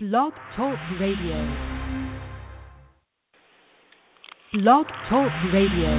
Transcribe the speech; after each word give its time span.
Blog 0.00 0.32
Talk 0.54 0.78
Radio. 1.00 1.42
Blog 4.52 4.86
Talk 5.10 5.32
Radio. 5.52 5.90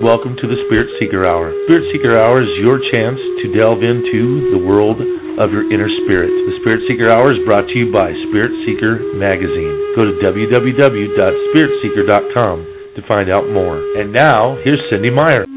Welcome 0.00 0.36
to 0.36 0.46
the 0.46 0.62
Spirit 0.66 0.86
Seeker 1.00 1.26
Hour. 1.26 1.52
Spirit 1.66 1.90
Seeker 1.92 2.16
Hour 2.16 2.42
is 2.42 2.48
your 2.60 2.78
chance 2.92 3.18
to 3.42 3.58
delve 3.58 3.82
into 3.82 4.52
the 4.52 4.64
world 4.64 5.19
of 5.40 5.56
your 5.56 5.64
inner 5.72 5.88
spirit. 6.04 6.28
The 6.28 6.60
Spirit 6.60 6.84
Seeker 6.84 7.08
Hour 7.08 7.32
is 7.32 7.40
brought 7.48 7.64
to 7.72 7.76
you 7.80 7.88
by 7.88 8.12
Spirit 8.28 8.52
Seeker 8.68 9.00
Magazine. 9.16 9.72
Go 9.96 10.04
to 10.04 10.12
www.spiritseeker.com 10.20 12.56
to 13.00 13.08
find 13.08 13.32
out 13.32 13.48
more. 13.48 13.80
And 13.96 14.12
now, 14.12 14.60
here's 14.60 14.84
Cynde 14.92 15.08
Meyer. 15.16 15.48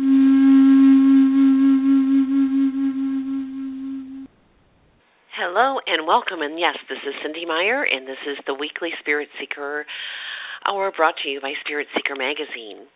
Hello 5.35 5.83
and 5.83 6.07
welcome. 6.07 6.39
And 6.39 6.55
yes, 6.57 6.79
this 6.87 7.03
is 7.03 7.11
Cynde 7.19 7.43
Meyer, 7.45 7.83
and 7.83 8.07
this 8.07 8.23
is 8.23 8.39
the 8.47 8.55
weekly 8.55 8.95
Spirit 9.03 9.27
Seeker 9.35 9.83
Hour 10.65 10.93
brought 10.95 11.15
to 11.23 11.29
you 11.29 11.41
by 11.41 11.51
Spirit 11.59 11.87
Seeker 11.93 12.15
Magazine. 12.15 12.87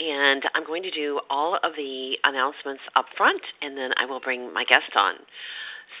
And 0.00 0.42
I'm 0.54 0.66
going 0.66 0.82
to 0.82 0.90
do 0.90 1.18
all 1.30 1.56
of 1.56 1.72
the 1.76 2.18
announcements 2.24 2.82
up 2.94 3.06
front, 3.16 3.40
and 3.62 3.74
then 3.74 3.92
I 3.96 4.04
will 4.04 4.20
bring 4.20 4.52
my 4.52 4.64
guest 4.68 4.92
on. 4.94 5.14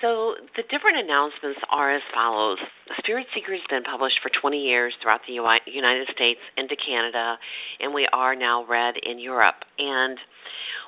So, 0.02 0.34
the 0.56 0.62
different 0.68 0.98
announcements 0.98 1.60
are 1.70 1.94
as 1.94 2.02
follows 2.12 2.58
Spirit 2.98 3.26
Seeker 3.34 3.52
has 3.52 3.64
been 3.70 3.82
published 3.82 4.20
for 4.22 4.30
20 4.30 4.58
years 4.58 4.92
throughout 5.00 5.20
the 5.26 5.32
United 5.32 6.08
States 6.14 6.40
into 6.56 6.76
Canada, 6.76 7.38
and 7.80 7.94
we 7.94 8.06
are 8.12 8.36
now 8.36 8.66
read 8.68 8.94
in 9.02 9.18
Europe. 9.18 9.56
And 9.78 10.18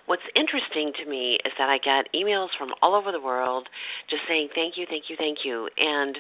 what's 0.08 0.24
interesting 0.32 0.96
to 0.96 1.04
me 1.04 1.36
is 1.44 1.52
that 1.60 1.68
I 1.68 1.76
get 1.76 2.08
emails 2.16 2.48
from 2.56 2.72
all 2.80 2.96
over 2.96 3.12
the 3.12 3.20
world 3.20 3.68
just 4.08 4.24
saying 4.24 4.48
thank 4.56 4.80
you, 4.80 4.88
thank 4.88 5.12
you, 5.12 5.16
thank 5.20 5.44
you. 5.44 5.68
And 5.76 6.16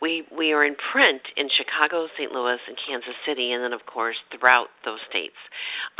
we 0.00 0.24
we 0.32 0.56
are 0.56 0.64
in 0.64 0.74
print 0.74 1.20
in 1.36 1.52
Chicago, 1.52 2.08
St. 2.16 2.32
Louis, 2.32 2.58
and 2.64 2.76
Kansas 2.88 3.16
City, 3.28 3.52
and 3.52 3.60
then 3.60 3.76
of 3.76 3.84
course 3.84 4.16
throughout 4.32 4.72
those 4.88 5.00
states. 5.08 5.36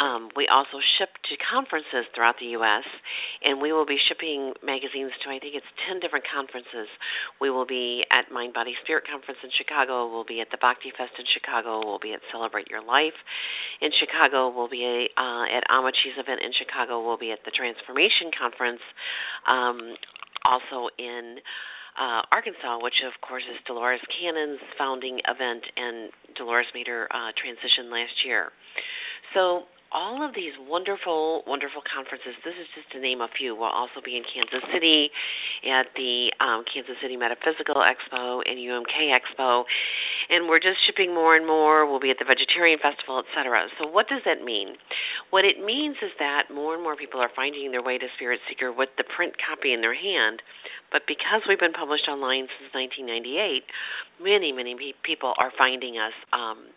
Um, 0.01 0.33
we 0.33 0.49
also 0.49 0.81
ship 0.97 1.13
to 1.29 1.37
conferences 1.41 2.09
throughout 2.17 2.41
the 2.41 2.57
U.S., 2.61 2.85
and 3.45 3.61
we 3.61 3.73
will 3.73 3.87
be 3.87 4.01
shipping 4.01 4.57
magazines 4.65 5.13
to 5.25 5.29
I 5.29 5.37
think 5.37 5.57
it's 5.57 5.73
ten 5.85 6.01
different 6.01 6.25
conferences. 6.25 6.89
We 7.37 7.53
will 7.53 7.69
be 7.69 8.05
at 8.09 8.33
Mind 8.33 8.57
Body 8.57 8.73
Spirit 8.81 9.05
Conference 9.05 9.41
in 9.45 9.53
Chicago. 9.53 10.09
We'll 10.09 10.29
be 10.29 10.41
at 10.41 10.49
the 10.49 10.61
Bhakti 10.61 10.89
Fest 10.97 11.13
in 11.21 11.29
Chicago. 11.29 11.85
We'll 11.85 12.01
be 12.01 12.17
at 12.17 12.25
Celebrate 12.33 12.73
Your 12.73 12.81
Life 12.81 13.17
in 13.85 13.93
Chicago. 13.93 14.49
We'll 14.49 14.73
be 14.73 15.13
uh, 15.13 15.45
at 15.53 15.69
Ammachi's 15.69 16.17
event 16.17 16.41
in 16.41 16.57
Chicago. 16.57 17.05
We'll 17.05 17.21
be 17.21 17.26
be 17.27 17.33
at 17.33 17.43
the 17.45 17.51
Transformation 17.51 18.31
Conference, 18.39 18.83
um, 19.51 19.99
also 20.47 20.87
in 20.99 21.43
uh, 21.99 22.23
Arkansas, 22.31 22.79
which 22.79 23.03
of 23.03 23.19
course 23.27 23.43
is 23.51 23.59
Dolores 23.67 24.01
Cannon's 24.15 24.63
founding 24.79 25.19
event, 25.27 25.65
and 25.77 26.11
Dolores 26.37 26.67
made 26.75 26.87
her 26.87 27.09
uh, 27.11 27.35
transition 27.35 27.91
last 27.91 28.15
year. 28.25 28.53
So 29.35 29.67
all 29.93 30.27
of 30.27 30.35
these 30.35 30.53
wonderful, 30.67 31.43
wonderful 31.47 31.83
conferences. 31.87 32.35
This 32.43 32.59
is 32.59 32.67
just 32.75 32.91
to 32.93 32.99
name 32.99 33.21
a 33.23 33.31
few. 33.31 33.55
We'll 33.55 33.73
also 33.73 34.03
be 34.03 34.19
in 34.19 34.25
Kansas 34.27 34.63
City 34.75 35.11
at 35.63 35.91
the 35.95 36.35
um, 36.43 36.67
Kansas 36.67 36.99
City 36.99 37.17
Metaphysical 37.17 37.79
Expo 37.79 38.43
and 38.43 38.59
UMK 38.59 39.15
Expo, 39.15 39.65
and 40.29 40.51
we're 40.51 40.63
just 40.63 40.83
shipping 40.87 41.15
more 41.15 41.37
and 41.37 41.47
more. 41.47 41.87
We'll 41.87 42.03
be 42.03 42.11
at 42.11 42.19
the 42.19 42.27
Vegetarian 42.27 42.79
Festival, 42.83 43.23
etc. 43.23 43.71
So, 43.79 43.87
what 43.87 44.11
does 44.11 44.23
that 44.27 44.43
mean? 44.43 44.75
What 45.31 45.45
it 45.45 45.63
means 45.63 45.97
is 46.03 46.11
that 46.19 46.51
more 46.51 46.75
and 46.75 46.83
more 46.83 46.97
people 46.97 47.21
are 47.21 47.31
finding 47.35 47.71
their 47.71 47.83
way 47.83 47.99
to 47.99 48.07
Spirit 48.17 48.41
Seeker 48.51 48.73
with 48.73 48.91
the 48.99 49.05
print 49.05 49.35
copy 49.39 49.73
in 49.73 49.81
their 49.81 49.95
hand. 49.95 50.43
But 50.91 51.03
because 51.07 51.43
we've 51.49 51.59
been 51.59 51.75
published 51.75 52.07
online 52.07 52.47
since 52.59 52.71
1998, 52.71 53.67
many, 54.23 54.53
many 54.55 54.95
people 55.03 55.35
are 55.39 55.51
finding 55.59 55.99
us. 55.99 56.15
Um, 56.33 56.71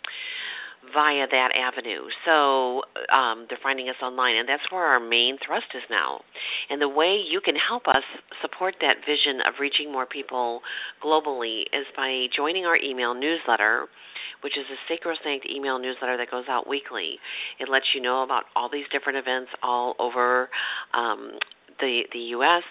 via 0.93 1.27
that 1.29 1.51
avenue. 1.55 2.07
So 2.25 2.81
um, 3.13 3.45
they're 3.49 3.61
finding 3.61 3.89
us 3.89 3.99
online, 4.01 4.37
and 4.37 4.47
that's 4.47 4.63
where 4.71 4.83
our 4.83 4.99
main 4.99 5.37
thrust 5.45 5.67
is 5.75 5.83
now. 5.89 6.21
And 6.69 6.81
the 6.81 6.89
way 6.89 7.19
you 7.19 7.41
can 7.43 7.55
help 7.55 7.87
us 7.87 8.03
support 8.41 8.75
that 8.81 9.03
vision 9.05 9.41
of 9.45 9.59
reaching 9.59 9.91
more 9.91 10.05
people 10.05 10.61
globally 11.03 11.63
is 11.73 11.85
by 11.95 12.27
joining 12.35 12.65
our 12.65 12.77
email 12.77 13.13
newsletter. 13.13 13.87
Which 14.41 14.53
is 14.55 14.63
a 14.71 14.79
sacrosanct 14.87 15.45
email 15.51 15.79
newsletter 15.79 16.15
that 16.15 16.31
goes 16.31 16.45
out 16.47 16.65
weekly. 16.65 17.19
It 17.59 17.67
lets 17.67 17.83
you 17.93 17.99
know 18.01 18.23
about 18.23 18.43
all 18.55 18.69
these 18.71 18.85
different 18.89 19.19
events 19.19 19.51
all 19.61 19.95
over 19.99 20.47
um, 20.93 21.31
the 21.79 22.03
the 22.11 22.35
U.S. 22.39 22.63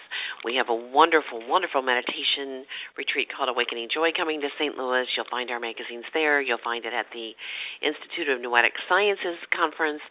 We 0.45 0.55
have 0.55 0.69
a 0.69 0.75
wonderful, 0.75 1.41
wonderful 1.47 1.81
meditation 1.81 2.65
retreat 2.97 3.27
called 3.29 3.49
Awakening 3.49 3.89
Joy 3.93 4.09
coming 4.15 4.41
to 4.41 4.49
St. 4.57 4.77
Louis. 4.77 5.05
You'll 5.17 5.29
find 5.29 5.49
our 5.51 5.59
magazines 5.59 6.05
there. 6.13 6.41
You'll 6.41 6.63
find 6.63 6.85
it 6.85 6.93
at 6.93 7.07
the 7.13 7.35
Institute 7.81 8.29
of 8.29 8.41
Noetic 8.41 8.73
Sciences 8.87 9.37
conference. 9.53 10.01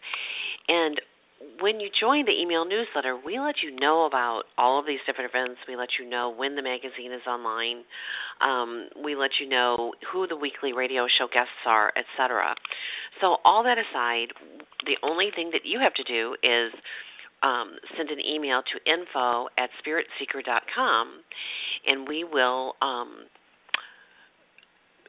And 0.67 1.01
when 1.61 1.79
you 1.79 1.89
join 1.89 2.25
the 2.25 2.35
email 2.35 2.65
newsletter, 2.65 3.15
we 3.15 3.39
let 3.39 3.55
you 3.63 3.71
know 3.75 4.05
about 4.05 4.43
all 4.57 4.79
of 4.79 4.85
these 4.85 4.99
different 5.07 5.31
events. 5.33 5.59
We 5.67 5.75
let 5.75 5.89
you 5.99 6.07
know 6.07 6.33
when 6.35 6.55
the 6.55 6.61
magazine 6.61 7.11
is 7.11 7.23
online. 7.27 7.83
Um, 8.41 8.89
we 9.03 9.15
let 9.15 9.31
you 9.39 9.47
know 9.47 9.93
who 10.11 10.27
the 10.27 10.35
weekly 10.35 10.73
radio 10.73 11.07
show 11.07 11.27
guests 11.31 11.63
are, 11.65 11.91
etc. 11.95 12.55
So, 13.21 13.37
all 13.43 13.63
that 13.63 13.77
aside, 13.79 14.35
the 14.85 14.95
only 15.03 15.31
thing 15.35 15.51
that 15.53 15.63
you 15.63 15.79
have 15.79 15.93
to 15.95 16.03
do 16.03 16.35
is 16.43 16.71
um, 17.43 17.75
send 17.97 18.09
an 18.09 18.19
email 18.19 18.61
to 18.61 18.91
info 18.91 19.47
at 19.57 19.69
spiritseeker.com 19.79 21.07
and 21.87 22.07
we 22.07 22.23
will 22.23 22.73
um, 22.81 23.25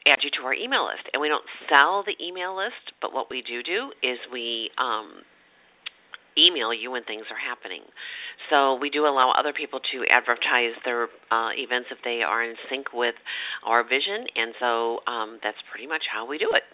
add 0.06 0.18
you 0.22 0.30
to 0.38 0.46
our 0.46 0.54
email 0.54 0.86
list. 0.86 1.08
And 1.12 1.20
we 1.20 1.28
don't 1.28 1.44
sell 1.68 2.04
the 2.04 2.14
email 2.22 2.56
list, 2.56 2.94
but 3.02 3.12
what 3.12 3.30
we 3.30 3.42
do 3.42 3.62
do 3.62 3.90
is 4.02 4.18
we 4.32 4.70
um, 4.78 5.22
email 6.38 6.72
you 6.72 6.90
when 6.90 7.04
things 7.04 7.26
are 7.30 7.38
happening. 7.38 7.82
So 8.48 8.78
we 8.80 8.90
do 8.90 9.04
allow 9.06 9.32
other 9.36 9.52
people 9.52 9.80
to 9.80 9.98
advertise 10.10 10.74
their 10.84 11.04
uh, 11.30 11.52
events 11.54 11.88
if 11.90 11.98
they 12.04 12.22
are 12.22 12.42
in 12.42 12.54
sync 12.70 12.92
with 12.92 13.14
our 13.66 13.82
vision, 13.84 14.26
and 14.34 14.54
so 14.58 15.00
um, 15.06 15.38
that's 15.42 15.58
pretty 15.70 15.86
much 15.86 16.02
how 16.10 16.26
we 16.26 16.38
do 16.38 16.50
it. 16.54 16.64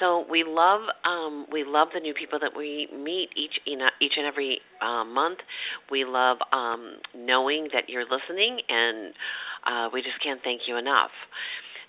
So 0.00 0.24
we 0.30 0.44
love 0.46 0.82
um, 1.04 1.46
we 1.52 1.64
love 1.66 1.88
the 1.94 2.00
new 2.00 2.14
people 2.14 2.38
that 2.40 2.52
we 2.56 2.88
meet 2.92 3.30
each 3.36 3.56
you 3.64 3.76
know, 3.76 3.88
each 4.00 4.12
and 4.16 4.26
every 4.26 4.60
uh, 4.80 5.04
month. 5.04 5.38
We 5.90 6.04
love 6.04 6.38
um, 6.52 6.98
knowing 7.14 7.68
that 7.72 7.88
you're 7.88 8.04
listening, 8.04 8.60
and 8.68 9.14
uh, 9.66 9.88
we 9.92 10.02
just 10.02 10.22
can't 10.22 10.40
thank 10.44 10.62
you 10.68 10.76
enough. 10.76 11.10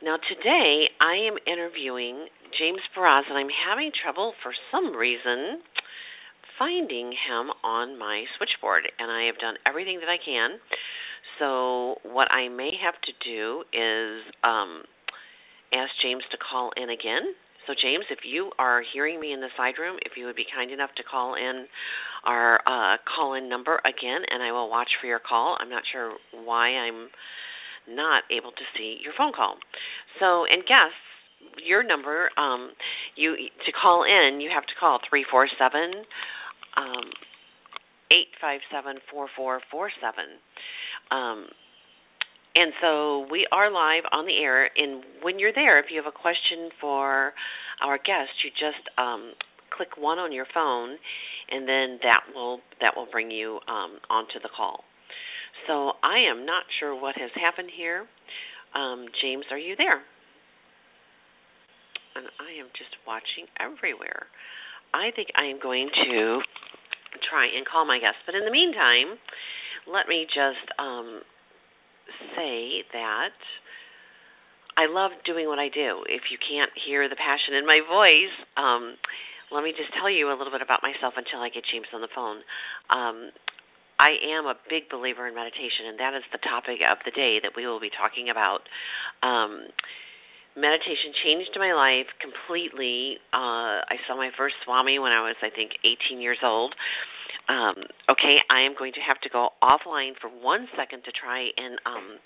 Now 0.04 0.16
today 0.30 0.88
I 1.02 1.28
am 1.28 1.36
interviewing 1.46 2.28
James 2.58 2.82
Baraz, 2.96 3.24
and 3.30 3.38
I'm 3.38 3.52
having 3.68 3.92
trouble 3.92 4.34
for 4.44 4.54
some 4.72 4.96
reason 4.96 5.60
finding 6.58 7.12
him 7.12 7.54
on 7.64 8.00
my 8.00 8.24
switchboard, 8.38 8.84
and 9.00 9.12
I 9.12 9.26
have 9.26 9.38
done 9.38 9.56
everything 9.66 10.00
that 10.00 10.10
I 10.10 10.18
can. 10.18 10.58
So 11.40 11.98
what 12.04 12.32
I 12.32 12.50
may 12.50 12.72
have 12.82 12.96
to 13.02 13.12
do 13.24 13.64
is 13.74 14.26
um, 14.44 14.82
ask 15.74 15.92
James 16.02 16.24
to 16.32 16.38
call 16.38 16.72
in 16.76 16.90
again 16.90 17.36
so, 17.68 17.74
James, 17.76 18.06
if 18.10 18.20
you 18.24 18.52
are 18.58 18.82
hearing 18.94 19.20
me 19.20 19.34
in 19.34 19.42
the 19.42 19.52
side 19.58 19.76
room, 19.78 19.98
if 20.06 20.14
you 20.16 20.26
would 20.26 20.36
be 20.36 20.46
kind 20.56 20.72
enough 20.72 20.92
to 20.96 21.04
call 21.04 21.36
in 21.36 21.68
our 22.24 22.60
uh, 22.66 22.96
call 23.04 23.34
in 23.36 23.50
number 23.50 23.80
again, 23.84 24.24
and 24.30 24.42
I 24.42 24.52
will 24.52 24.70
watch 24.70 24.90
for 25.02 25.08
your 25.08 25.20
call. 25.20 25.58
I'm 25.60 25.70
not 25.70 25.84
sure 25.92 26.16
why 26.32 26.70
I'm 26.70 27.10
not 27.90 28.24
able 28.32 28.52
to 28.52 28.66
see 28.78 28.98
your 29.04 29.14
phone 29.18 29.34
call. 29.34 29.58
So, 30.20 30.46
and 30.50 30.64
guests, 30.64 30.96
your 31.66 31.84
number, 31.84 32.30
um, 32.38 32.72
you 33.16 33.36
to 33.36 33.72
call 33.72 34.04
in, 34.04 34.40
you 34.40 34.50
have 34.54 34.66
to 34.66 34.74
call 34.80 35.00
three 35.10 35.26
four 35.30 35.48
seven 35.60 36.04
um, 36.78 37.12
eight 38.12 38.32
five 38.40 38.62
seven 38.72 38.96
four 39.12 39.28
four 39.36 39.60
four 39.70 39.90
seven. 40.02 40.40
And 42.58 42.74
so 42.82 43.28
we 43.30 43.46
are 43.52 43.70
live 43.70 44.02
on 44.12 44.26
the 44.26 44.34
air. 44.34 44.66
And 44.66 45.04
when 45.22 45.38
you're 45.38 45.54
there, 45.54 45.78
if 45.78 45.86
you 45.92 46.02
have 46.02 46.12
a 46.12 46.18
question 46.18 46.74
for 46.82 47.34
our 47.86 47.98
guest, 47.98 48.34
you 48.44 48.50
just 48.50 48.82
um, 48.98 49.34
click 49.70 49.90
one 49.96 50.18
on 50.18 50.32
your 50.32 50.48
phone, 50.52 50.98
and 51.52 51.70
then 51.70 52.00
that 52.02 52.26
will 52.34 52.62
that 52.82 52.98
will 52.98 53.06
bring 53.12 53.30
you 53.30 53.60
um, 53.70 54.02
onto 54.10 54.42
the 54.42 54.50
call. 54.50 54.84
So 55.68 55.94
I 56.02 56.26
am 56.26 56.48
not 56.48 56.64
sure 56.80 57.00
what 57.00 57.14
has 57.18 57.30
happened 57.36 57.70
here. 57.78 58.08
Um, 58.74 59.06
James, 59.22 59.46
are 59.52 59.60
you 59.60 59.76
there? 59.78 60.02
And 62.16 62.26
I 62.42 62.58
am 62.60 62.74
just 62.74 62.98
watching 63.06 63.46
everywhere. 63.62 64.26
I 64.96 65.12
think 65.16 65.30
I 65.38 65.46
am 65.46 65.60
going 65.62 65.90
to 66.10 66.42
try 67.30 67.46
and 67.46 67.68
call 67.68 67.86
my 67.86 68.00
guest. 68.00 68.18
But 68.26 68.34
in 68.34 68.46
the 68.46 68.52
meantime, 68.52 69.22
let 69.86 70.08
me 70.08 70.26
just 70.26 70.66
um, 70.80 71.22
say 72.36 72.84
that 72.94 73.36
I 74.78 74.86
love 74.86 75.12
doing 75.26 75.48
what 75.50 75.58
I 75.58 75.74
do. 75.74 76.06
If 76.06 76.30
you 76.30 76.38
can't 76.38 76.70
hear 76.86 77.10
the 77.10 77.18
passion 77.18 77.58
in 77.58 77.66
my 77.66 77.82
voice, 77.82 78.34
um, 78.56 78.94
let 79.50 79.64
me 79.64 79.74
just 79.74 79.90
tell 79.98 80.10
you 80.10 80.30
a 80.30 80.38
little 80.38 80.54
bit 80.54 80.62
about 80.62 80.86
myself 80.86 81.18
until 81.18 81.42
I 81.42 81.50
get 81.50 81.66
James 81.66 81.90
on 81.96 82.02
the 82.06 82.12
phone. 82.14 82.46
Um, 82.94 83.34
I 83.98 84.14
am 84.38 84.46
a 84.46 84.54
big 84.70 84.86
believer 84.94 85.26
in 85.26 85.34
meditation, 85.34 85.90
and 85.90 85.98
that 85.98 86.14
is 86.14 86.22
the 86.30 86.38
topic 86.46 86.86
of 86.86 87.02
the 87.02 87.12
day 87.12 87.42
that 87.42 87.58
we 87.58 87.66
will 87.66 87.82
be 87.82 87.90
talking 87.90 88.30
about. 88.30 88.62
Um, 89.26 89.74
meditation 90.54 91.10
changed 91.26 91.58
my 91.58 91.74
life 91.74 92.06
completely. 92.22 93.18
Uh, 93.34 93.82
I 93.82 93.98
saw 94.06 94.14
my 94.14 94.30
first 94.38 94.62
Swami 94.62 95.02
when 95.02 95.10
I 95.10 95.26
was, 95.26 95.36
I 95.42 95.50
think, 95.50 95.74
18 95.82 96.22
years 96.22 96.38
old. 96.46 96.78
Um, 97.48 97.76
okay, 98.12 98.44
I 98.52 98.68
am 98.68 98.76
going 98.78 98.94
to 98.94 99.04
have 99.04 99.20
to 99.24 99.30
go 99.30 99.50
offline 99.64 100.20
for 100.20 100.28
one 100.28 100.68
second 100.76 101.04
to 101.06 101.12
try 101.12 101.50
and. 101.56 101.80
Um, 101.86 102.20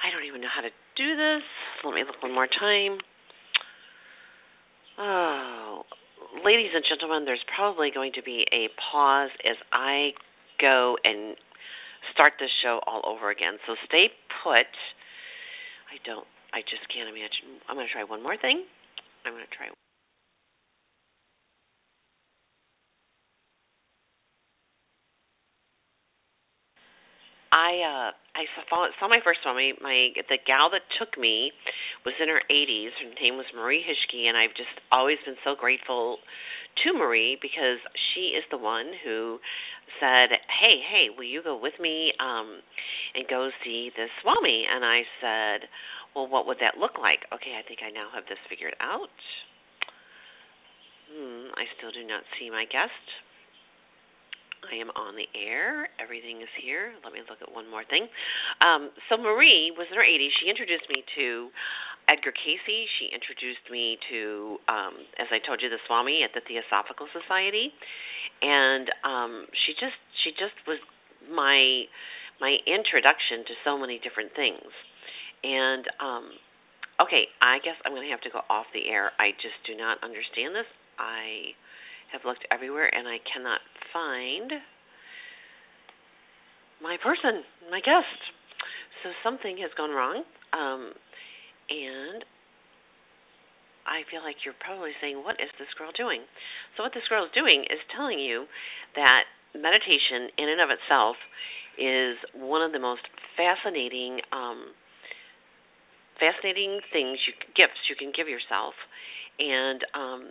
I 0.00 0.08
don't 0.08 0.24
even 0.24 0.40
know 0.40 0.48
how 0.48 0.64
to 0.64 0.72
do 0.96 1.08
this. 1.12 1.44
Let 1.84 1.92
me 1.92 2.02
look 2.08 2.22
one 2.22 2.32
more 2.32 2.48
time. 2.48 2.96
Oh, 4.96 5.84
ladies 6.44 6.72
and 6.72 6.84
gentlemen, 6.88 7.28
there's 7.28 7.44
probably 7.54 7.90
going 7.92 8.12
to 8.16 8.22
be 8.22 8.48
a 8.48 8.72
pause 8.80 9.28
as 9.44 9.56
I 9.72 10.16
go 10.60 10.96
and 11.04 11.36
start 12.12 12.34
this 12.40 12.48
show 12.62 12.80
all 12.86 13.04
over 13.04 13.28
again. 13.28 13.60
So 13.66 13.76
stay 13.84 14.08
put. 14.42 14.72
I 15.92 16.00
don't 16.06 16.26
I 16.52 16.62
just 16.66 16.82
can't 16.90 17.08
imagine. 17.08 17.62
I'm 17.68 17.76
going 17.76 17.86
to 17.86 17.92
try 17.92 18.04
one 18.04 18.22
more 18.22 18.36
thing. 18.36 18.66
I'm 19.24 19.32
going 19.32 19.46
to 19.46 19.56
try 19.56 19.70
I 27.52 27.70
uh 27.82 28.10
I 28.38 28.46
saw 28.70 28.86
saw 28.98 29.08
my 29.08 29.20
first 29.24 29.40
one. 29.44 29.56
My, 29.56 29.72
my 29.82 30.10
the 30.28 30.38
gal 30.46 30.70
that 30.70 30.86
took 30.98 31.18
me 31.18 31.52
was 32.06 32.14
in 32.22 32.28
her 32.28 32.42
80s. 32.50 32.94
Her 33.02 33.10
name 33.20 33.36
was 33.36 33.46
Marie 33.54 33.82
Hishke, 33.82 34.28
and 34.28 34.36
I've 34.36 34.54
just 34.54 34.72
always 34.90 35.18
been 35.26 35.36
so 35.44 35.54
grateful 35.58 36.18
to 36.84 36.94
Marie 36.94 37.36
because 37.42 37.82
she 38.14 38.38
is 38.38 38.44
the 38.50 38.58
one 38.58 38.94
who 39.04 39.38
said, 39.98 40.30
"Hey, 40.46 40.78
hey, 40.78 41.10
will 41.10 41.26
you 41.26 41.42
go 41.42 41.58
with 41.58 41.74
me 41.80 42.12
um 42.22 42.62
and 43.14 43.26
go 43.26 43.50
see 43.64 43.90
this 43.96 44.10
Swami?" 44.22 44.66
And 44.70 44.84
I 44.84 45.02
said, 45.20 45.68
"Well, 46.14 46.28
what 46.28 46.46
would 46.46 46.58
that 46.60 46.78
look 46.78 46.98
like?" 47.02 47.26
Okay, 47.34 47.58
I 47.58 47.66
think 47.66 47.80
I 47.82 47.90
now 47.90 48.08
have 48.14 48.24
this 48.30 48.38
figured 48.48 48.76
out. 48.80 49.10
Hmm, 51.10 51.50
I 51.58 51.66
still 51.76 51.90
do 51.90 52.06
not 52.06 52.22
see 52.38 52.48
my 52.48 52.64
guest. 52.70 53.02
I 54.66 54.76
am 54.76 54.92
on 54.92 55.16
the 55.16 55.26
air. 55.32 55.88
Everything 55.96 56.42
is 56.44 56.52
here. 56.60 56.92
Let 57.02 57.12
me 57.12 57.20
look 57.24 57.40
at 57.40 57.50
one 57.50 57.68
more 57.70 57.84
thing. 57.88 58.06
Um, 58.60 58.92
so 59.08 59.16
Marie 59.16 59.72
was 59.74 59.88
in 59.88 59.96
her 59.96 60.04
80s. 60.04 60.32
She 60.42 60.50
introduced 60.50 60.86
me 60.92 61.00
to 61.16 61.48
Edgar 62.08 62.32
Cayce. 62.36 62.88
She 63.00 63.08
introduced 63.08 63.64
me 63.72 63.96
to, 64.12 64.60
um, 64.68 64.94
as 65.16 65.32
I 65.32 65.40
told 65.40 65.64
you, 65.64 65.72
the 65.72 65.80
Swami 65.88 66.22
at 66.22 66.36
the 66.36 66.44
Theosophical 66.44 67.08
Society 67.12 67.72
and 68.42 68.88
um 69.04 69.46
she 69.66 69.72
just 69.76 69.96
she 70.24 70.30
just 70.32 70.56
was 70.66 70.80
my 71.28 71.84
my 72.40 72.56
introduction 72.64 73.44
to 73.44 73.54
so 73.64 73.76
many 73.76 74.00
different 74.00 74.32
things 74.34 74.72
and 75.44 75.84
um 76.00 76.26
okay 77.00 77.28
i 77.40 77.60
guess 77.60 77.76
i'm 77.84 77.92
going 77.92 78.04
to 78.04 78.12
have 78.12 78.24
to 78.24 78.32
go 78.32 78.40
off 78.48 78.66
the 78.72 78.88
air 78.88 79.12
i 79.20 79.32
just 79.40 79.56
do 79.68 79.76
not 79.76 80.00
understand 80.00 80.56
this 80.56 80.68
i 80.98 81.52
have 82.12 82.24
looked 82.24 82.44
everywhere 82.50 82.88
and 82.88 83.06
i 83.06 83.20
cannot 83.28 83.60
find 83.92 84.52
my 86.82 86.96
person 87.02 87.42
my 87.70 87.80
guest 87.80 88.20
so 89.02 89.10
something 89.22 89.58
has 89.58 89.70
gone 89.76 89.90
wrong 89.90 90.22
um 90.52 90.92
and 91.70 92.24
I 93.86 94.04
feel 94.06 94.22
like 94.22 94.44
you're 94.44 94.58
probably 94.58 94.92
saying, 95.00 95.18
What 95.24 95.40
is 95.40 95.50
this 95.58 95.70
girl 95.78 95.90
doing? 95.90 96.22
So, 96.76 96.86
what 96.86 96.92
this 96.92 97.06
girl 97.08 97.24
is 97.24 97.32
doing 97.32 97.64
is 97.66 97.80
telling 97.90 98.18
you 98.22 98.46
that 98.94 99.24
meditation, 99.54 100.30
in 100.38 100.46
and 100.46 100.60
of 100.60 100.70
itself, 100.70 101.16
is 101.74 102.14
one 102.36 102.62
of 102.62 102.70
the 102.70 102.78
most 102.78 103.02
fascinating, 103.34 104.20
um, 104.30 104.76
fascinating 106.20 106.78
things, 106.92 107.18
you, 107.24 107.32
gifts 107.56 107.80
you 107.88 107.96
can 107.96 108.12
give 108.14 108.28
yourself. 108.28 108.78
And 109.40 109.80
um, 109.96 110.22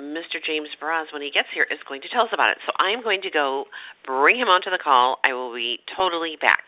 Mr. 0.00 0.40
James 0.40 0.68
Baraz, 0.80 1.12
when 1.12 1.22
he 1.22 1.30
gets 1.30 1.48
here, 1.54 1.66
is 1.70 1.78
going 1.86 2.00
to 2.02 2.08
tell 2.08 2.24
us 2.24 2.32
about 2.32 2.50
it. 2.50 2.58
So, 2.66 2.72
I'm 2.80 3.02
going 3.02 3.22
to 3.22 3.30
go 3.30 3.66
bring 4.04 4.36
him 4.36 4.48
onto 4.48 4.70
the 4.70 4.80
call. 4.82 5.18
I 5.24 5.32
will 5.32 5.54
be 5.54 5.78
totally 5.96 6.36
back. 6.40 6.64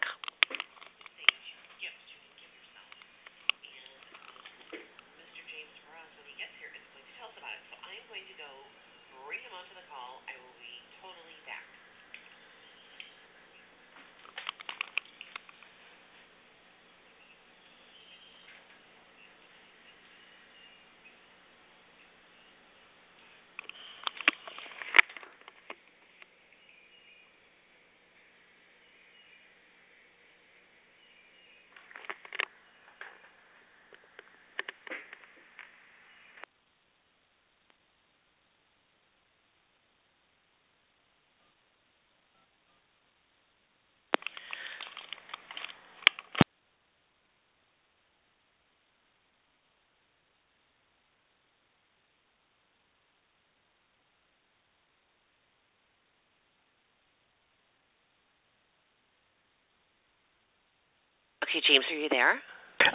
Okay, 61.52 61.60
James, 61.68 61.84
are 61.92 62.00
you 62.00 62.08
there? 62.08 62.40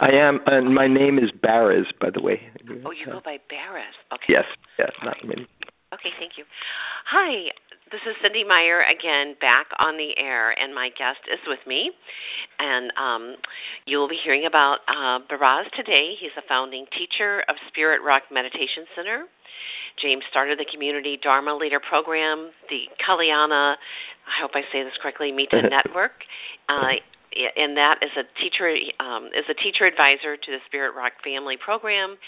I 0.02 0.10
am, 0.18 0.42
and 0.50 0.74
my 0.74 0.90
name 0.90 1.22
is 1.22 1.30
Baraz, 1.30 1.86
by 2.02 2.10
the 2.10 2.18
way. 2.18 2.42
Oh, 2.82 2.90
you 2.90 3.06
go 3.06 3.22
by 3.22 3.38
Baraz. 3.46 3.94
Okay. 4.10 4.34
Yes, 4.34 4.50
yes, 4.82 4.90
not 4.98 5.14
me. 5.22 5.46
Okay, 5.94 6.10
thank 6.18 6.34
you. 6.34 6.42
Hi, 7.06 7.54
this 7.94 8.02
is 8.02 8.18
Cynde 8.18 8.42
Meyer 8.50 8.82
again, 8.82 9.38
back 9.38 9.70
on 9.78 9.94
the 9.94 10.10
air, 10.18 10.50
and 10.50 10.74
my 10.74 10.90
guest 10.98 11.22
is 11.30 11.38
with 11.46 11.62
me. 11.70 11.94
And 12.58 12.90
um, 12.98 13.38
you 13.86 14.02
will 14.02 14.10
be 14.10 14.18
hearing 14.18 14.42
about 14.42 14.82
uh, 14.90 15.22
Baraz 15.30 15.70
today. 15.78 16.18
He's 16.18 16.34
a 16.34 16.42
founding 16.50 16.90
teacher 16.98 17.46
of 17.46 17.54
Spirit 17.70 18.02
Rock 18.02 18.26
Meditation 18.34 18.90
Center. 18.98 19.30
James 20.02 20.26
started 20.34 20.58
the 20.58 20.66
Community 20.66 21.14
Dharma 21.22 21.54
Leader 21.54 21.78
Program, 21.78 22.50
the 22.66 22.90
Kalyana, 22.98 23.78
I 24.26 24.42
hope 24.42 24.50
I 24.58 24.66
say 24.74 24.82
this 24.82 24.98
correctly, 25.00 25.30
Mitta 25.30 25.62
Network. 25.70 26.26
Uh, 26.68 26.98
and 27.56 27.76
that 27.76 28.02
is 28.02 28.10
a 28.18 28.26
teacher 28.42 28.74
um, 28.98 29.30
is 29.30 29.46
a 29.46 29.54
teacher 29.54 29.86
advisor 29.86 30.36
to 30.36 30.48
the 30.50 30.60
Spirit 30.66 30.94
Rock 30.94 31.12
Family 31.22 31.56
Program. 31.56 32.18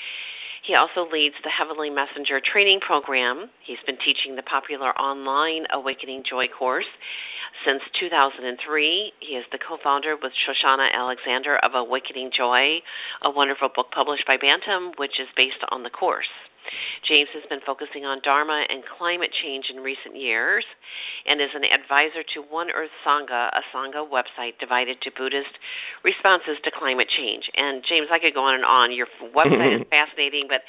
He 0.66 0.76
also 0.76 1.08
leads 1.08 1.34
the 1.42 1.50
Heavenly 1.50 1.88
Messenger 1.88 2.40
Training 2.44 2.80
Program. 2.84 3.48
He's 3.64 3.80
been 3.86 3.96
teaching 4.04 4.36
the 4.36 4.44
popular 4.44 4.92
online 4.92 5.64
Awakening 5.72 6.22
Joy 6.28 6.46
course 6.52 6.88
since 7.64 7.80
2003. 7.98 8.44
He 9.20 9.34
is 9.36 9.44
the 9.52 9.58
co-founder 9.58 10.16
with 10.20 10.32
Shoshana 10.44 10.92
Alexander 10.92 11.56
of 11.64 11.72
Awakening 11.74 12.30
Joy, 12.36 12.84
a 13.24 13.30
wonderful 13.30 13.68
book 13.74 13.88
published 13.92 14.26
by 14.26 14.36
Bantam, 14.36 14.92
which 14.98 15.16
is 15.20 15.28
based 15.36 15.64
on 15.72 15.82
the 15.82 15.90
course. 15.90 16.28
James 17.06 17.28
has 17.34 17.44
been 17.48 17.60
focusing 17.64 18.04
on 18.04 18.20
Dharma 18.22 18.64
and 18.68 18.82
climate 18.98 19.30
change 19.30 19.66
in 19.72 19.82
recent 19.82 20.16
years 20.16 20.64
and 21.26 21.40
is 21.40 21.52
an 21.54 21.64
advisor 21.66 22.22
to 22.34 22.44
One 22.46 22.70
Earth 22.70 22.92
Sangha, 23.06 23.50
a 23.52 23.62
Sangha 23.74 24.06
website 24.06 24.58
devoted 24.60 25.00
to 25.02 25.10
Buddhist 25.12 25.52
responses 26.04 26.56
to 26.64 26.70
climate 26.70 27.08
change. 27.10 27.48
And 27.56 27.82
James, 27.86 28.08
I 28.12 28.18
could 28.18 28.34
go 28.34 28.44
on 28.44 28.54
and 28.54 28.66
on. 28.66 28.94
Your 28.94 29.08
website 29.36 29.82
is 29.82 29.86
fascinating, 29.90 30.46
but 30.48 30.62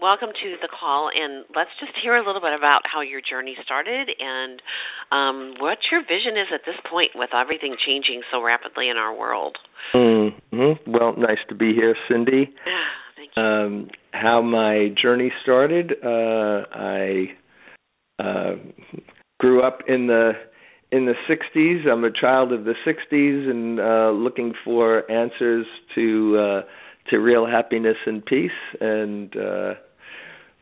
welcome 0.00 0.28
to 0.28 0.48
the 0.60 0.68
call 0.68 1.08
and 1.08 1.44
let's 1.56 1.72
just 1.80 1.92
hear 2.02 2.16
a 2.16 2.24
little 2.24 2.40
bit 2.40 2.52
about 2.52 2.84
how 2.84 3.00
your 3.00 3.20
journey 3.24 3.56
started 3.64 4.10
and 4.12 4.60
um, 5.10 5.54
what 5.58 5.78
your 5.90 6.02
vision 6.02 6.36
is 6.36 6.48
at 6.52 6.60
this 6.66 6.76
point 6.90 7.10
with 7.14 7.30
everything 7.32 7.76
changing 7.80 8.20
so 8.30 8.42
rapidly 8.42 8.88
in 8.88 8.96
our 8.96 9.16
world. 9.16 9.56
Mm-hmm. 9.94 10.90
Well, 10.90 11.14
nice 11.16 11.40
to 11.48 11.54
be 11.54 11.72
here, 11.72 11.96
Cynde. 12.08 12.28
Um, 13.36 13.88
how 14.12 14.40
my 14.40 14.88
journey 15.00 15.30
started, 15.42 15.92
uh, 16.02 16.64
I 16.72 17.26
uh, 18.18 18.52
grew 19.38 19.62
up 19.62 19.80
in 19.88 20.06
the 20.06 20.32
in 20.92 21.04
the 21.04 21.14
60s. 21.28 21.86
I'm 21.86 22.04
a 22.04 22.10
child 22.10 22.52
of 22.52 22.64
the 22.64 22.74
60s 22.86 23.50
and 23.50 23.80
uh, 23.80 24.10
looking 24.10 24.54
for 24.64 25.10
answers 25.10 25.66
to 25.94 26.38
uh, 26.38 26.60
to 27.10 27.18
real 27.18 27.46
happiness 27.46 27.96
and 28.06 28.24
peace. 28.24 28.50
And 28.80 29.36
uh, 29.36 29.74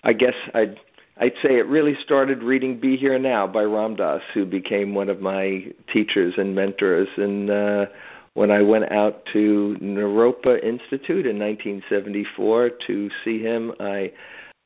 I 0.03 0.13
guess 0.13 0.35
I'd 0.55 0.77
I'd 1.19 1.35
say 1.43 1.59
it 1.59 1.67
really 1.69 1.95
started 2.05 2.43
reading 2.43 2.81
"Be 2.81 2.97
Here 2.97 3.19
Now" 3.19 3.47
by 3.47 3.63
Ram 3.63 3.97
Dass, 3.97 4.23
who 4.35 4.45
became 4.45 4.95
one 4.95 5.09
of 5.09 5.21
my 5.21 5.67
teachers 5.93 6.35
and 6.37 6.55
mentors. 6.55 7.09
And 7.17 7.51
uh, 7.51 7.87
when 8.35 8.51
I 8.51 8.63
went 8.63 8.91
out 8.91 9.23
to 9.33 9.77
Naropa 9.81 10.63
Institute 10.63 11.27
in 11.27 11.39
1974 11.39 12.71
to 12.89 13.09
see 13.25 13.41
him, 13.41 13.73
I 13.81 14.13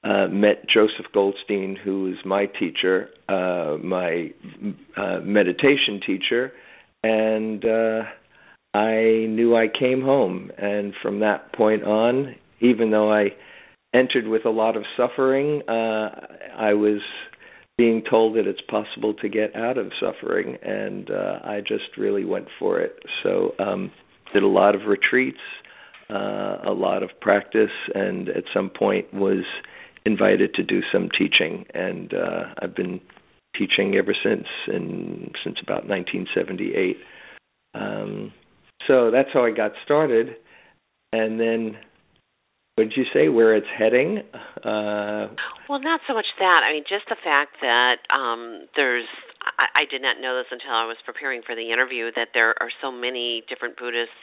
uh, 0.05 0.29
met 0.29 0.67
Joseph 0.73 1.07
Goldstein, 1.13 1.77
who 1.83 2.05
was 2.05 2.15
my 2.25 2.47
teacher, 2.47 3.11
uh, 3.29 3.77
my 3.83 4.33
uh, 4.97 5.21
meditation 5.23 6.01
teacher, 6.07 6.53
and 7.03 7.65
uh, 7.65 8.03
I 8.75 9.27
knew 9.29 9.55
I 9.55 9.67
came 9.69 10.01
home. 10.01 10.51
And 10.57 10.95
from 11.03 11.21
that 11.21 11.53
point 11.53 11.85
on, 11.85 12.37
even 12.61 12.91
though 12.91 13.13
I 13.13 13.31
entered 13.95 14.27
with 14.27 14.47
a 14.47 14.51
lot 14.51 14.77
of 14.77 14.85
suffering, 14.97 15.63
uh, 15.69 16.27
I 16.57 16.73
was 16.75 17.01
being 17.79 18.03
told 18.11 18.37
that 18.37 18.47
it's 18.47 18.61
possible 18.61 19.15
to 19.15 19.29
get 19.29 19.55
out 19.55 19.79
of 19.79 19.93
suffering, 20.01 20.59
and 20.63 21.11
uh, 21.11 21.39
I 21.45 21.61
just 21.61 21.97
really 21.97 22.25
went 22.25 22.49
for 22.59 22.81
it. 22.81 22.99
So, 23.23 23.55
um, 23.61 23.93
did 24.35 24.43
a 24.43 24.49
lot 24.49 24.75
of 24.75 24.83
retreats, 24.87 25.39
uh, 26.11 26.59
a 26.67 26.75
lot 26.77 27.03
of 27.03 27.11
practice, 27.21 27.71
and 27.95 28.29
at 28.29 28.45
some 28.53 28.69
point 28.69 29.15
was 29.15 29.45
invited 30.05 30.55
to 30.55 30.63
do 30.63 30.81
some 30.93 31.09
teaching, 31.17 31.65
and 31.73 32.13
uh, 32.13 32.55
I've 32.61 32.75
been 32.75 33.01
teaching 33.57 33.95
ever 33.95 34.15
since, 34.25 34.47
and 34.67 35.35
since 35.45 35.57
about 35.63 35.89
1978. 35.89 36.97
Um, 37.75 38.33
so 38.87 39.11
that's 39.11 39.29
how 39.33 39.45
I 39.45 39.53
got 39.53 39.73
started, 39.85 40.37
and 41.13 41.39
then 41.39 41.77
did 42.79 42.93
you 42.97 43.05
say 43.13 43.29
where 43.29 43.55
it's 43.57 43.67
heading? 43.77 44.23
Uh, 44.65 45.29
well, 45.69 45.81
not 45.81 46.01
so 46.07 46.15
much 46.15 46.27
that. 46.39 46.61
I 46.65 46.73
mean, 46.73 46.85
just 46.89 47.05
the 47.09 47.21
fact 47.23 47.61
that 47.61 48.01
um, 48.15 48.67
there's. 48.77 49.07
I, 49.59 49.83
I 49.83 49.85
did 49.91 50.03
not 50.03 50.21
know 50.21 50.37
this 50.37 50.51
until 50.51 50.73
I 50.73 50.87
was 50.87 50.97
preparing 51.05 51.43
for 51.45 51.55
the 51.55 51.73
interview 51.73 52.11
that 52.17 52.29
there 52.35 52.55
are 52.61 52.71
so 52.83 52.91
many 52.91 53.45
different 53.49 53.77
Buddhists 53.79 54.17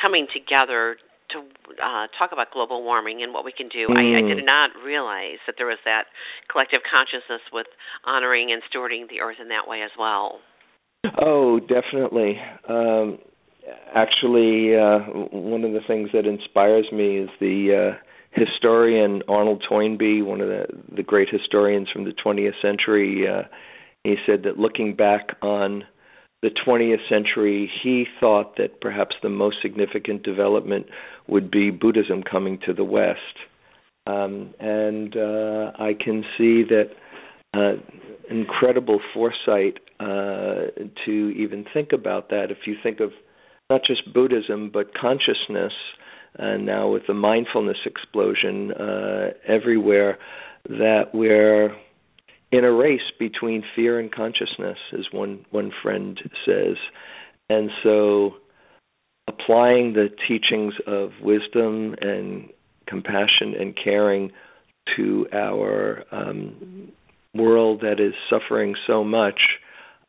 coming 0.00 0.26
together 0.32 0.96
to 1.32 1.38
uh, 1.80 2.06
talk 2.18 2.30
about 2.32 2.52
global 2.52 2.84
warming 2.84 3.22
and 3.22 3.32
what 3.32 3.44
we 3.44 3.52
can 3.52 3.68
do. 3.68 3.88
Mm. 3.88 3.96
I, 3.96 4.04
I 4.20 4.22
did 4.28 4.44
mm. 4.44 4.46
not 4.46 4.70
realize 4.84 5.40
that 5.46 5.56
there 5.56 5.66
was 5.66 5.80
that 5.84 6.04
collective 6.50 6.80
consciousness 6.84 7.42
with 7.52 7.66
honoring 8.04 8.52
and 8.52 8.62
stewarding 8.68 9.08
the 9.08 9.20
earth 9.20 9.40
in 9.40 9.48
that 9.48 9.66
way 9.66 9.82
as 9.82 9.90
well. 9.98 10.40
Oh, 11.20 11.58
definitely. 11.58 12.38
Um, 12.68 13.18
actually, 13.94 14.76
uh, 14.76 14.98
one 15.30 15.64
of 15.64 15.72
the 15.72 15.80
things 15.86 16.10
that 16.12 16.26
inspires 16.26 16.86
me 16.92 17.18
is 17.18 17.30
the 17.40 17.94
uh, 17.94 17.98
historian 18.32 19.22
Arnold 19.28 19.64
Toynbee, 19.68 20.22
one 20.22 20.40
of 20.40 20.48
the 20.48 20.66
the 20.94 21.02
great 21.02 21.28
historians 21.30 21.88
from 21.92 22.04
the 22.04 22.12
20th 22.12 22.60
century. 22.60 23.26
Uh, 23.28 23.42
he 24.04 24.16
said 24.26 24.42
that 24.44 24.58
looking 24.58 24.96
back 24.96 25.36
on 25.42 25.84
the 26.42 26.50
20th 26.66 27.08
century, 27.08 27.70
he 27.82 28.04
thought 28.18 28.56
that 28.56 28.80
perhaps 28.80 29.14
the 29.22 29.28
most 29.28 29.56
significant 29.62 30.24
development 30.24 30.86
would 31.28 31.50
be 31.50 31.70
Buddhism 31.70 32.22
coming 32.22 32.58
to 32.66 32.72
the 32.72 32.84
West. 32.84 33.18
Um, 34.08 34.52
and 34.58 35.16
uh, 35.16 35.70
I 35.78 35.94
can 35.94 36.24
see 36.36 36.64
that 36.64 36.90
uh, 37.54 37.74
incredible 38.28 39.00
foresight 39.14 39.78
uh, 40.00 40.72
to 41.04 41.32
even 41.36 41.64
think 41.72 41.92
about 41.92 42.30
that. 42.30 42.46
If 42.50 42.66
you 42.66 42.74
think 42.82 42.98
of 42.98 43.12
not 43.72 43.82
just 43.86 44.12
Buddhism, 44.12 44.70
but 44.72 44.92
consciousness, 44.94 45.72
and 46.34 46.66
now 46.66 46.88
with 46.88 47.04
the 47.06 47.14
mindfulness 47.14 47.78
explosion 47.86 48.72
uh, 48.72 49.28
everywhere, 49.48 50.18
that 50.68 51.04
we're 51.14 51.74
in 52.50 52.64
a 52.64 52.72
race 52.72 53.08
between 53.18 53.64
fear 53.74 53.98
and 53.98 54.12
consciousness, 54.12 54.78
as 54.92 55.06
one 55.10 55.44
one 55.50 55.72
friend 55.82 56.20
says, 56.46 56.76
and 57.48 57.70
so 57.82 58.32
applying 59.26 59.94
the 59.94 60.08
teachings 60.28 60.74
of 60.86 61.10
wisdom 61.22 61.94
and 62.00 62.50
compassion 62.86 63.54
and 63.58 63.74
caring 63.82 64.30
to 64.96 65.26
our 65.32 66.04
um, 66.12 66.92
world 67.34 67.80
that 67.80 67.98
is 68.00 68.12
suffering 68.28 68.74
so 68.86 69.02
much, 69.02 69.40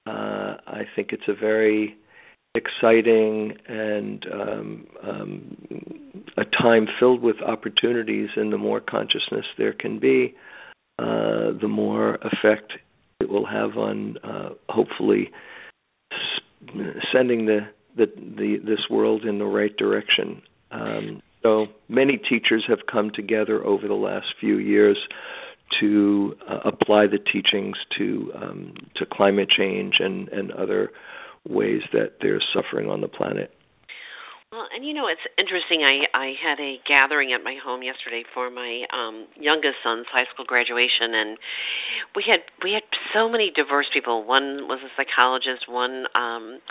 uh, 0.05 0.57
I 0.67 0.81
think 0.95 1.13
it's 1.13 1.29
a 1.29 1.39
very 1.39 1.95
exciting 2.55 3.53
and 3.67 4.25
um, 4.31 4.87
um, 5.01 5.57
a 6.37 6.45
time 6.45 6.87
filled 6.99 7.21
with 7.21 7.37
opportunities, 7.41 8.29
and 8.35 8.53
the 8.53 8.57
more 8.57 8.79
consciousness 8.79 9.45
there 9.57 9.73
can 9.73 9.99
be, 9.99 10.35
uh, 10.99 11.51
the 11.59 11.67
more 11.67 12.15
effect 12.15 12.73
it 13.19 13.29
will 13.29 13.45
have 13.45 13.77
on 13.77 14.17
uh, 14.23 14.49
hopefully 14.69 15.31
sending 17.11 17.45
the, 17.45 17.61
the, 17.97 18.05
the 18.15 18.57
this 18.63 18.79
world 18.89 19.23
in 19.25 19.39
the 19.39 19.45
right 19.45 19.75
direction. 19.77 20.41
Um, 20.71 21.21
so 21.41 21.67
many 21.89 22.17
teachers 22.17 22.63
have 22.67 22.79
come 22.91 23.11
together 23.13 23.63
over 23.63 23.87
the 23.87 23.93
last 23.93 24.27
few 24.39 24.57
years 24.57 24.97
to 25.79 26.35
uh, 26.49 26.59
apply 26.65 27.07
the 27.07 27.17
teachings 27.17 27.75
to 27.97 28.31
um, 28.35 28.73
to 28.95 29.05
climate 29.11 29.49
change 29.49 29.95
and, 29.99 30.29
and 30.29 30.51
other 30.51 30.91
ways 31.47 31.81
that 31.91 32.17
there's 32.21 32.45
suffering 32.53 32.89
on 32.89 33.01
the 33.01 33.07
planet. 33.07 33.51
Well, 34.53 34.69
and 34.69 34.85
you 34.85 34.93
know 34.93 35.09
it's 35.09 35.25
interesting. 35.33 35.81
I 35.81 36.05
I 36.13 36.37
had 36.37 36.61
a 36.61 36.77
gathering 36.85 37.33
at 37.33 37.43
my 37.43 37.57
home 37.57 37.81
yesterday 37.81 38.21
for 38.37 38.53
my 38.53 38.85
um 38.93 39.25
youngest 39.33 39.81
son's 39.81 40.05
high 40.13 40.29
school 40.29 40.45
graduation, 40.45 41.09
and 41.09 41.41
we 42.15 42.21
had 42.21 42.45
we 42.61 42.69
had 42.77 42.85
so 43.17 43.25
many 43.25 43.49
diverse 43.49 43.89
people. 43.91 44.21
One 44.21 44.69
was 44.69 44.77
a 44.85 44.93
psychologist. 44.93 45.65
One 45.65 46.05
um 46.13 46.61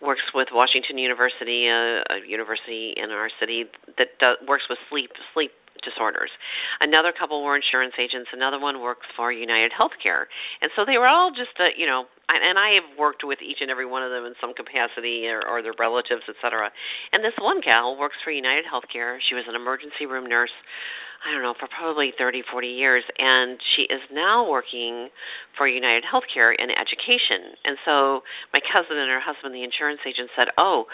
works 0.00 0.22
with 0.32 0.54
Washington 0.54 0.98
University, 0.98 1.66
a, 1.66 2.06
a 2.06 2.22
university 2.22 2.94
in 2.94 3.10
our 3.10 3.30
city 3.40 3.64
that 3.98 4.14
does, 4.20 4.38
works 4.46 4.70
with 4.70 4.78
sleep 4.88 5.10
sleep 5.34 5.50
disorders. 5.84 6.32
Another 6.80 7.12
couple 7.12 7.44
were 7.44 7.54
insurance 7.54 7.94
agents. 8.00 8.32
Another 8.32 8.58
one 8.58 8.80
works 8.80 9.06
for 9.14 9.30
United 9.30 9.70
Healthcare. 9.70 10.26
And 10.60 10.72
so 10.74 10.82
they 10.82 10.98
were 10.98 11.08
all 11.08 11.30
just, 11.30 11.54
uh, 11.60 11.70
you 11.76 11.86
know, 11.86 12.08
and 12.24 12.56
I 12.56 12.80
have 12.80 12.96
worked 12.96 13.20
with 13.22 13.44
each 13.44 13.60
and 13.60 13.70
every 13.70 13.84
one 13.84 14.02
of 14.02 14.08
them 14.08 14.24
in 14.24 14.32
some 14.40 14.56
capacity 14.56 15.28
or, 15.28 15.44
or 15.44 15.60
their 15.60 15.76
relatives, 15.78 16.24
et 16.24 16.40
cetera. 16.40 16.72
And 17.12 17.22
this 17.22 17.36
one 17.36 17.60
gal 17.60 18.00
works 18.00 18.16
for 18.24 18.32
United 18.32 18.64
Healthcare. 18.64 19.20
She 19.28 19.36
was 19.36 19.44
an 19.46 19.54
emergency 19.54 20.08
room 20.08 20.24
nurse 20.24 20.54
I 21.24 21.32
don't 21.32 21.40
know, 21.40 21.56
for 21.56 21.64
probably 21.72 22.12
30, 22.12 22.44
40 22.52 22.68
years, 22.68 23.02
and 23.16 23.56
she 23.74 23.88
is 23.88 24.04
now 24.12 24.44
working 24.44 25.08
for 25.56 25.64
United 25.64 26.04
Healthcare 26.04 26.52
in 26.52 26.68
education. 26.68 27.56
And 27.64 27.80
so 27.88 28.20
my 28.52 28.60
cousin 28.60 29.00
and 29.00 29.08
her 29.08 29.24
husband, 29.24 29.56
the 29.56 29.64
insurance 29.64 30.04
agent, 30.04 30.28
said, 30.36 30.52
"Oh, 30.60 30.84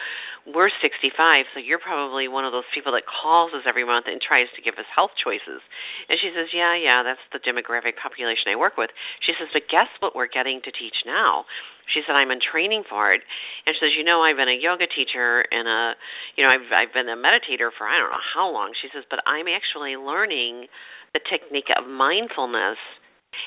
we're 0.47 0.71
65, 0.71 1.51
so 1.53 1.59
you're 1.59 1.83
probably 1.83 2.29
one 2.29 2.45
of 2.45 2.53
those 2.53 2.69
people 2.73 2.93
that 2.93 3.11
calls 3.11 3.53
us 3.55 3.67
every 3.67 3.83
month 3.83 4.07
and 4.07 4.23
tries 4.23 4.47
to 4.55 4.63
give 4.63 4.79
us 4.79 4.87
health 4.95 5.11
choices." 5.19 5.63
And 6.09 6.15
she 6.21 6.31
says, 6.31 6.55
"Yeah, 6.55 6.75
yeah, 6.79 7.03
that's 7.03 7.27
the 7.33 7.41
demographic 7.43 7.97
population 7.97 8.53
I 8.53 8.57
work 8.57 8.77
with." 8.77 8.91
She 9.27 9.35
says, 9.35 9.49
"But 9.53 9.67
guess 9.67 9.91
what 9.99 10.15
we're 10.15 10.31
getting 10.31 10.63
to 10.63 10.71
teach 10.71 11.05
now?" 11.05 11.47
She 11.89 12.03
said, 12.07 12.15
"I'm 12.15 12.31
in 12.31 12.41
training 12.41 12.85
for 12.89 13.13
it." 13.13 13.23
And 13.67 13.75
she 13.75 13.81
says, 13.81 13.97
"You 13.97 14.05
know, 14.05 14.23
I've 14.23 14.37
been 14.37 14.49
a 14.49 14.57
yoga 14.57 14.87
teacher 14.87 15.45
and 15.51 15.67
a, 15.67 15.95
you 16.37 16.45
know, 16.45 16.51
I've 16.51 16.69
I've 16.73 16.93
been 16.93 17.09
a 17.09 17.17
meditator 17.17 17.71
for 17.73 17.89
I 17.89 17.99
don't 17.99 18.11
know 18.11 18.27
how 18.35 18.49
long." 18.51 18.73
She 18.77 18.89
says, 18.93 19.05
"But 19.09 19.21
I'm 19.27 19.49
actually 19.49 19.97
learning 19.97 20.69
the 21.13 21.21
technique 21.21 21.71
of 21.77 21.89
mindfulness." 21.89 22.79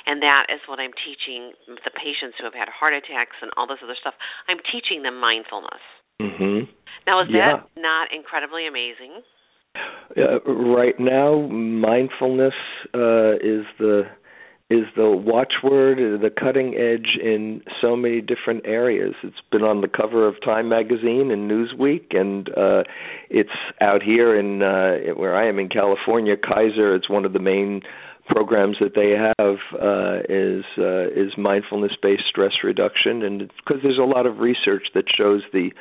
And 0.05 0.23
that 0.23 0.47
is 0.47 0.63
what 0.65 0.79
I'm 0.79 0.95
teaching 1.03 1.51
the 1.67 1.91
patients 1.91 2.39
who 2.39 2.45
have 2.45 2.55
had 2.55 2.69
heart 2.71 2.93
attacks 2.93 3.35
and 3.41 3.51
all 3.57 3.67
this 3.67 3.83
other 3.83 3.99
stuff. 3.99 4.15
I'm 4.47 4.59
teaching 4.71 5.03
them 5.03 5.19
mindfulness. 5.19 5.83
Mm-hmm. 6.21 6.71
Now, 7.05 7.21
is 7.21 7.27
yeah. 7.29 7.59
that 7.59 7.67
not 7.75 8.07
incredibly 8.15 8.67
amazing? 8.67 9.21
Uh, 10.15 10.39
right 10.45 10.95
now, 10.99 11.47
mindfulness 11.47 12.53
uh, 12.93 13.35
is 13.41 13.65
the 13.79 14.03
is 14.69 14.85
the 14.95 15.09
watchword, 15.09 15.97
the 15.97 16.29
cutting 16.29 16.75
edge 16.75 17.19
in 17.21 17.61
so 17.81 17.95
many 17.95 18.21
different 18.21 18.65
areas. 18.65 19.13
It's 19.23 19.35
been 19.51 19.61
on 19.61 19.81
the 19.81 19.87
cover 19.87 20.27
of 20.27 20.35
Time 20.43 20.69
magazine 20.69 21.31
and 21.31 21.51
Newsweek, 21.51 22.15
and 22.15 22.49
uh, 22.49 22.83
it's 23.29 23.49
out 23.81 24.01
here 24.01 24.37
in 24.37 24.63
uh, 24.63 25.13
where 25.15 25.35
I 25.35 25.47
am 25.47 25.59
in 25.59 25.69
California. 25.69 26.35
Kaiser, 26.37 26.95
it's 26.95 27.09
one 27.09 27.25
of 27.25 27.33
the 27.33 27.39
main 27.39 27.81
programs 28.25 28.77
that 28.79 28.95
they 28.95 29.11
have 29.11 29.57
uh, 29.73 30.23
is 30.29 30.63
uh, 30.77 31.07
is 31.11 31.37
mindfulness 31.37 31.91
based 32.01 32.23
stress 32.29 32.53
reduction, 32.63 33.21
and 33.21 33.51
because 33.57 33.81
there's 33.83 33.99
a 33.99 34.03
lot 34.03 34.25
of 34.25 34.39
research 34.39 34.87
that 34.93 35.05
shows 35.15 35.41
the 35.51 35.71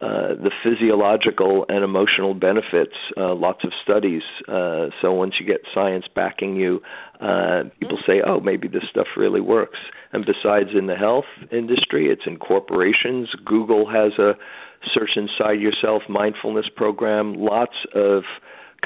uh, 0.00 0.34
the 0.34 0.50
physiological 0.62 1.64
and 1.70 1.82
emotional 1.82 2.34
benefits. 2.34 2.94
Uh, 3.16 3.34
lots 3.34 3.64
of 3.64 3.72
studies. 3.82 4.22
Uh, 4.46 4.88
so 5.00 5.12
once 5.12 5.34
you 5.40 5.46
get 5.46 5.60
science 5.74 6.04
backing 6.14 6.56
you, 6.56 6.80
uh, 7.20 7.62
people 7.80 7.98
say, 8.06 8.20
"Oh, 8.26 8.40
maybe 8.40 8.68
this 8.68 8.84
stuff 8.90 9.06
really 9.16 9.40
works." 9.40 9.78
And 10.12 10.26
besides, 10.26 10.70
in 10.76 10.86
the 10.86 10.96
health 10.96 11.24
industry, 11.50 12.10
it's 12.10 12.26
in 12.26 12.36
corporations. 12.36 13.30
Google 13.44 13.88
has 13.88 14.12
a 14.18 14.34
search 14.92 15.16
inside 15.16 15.60
yourself 15.60 16.02
mindfulness 16.08 16.66
program. 16.74 17.34
Lots 17.34 17.76
of 17.94 18.22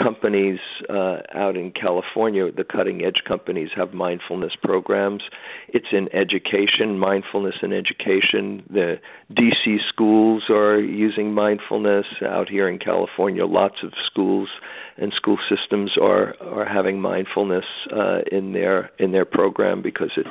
companies 0.02 0.58
uh, 0.88 1.18
out 1.34 1.56
in 1.56 1.72
California, 1.72 2.50
the 2.50 2.64
cutting 2.64 3.04
edge 3.04 3.22
companies, 3.26 3.68
have 3.76 3.92
mindfulness 3.92 4.52
programs. 4.62 5.22
It's 5.68 5.86
in 5.92 6.08
education, 6.14 6.98
mindfulness 6.98 7.56
in 7.62 7.72
education. 7.72 8.64
The 8.70 8.96
DC 9.32 9.76
schools 9.88 10.44
are 10.50 10.80
using 10.80 11.32
mindfulness. 11.34 12.06
Out 12.24 12.48
here 12.48 12.68
in 12.68 12.78
California, 12.78 13.46
lots 13.46 13.76
of 13.82 13.92
schools 14.10 14.48
and 14.96 15.12
school 15.14 15.38
systems 15.48 15.92
are 16.00 16.34
are 16.40 16.66
having 16.66 17.00
mindfulness 17.00 17.64
uh, 17.92 18.20
in 18.30 18.52
their 18.52 18.90
in 18.98 19.12
their 19.12 19.24
program 19.24 19.82
because 19.82 20.10
it 20.16 20.26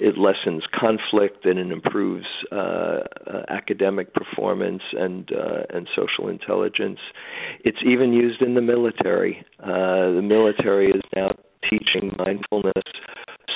it 0.00 0.16
lessens 0.18 0.62
conflict 0.78 1.44
and 1.44 1.58
it 1.58 1.70
improves 1.70 2.26
uh, 2.52 2.56
uh, 2.56 3.00
academic 3.48 4.12
performance 4.14 4.82
and 4.92 5.30
uh, 5.32 5.62
and 5.76 5.88
social 5.94 6.28
intelligence. 6.28 6.98
It's 7.64 7.78
even 7.86 8.12
used 8.12 8.42
in 8.42 8.54
the 8.54 8.62
military. 8.62 9.44
Uh, 9.62 10.12
the 10.16 10.22
military 10.22 10.90
is 10.90 11.02
now 11.14 11.34
teaching 11.68 12.14
mindfulness 12.18 12.84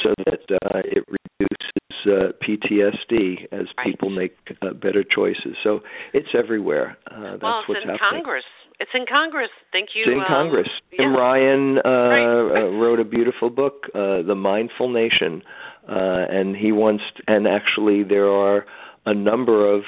so 0.02 0.14
that 0.26 0.40
uh, 0.64 0.80
it 0.84 1.04
reduces 1.08 1.70
uh, 2.06 2.32
PTSD 2.42 3.44
as 3.52 3.66
right. 3.76 3.86
people 3.86 4.10
make 4.10 4.36
uh, 4.62 4.72
better 4.72 5.04
choices. 5.04 5.56
So 5.62 5.80
it's 6.14 6.28
everywhere. 6.36 6.96
Uh, 7.10 7.32
that's 7.32 7.42
well, 7.42 7.62
what's 7.68 7.80
in 7.82 7.90
happening. 7.90 8.24
Congress. 8.24 8.44
It's 8.80 8.90
in 8.94 9.04
Congress. 9.06 9.50
Thank 9.72 9.90
you. 9.94 10.04
It's 10.06 10.12
in 10.12 10.20
um, 10.20 10.26
Congress. 10.26 10.68
yeah. 10.90 11.04
Tim 11.04 11.14
Ryan 11.14 11.78
uh, 11.78 11.90
Right. 11.90 12.62
uh, 12.64 12.70
wrote 12.80 12.98
a 12.98 13.04
beautiful 13.04 13.50
book, 13.50 13.84
uh, 13.94 14.22
The 14.22 14.34
Mindful 14.34 14.88
Nation, 14.88 15.42
uh, 15.90 16.26
and 16.30 16.56
he 16.56 16.72
wants. 16.72 17.02
to, 17.16 17.22
And 17.26 17.46
actually, 17.46 18.04
there 18.04 18.28
are 18.28 18.64
a 19.06 19.14
number 19.14 19.74
of 19.74 19.82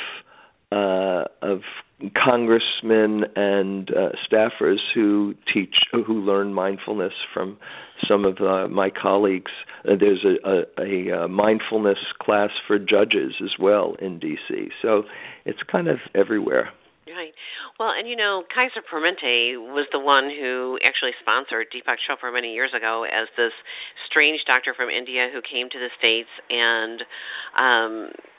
uh, 0.73 1.25
of 1.43 1.61
congressmen 2.17 3.25
and 3.37 3.91
uh, 3.91 4.11
staffers 4.27 4.79
who 4.95 5.35
teach 5.53 5.75
who 5.93 6.21
learn 6.21 6.53
mindfulness 6.53 7.13
from 7.33 7.59
some 8.09 8.25
of 8.25 8.39
uh, 8.41 8.69
my 8.69 8.91
colleagues. 8.91 9.53
Uh, 9.85 9.93
there's 9.99 10.25
a, 10.25 10.49
a, 10.49 10.65
a, 10.83 11.25
uh, 11.25 11.29
mindfulness 11.29 11.99
class 12.21 12.51
for 12.67 12.79
judges 12.79 13.35
as 13.43 13.53
well 13.61 13.95
in 14.01 14.19
DC. 14.19 14.71
So 14.81 15.05
it's 15.45 15.61
kind 15.71 15.89
of 15.89 15.99
everywhere. 16.15 16.71
Right. 17.13 17.37
Well, 17.79 17.93
and 17.93 18.09
you 18.09 18.17
know, 18.17 18.43
Kaiser 18.49 18.81
Permanente 18.81 19.61
was 19.61 19.85
the 19.93 20.01
one 20.01 20.33
who 20.33 20.81
actually 20.81 21.13
sponsored 21.21 21.69
Deepak 21.69 22.01
Chopra 22.09 22.33
many 22.33 22.57
years 22.57 22.73
ago 22.73 23.05
as 23.05 23.29
this 23.37 23.53
strange 24.09 24.41
doctor 24.49 24.73
from 24.73 24.89
India 24.89 25.29
who 25.29 25.45
came 25.45 25.69
to 25.69 25.79
the 25.79 25.93
states 26.01 26.33
and 26.49 27.05
um 27.53 27.93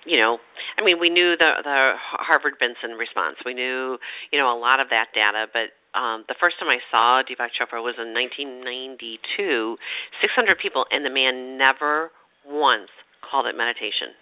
you 0.10 0.18
know, 0.20 0.36
I 0.75 0.84
mean, 0.84 1.00
we 1.00 1.10
knew 1.13 1.38
the 1.38 1.62
the 1.62 1.94
Harvard 2.18 2.58
Benson 2.58 2.98
response. 2.98 3.38
We 3.46 3.53
knew, 3.53 3.98
you 4.34 4.39
know, 4.42 4.50
a 4.50 4.58
lot 4.58 4.82
of 4.82 4.89
that 4.89 5.13
data, 5.13 5.46
but 5.53 5.70
um 5.94 6.25
the 6.25 6.36
first 6.42 6.58
time 6.58 6.74
I 6.74 6.82
saw 6.89 7.22
Deepak 7.22 7.53
Chopra 7.53 7.77
was 7.77 8.01
in 8.01 8.10
1992, 8.10 9.77
600 10.18 10.58
people 10.58 10.86
and 10.89 11.06
the 11.06 11.13
man 11.13 11.62
never 11.62 12.10
once 12.42 12.89
called 13.22 13.46
it 13.46 13.53
meditation. 13.53 14.18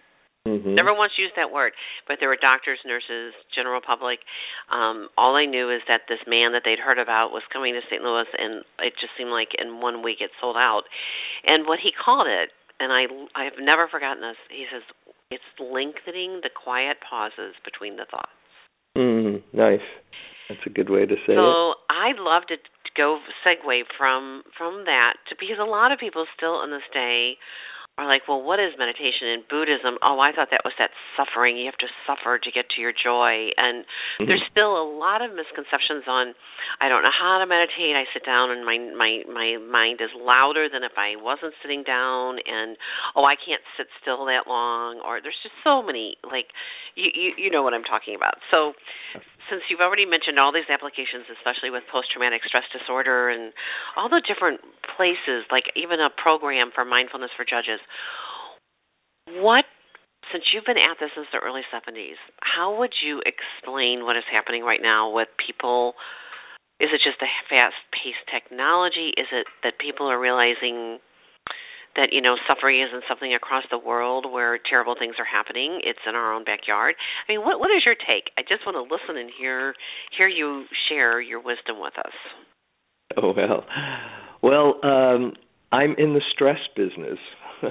Mm-hmm. 0.47 0.73
Never 0.73 0.89
once 0.89 1.13
used 1.21 1.37
that 1.37 1.53
word, 1.53 1.73
but 2.09 2.17
there 2.17 2.29
were 2.29 2.39
doctors, 2.39 2.81
nurses, 2.81 3.37
general 3.53 3.77
public. 3.77 4.25
Um, 4.73 5.09
all 5.13 5.37
I 5.37 5.45
knew 5.45 5.69
is 5.69 5.85
that 5.85 6.09
this 6.09 6.21
man 6.25 6.57
that 6.57 6.65
they'd 6.65 6.81
heard 6.81 6.97
about 6.97 7.29
was 7.29 7.45
coming 7.53 7.77
to 7.77 7.85
St. 7.85 8.01
Louis, 8.01 8.25
and 8.41 8.65
it 8.81 8.97
just 8.97 9.13
seemed 9.13 9.29
like 9.29 9.53
in 9.61 9.77
one 9.85 10.01
week 10.01 10.17
it 10.17 10.33
sold 10.41 10.57
out. 10.57 10.89
And 11.45 11.69
what 11.69 11.77
he 11.77 11.93
called 11.93 12.25
it, 12.25 12.49
and 12.81 12.89
I 12.89 13.05
I 13.37 13.45
have 13.45 13.61
never 13.61 13.85
forgotten 13.85 14.25
this. 14.25 14.41
He 14.49 14.65
says 14.65 14.81
it's 15.29 15.45
lengthening 15.61 16.41
the 16.41 16.49
quiet 16.49 16.97
pauses 17.05 17.53
between 17.61 18.01
the 18.01 18.09
thoughts. 18.09 18.33
Mm, 18.97 19.45
nice. 19.53 19.85
That's 20.49 20.65
a 20.65 20.73
good 20.73 20.89
way 20.89 21.05
to 21.05 21.15
say 21.29 21.37
so 21.37 21.37
it. 21.37 21.45
So 21.45 21.53
I'd 21.93 22.17
love 22.17 22.49
to 22.49 22.57
go 22.97 23.21
segue 23.45 23.85
from 23.93 24.43
from 24.57 24.83
that 24.89 25.21
to 25.29 25.35
because 25.39 25.61
a 25.61 25.69
lot 25.69 25.93
of 25.93 25.99
people 25.99 26.25
still 26.35 26.63
in 26.63 26.71
this 26.71 26.85
day 26.91 27.37
are 28.01 28.09
like, 28.09 28.25
well, 28.25 28.41
what 28.41 28.57
is 28.57 28.73
meditation 28.81 29.29
in 29.29 29.45
Buddhism? 29.45 30.01
Oh, 30.01 30.17
I 30.17 30.33
thought 30.33 30.49
that 30.49 30.65
was 30.65 30.73
that 30.81 30.89
suffering. 31.13 31.61
You 31.61 31.69
have 31.69 31.77
to 31.85 31.91
suffer 32.09 32.41
to 32.41 32.49
get 32.49 32.65
to 32.73 32.81
your 32.81 32.91
joy. 32.91 33.53
And 33.55 33.85
Mm-hmm. 34.17 34.25
there's 34.27 34.43
still 34.49 34.73
a 34.73 34.85
lot 34.85 35.21
of 35.21 35.31
misconceptions 35.37 36.09
on 36.09 36.33
I 36.81 36.89
don't 36.89 37.05
know 37.05 37.13
how 37.13 37.37
to 37.37 37.45
meditate. 37.45 37.93
I 37.93 38.09
sit 38.13 38.25
down 38.25 38.49
and 38.49 38.65
my 38.65 38.77
my 38.97 39.21
my 39.29 39.61
mind 39.61 40.01
is 40.01 40.09
louder 40.17 40.65
than 40.71 40.81
if 40.83 40.97
I 40.97 41.15
wasn't 41.21 41.53
sitting 41.61 41.85
down 41.85 42.41
and 42.41 42.77
oh, 43.15 43.23
I 43.25 43.37
can't 43.37 43.61
sit 43.77 43.87
still 44.01 44.25
that 44.25 44.49
long 44.49 45.01
or 45.05 45.21
there's 45.21 45.37
just 45.45 45.55
so 45.63 45.81
many 45.85 46.17
like 46.25 46.49
you 46.97 47.09
you, 47.13 47.29
you 47.37 47.49
know 47.53 47.61
what 47.61 47.73
I'm 47.73 47.85
talking 47.85 48.15
about. 48.17 48.41
So 48.49 48.73
since 49.49 49.63
you've 49.69 49.81
already 49.81 50.05
mentioned 50.05 50.37
all 50.37 50.51
these 50.51 50.69
applications, 50.69 51.25
especially 51.31 51.69
with 51.69 51.83
post 51.91 52.11
traumatic 52.11 52.41
stress 52.45 52.65
disorder 52.69 53.29
and 53.29 53.53
all 53.95 54.09
the 54.09 54.21
different 54.25 54.61
places, 54.97 55.47
like 55.49 55.69
even 55.75 55.99
a 55.99 56.09
program 56.09 56.71
for 56.73 56.85
mindfulness 56.85 57.31
for 57.35 57.45
judges, 57.45 57.79
what, 59.41 59.65
since 60.31 60.45
you've 60.53 60.65
been 60.65 60.79
at 60.79 60.99
this 60.99 61.11
since 61.15 61.27
the 61.31 61.39
early 61.39 61.61
70s, 61.71 62.19
how 62.41 62.77
would 62.77 62.93
you 63.03 63.21
explain 63.25 64.03
what 64.05 64.17
is 64.17 64.27
happening 64.31 64.63
right 64.63 64.81
now 64.81 65.09
with 65.09 65.27
people? 65.39 65.93
Is 66.79 66.89
it 66.93 67.01
just 67.03 67.21
a 67.21 67.29
fast 67.49 67.77
paced 67.93 68.25
technology? 68.29 69.13
Is 69.17 69.29
it 69.31 69.47
that 69.63 69.79
people 69.79 70.07
are 70.07 70.19
realizing 70.19 70.99
that 71.95 72.09
you 72.11 72.21
know 72.21 72.35
suffering 72.47 72.81
isn't 72.81 73.03
something 73.07 73.33
across 73.33 73.63
the 73.71 73.77
world 73.77 74.25
where 74.29 74.57
terrible 74.57 74.95
things 74.97 75.15
are 75.19 75.27
happening 75.27 75.81
it's 75.83 76.03
in 76.07 76.15
our 76.15 76.33
own 76.33 76.43
backyard 76.43 76.95
i 77.27 77.31
mean 77.31 77.41
what 77.41 77.59
what 77.59 77.71
is 77.71 77.83
your 77.85 77.95
take 77.95 78.31
i 78.37 78.41
just 78.41 78.65
want 78.65 78.75
to 78.75 78.83
listen 78.83 79.17
and 79.17 79.31
hear 79.37 79.73
hear 80.17 80.27
you 80.27 80.65
share 80.89 81.19
your 81.21 81.39
wisdom 81.39 81.79
with 81.79 81.97
us 81.97 82.13
Oh 83.17 83.33
well. 83.35 83.65
Well, 84.41 84.79
um 84.83 85.33
I'm 85.71 85.95
in 85.97 86.13
the 86.13 86.21
stress 86.33 86.59
business. 86.75 87.19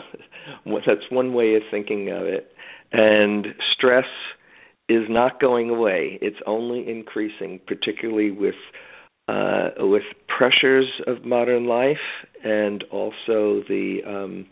That's 0.87 1.11
one 1.11 1.35
way 1.35 1.55
of 1.55 1.63
thinking 1.71 2.11
of 2.11 2.23
it. 2.23 2.53
And 2.93 3.49
stress 3.73 4.07
is 4.89 5.05
not 5.09 5.39
going 5.41 5.71
away. 5.71 6.19
It's 6.23 6.39
only 6.47 6.89
increasing, 6.89 7.61
particularly 7.67 8.31
with 8.31 8.55
uh, 9.29 9.71
with 9.79 10.03
pressures 10.27 10.87
of 11.07 11.25
modern 11.25 11.67
life 11.67 11.99
and 12.45 12.85
also 12.91 13.63
the 13.69 13.99
um, 14.07 14.47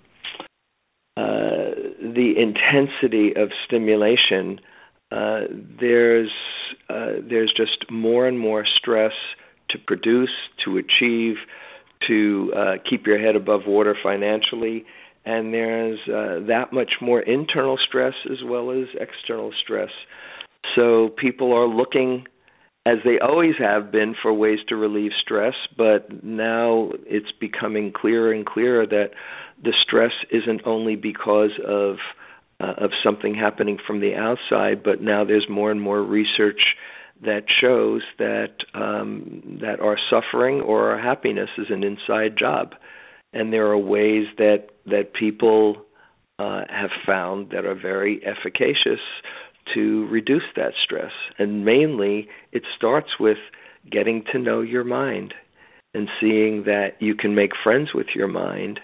uh, 1.17 1.75
the 2.01 2.35
intensity 2.37 3.33
of 3.37 3.51
stimulation. 3.67 4.61
Uh, 5.11 5.41
there's 5.81 6.31
uh, 6.89 7.21
there's 7.29 7.53
just 7.57 7.91
more 7.91 8.27
and 8.27 8.39
more 8.39 8.65
stress 8.79 9.13
to 9.71 9.79
produce, 9.87 10.31
to 10.65 10.79
achieve, 10.79 11.37
to 12.07 12.53
uh, 12.57 12.73
keep 12.89 13.07
your 13.07 13.19
head 13.19 13.37
above 13.37 13.63
water 13.67 13.97
financially, 14.03 14.85
and 15.25 15.53
there's 15.53 15.99
uh, 16.09 16.47
that 16.47 16.73
much 16.73 16.93
more 17.01 17.21
internal 17.21 17.79
stress 17.89 18.15
as 18.31 18.39
well 18.45 18.71
as 18.71 18.87
external 19.01 19.53
stress. 19.63 19.91
So 20.77 21.11
people 21.21 21.53
are 21.53 21.67
looking 21.67 22.27
as 22.87 22.99
they 23.05 23.19
always 23.19 23.55
have 23.59 23.93
been 23.93 24.15
for 24.21 24.33
ways 24.33 24.61
to 24.69 24.77
relieve 24.77 25.11
stress, 25.21 25.55
but 25.77 26.25
now 26.25 26.91
it's 27.07 27.33
becoming 27.39 27.93
clearer 27.95 28.33
and 28.33 28.47
clearer 28.47 28.87
that 28.87 29.11
the 29.63 29.75
stress 29.83 30.13
isn't 30.31 30.63
only 30.65 30.97
because 30.97 31.51
of 31.67 31.97
uh, 32.61 32.75
of 32.77 32.91
something 33.05 33.35
happening 33.35 33.79
from 33.87 34.01
the 34.01 34.15
outside, 34.15 34.83
but 34.83 35.01
now 35.01 35.25
there's 35.25 35.47
more 35.49 35.71
and 35.71 35.81
more 35.81 36.03
research 36.03 36.61
that 37.23 37.45
shows 37.61 38.03
that 38.19 38.55
um, 38.75 39.59
that 39.61 39.81
our 39.81 39.99
suffering 40.11 40.61
or 40.61 40.91
our 40.91 40.99
happiness 41.01 41.51
is 41.59 41.67
an 41.71 41.83
inside 41.83 42.37
job, 42.39 42.75
and 43.33 43.53
there 43.53 43.67
are 43.67 43.79
ways 43.79 44.27
that 44.39 44.69
that 44.87 45.13
people 45.13 45.77
uh, 46.39 46.63
have 46.69 46.91
found 47.07 47.51
that 47.51 47.65
are 47.65 47.75
very 47.75 48.21
efficacious 48.25 49.01
to 49.75 50.07
reduce 50.09 50.45
that 50.57 50.73
stress. 50.83 51.13
And 51.39 51.65
mainly, 51.65 52.29
it 52.53 52.63
starts 52.77 53.19
with 53.19 53.39
getting 53.91 54.25
to 54.33 54.39
know 54.39 54.61
your 54.61 54.85
mind 54.85 55.35
and 55.95 56.09
seeing 56.21 56.65
that 56.65 56.91
you 57.01 57.15
can 57.15 57.35
make 57.35 57.53
friends 57.63 57.91
with 57.95 58.09
your 58.15 58.29
mind. 58.29 58.81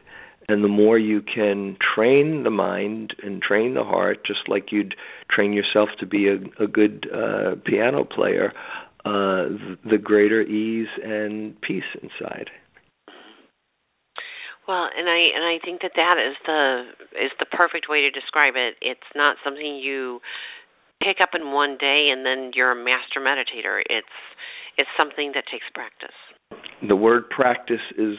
And 0.46 0.62
the 0.62 0.68
more 0.68 0.98
you 0.98 1.22
can 1.22 1.76
train 1.94 2.42
the 2.42 2.50
mind 2.50 3.14
and 3.22 3.40
train 3.40 3.74
the 3.74 3.84
heart, 3.84 4.26
just 4.26 4.48
like 4.48 4.70
you'd 4.70 4.94
train 5.30 5.52
yourself 5.54 5.88
to 6.00 6.06
be 6.06 6.28
a, 6.28 6.36
a 6.62 6.66
good 6.66 7.08
uh, 7.12 7.54
piano 7.64 8.04
player, 8.04 8.52
uh, 9.06 9.48
the 9.88 9.98
greater 10.02 10.42
ease 10.42 10.88
and 11.02 11.58
peace 11.62 11.84
inside. 12.02 12.50
Well, 14.66 14.88
and 14.96 15.08
I 15.08 15.20
and 15.36 15.44
I 15.44 15.58
think 15.62 15.82
that 15.82 15.92
that 15.96 16.16
is 16.16 16.36
the 16.46 17.24
is 17.24 17.30
the 17.38 17.44
perfect 17.44 17.86
way 17.88 18.00
to 18.00 18.10
describe 18.10 18.54
it. 18.56 18.76
It's 18.80 19.08
not 19.14 19.36
something 19.44 19.76
you 19.76 20.20
pick 21.02 21.18
up 21.22 21.30
in 21.34 21.52
one 21.52 21.76
day 21.78 22.08
and 22.12 22.24
then 22.24 22.52
you're 22.54 22.72
a 22.72 22.76
master 22.76 23.20
meditator. 23.20 23.80
It's 23.88 24.06
it's 24.76 24.90
something 24.98 25.32
that 25.34 25.44
takes 25.50 25.66
practice. 25.74 26.16
The 26.86 26.96
word 26.96 27.30
practice 27.30 27.82
is 27.96 28.16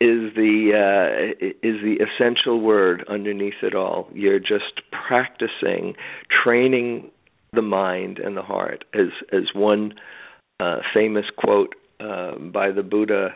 is 0.00 0.32
the 0.34 0.72
uh, 0.74 1.46
is 1.62 1.76
the 1.82 1.96
essential 2.04 2.60
word 2.60 3.04
underneath 3.08 3.62
it 3.62 3.74
all. 3.74 4.08
You're 4.12 4.38
just 4.38 4.82
practicing, 4.92 5.94
training 6.44 7.10
the 7.52 7.62
mind 7.62 8.18
and 8.18 8.36
the 8.36 8.42
heart. 8.42 8.84
As 8.94 9.08
as 9.32 9.44
one 9.54 9.94
uh, 10.60 10.76
famous 10.94 11.24
quote 11.36 11.74
uh, 12.00 12.38
by 12.38 12.70
the 12.70 12.82
Buddha 12.82 13.30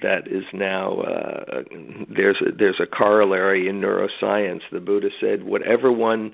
that 0.00 0.26
is 0.26 0.44
now 0.54 1.00
uh, 1.00 1.62
there's 2.08 2.40
a, 2.40 2.50
there's 2.56 2.80
a 2.82 2.86
corollary 2.86 3.68
in 3.68 3.80
neuroscience. 3.80 4.60
The 4.72 4.80
Buddha 4.80 5.08
said, 5.20 5.44
whatever 5.44 5.92
one 5.92 6.32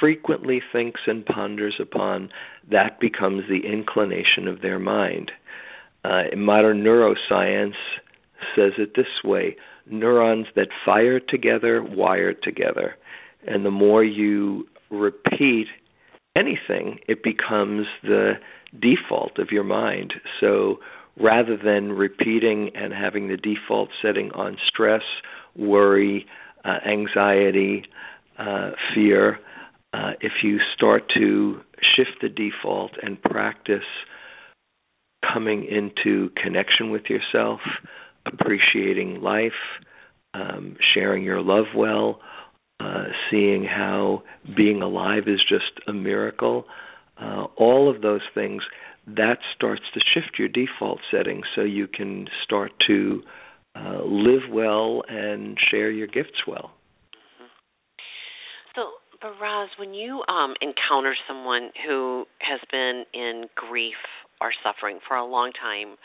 frequently 0.00 0.60
thinks 0.72 1.00
and 1.06 1.24
ponders 1.24 1.74
upon, 1.80 2.30
that 2.70 3.00
becomes 3.00 3.44
the 3.48 3.66
inclination 3.66 4.48
of 4.48 4.60
their 4.60 4.78
mind. 4.78 5.30
Uh, 6.04 6.22
modern 6.36 6.82
neuroscience 6.82 7.74
says 8.56 8.72
it 8.78 8.92
this 8.96 9.22
way: 9.24 9.56
neurons 9.86 10.46
that 10.56 10.68
fire 10.84 11.20
together 11.20 11.82
wire 11.82 12.34
together, 12.34 12.96
and 13.46 13.64
the 13.64 13.70
more 13.70 14.02
you 14.02 14.66
repeat 14.90 15.66
anything, 16.36 16.98
it 17.08 17.22
becomes 17.22 17.86
the 18.02 18.32
default 18.80 19.38
of 19.38 19.48
your 19.50 19.64
mind. 19.64 20.14
So 20.40 20.78
rather 21.20 21.56
than 21.56 21.92
repeating 21.92 22.70
and 22.74 22.92
having 22.92 23.28
the 23.28 23.36
default 23.36 23.90
setting 24.00 24.30
on 24.32 24.56
stress, 24.66 25.02
worry, 25.56 26.26
uh, 26.64 26.78
anxiety, 26.88 27.84
uh, 28.38 28.70
fear, 28.94 29.38
uh, 29.92 30.12
if 30.20 30.32
you 30.42 30.58
start 30.74 31.04
to 31.16 31.60
shift 31.96 32.22
the 32.22 32.28
default 32.28 32.92
and 33.02 33.20
practice 33.20 33.80
coming 35.32 35.64
into 35.64 36.30
connection 36.42 36.90
with 36.90 37.02
yourself, 37.08 37.60
appreciating 38.26 39.20
life, 39.20 39.52
um, 40.34 40.76
sharing 40.94 41.22
your 41.22 41.40
love 41.40 41.66
well, 41.76 42.20
uh, 42.80 43.04
seeing 43.30 43.64
how 43.64 44.22
being 44.56 44.82
alive 44.82 45.24
is 45.26 45.40
just 45.48 45.86
a 45.86 45.92
miracle, 45.92 46.64
uh, 47.20 47.44
all 47.56 47.94
of 47.94 48.02
those 48.02 48.22
things, 48.34 48.62
that 49.06 49.38
starts 49.54 49.82
to 49.94 50.00
shift 50.14 50.38
your 50.38 50.48
default 50.48 51.00
settings 51.10 51.44
so 51.54 51.62
you 51.62 51.86
can 51.86 52.26
start 52.44 52.72
to 52.86 53.22
uh, 53.74 54.02
live 54.04 54.50
well 54.50 55.02
and 55.08 55.56
share 55.70 55.90
your 55.90 56.06
gifts 56.06 56.46
well. 56.46 56.72
Mm-hmm. 59.22 59.42
Baraz, 59.42 59.68
when 59.78 59.94
you 59.94 60.22
um, 60.28 60.54
encounter 60.60 61.14
someone 61.26 61.70
who 61.86 62.24
has 62.40 62.60
been 62.70 63.04
in 63.14 63.46
grief 63.54 63.94
or 64.40 64.50
suffering 64.64 64.98
for 65.06 65.16
a 65.16 65.24
long 65.24 65.52
time, 65.60 65.96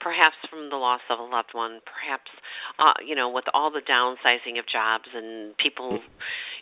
perhaps 0.00 0.36
from 0.50 0.68
the 0.70 0.76
loss 0.76 1.00
of 1.10 1.18
a 1.18 1.22
loved 1.22 1.50
one, 1.52 1.80
perhaps 1.86 2.30
uh, 2.78 2.92
you 3.06 3.14
know 3.14 3.30
with 3.30 3.44
all 3.54 3.70
the 3.70 3.80
downsizing 3.80 4.58
of 4.58 4.66
jobs 4.70 5.08
and 5.14 5.56
people, 5.56 6.00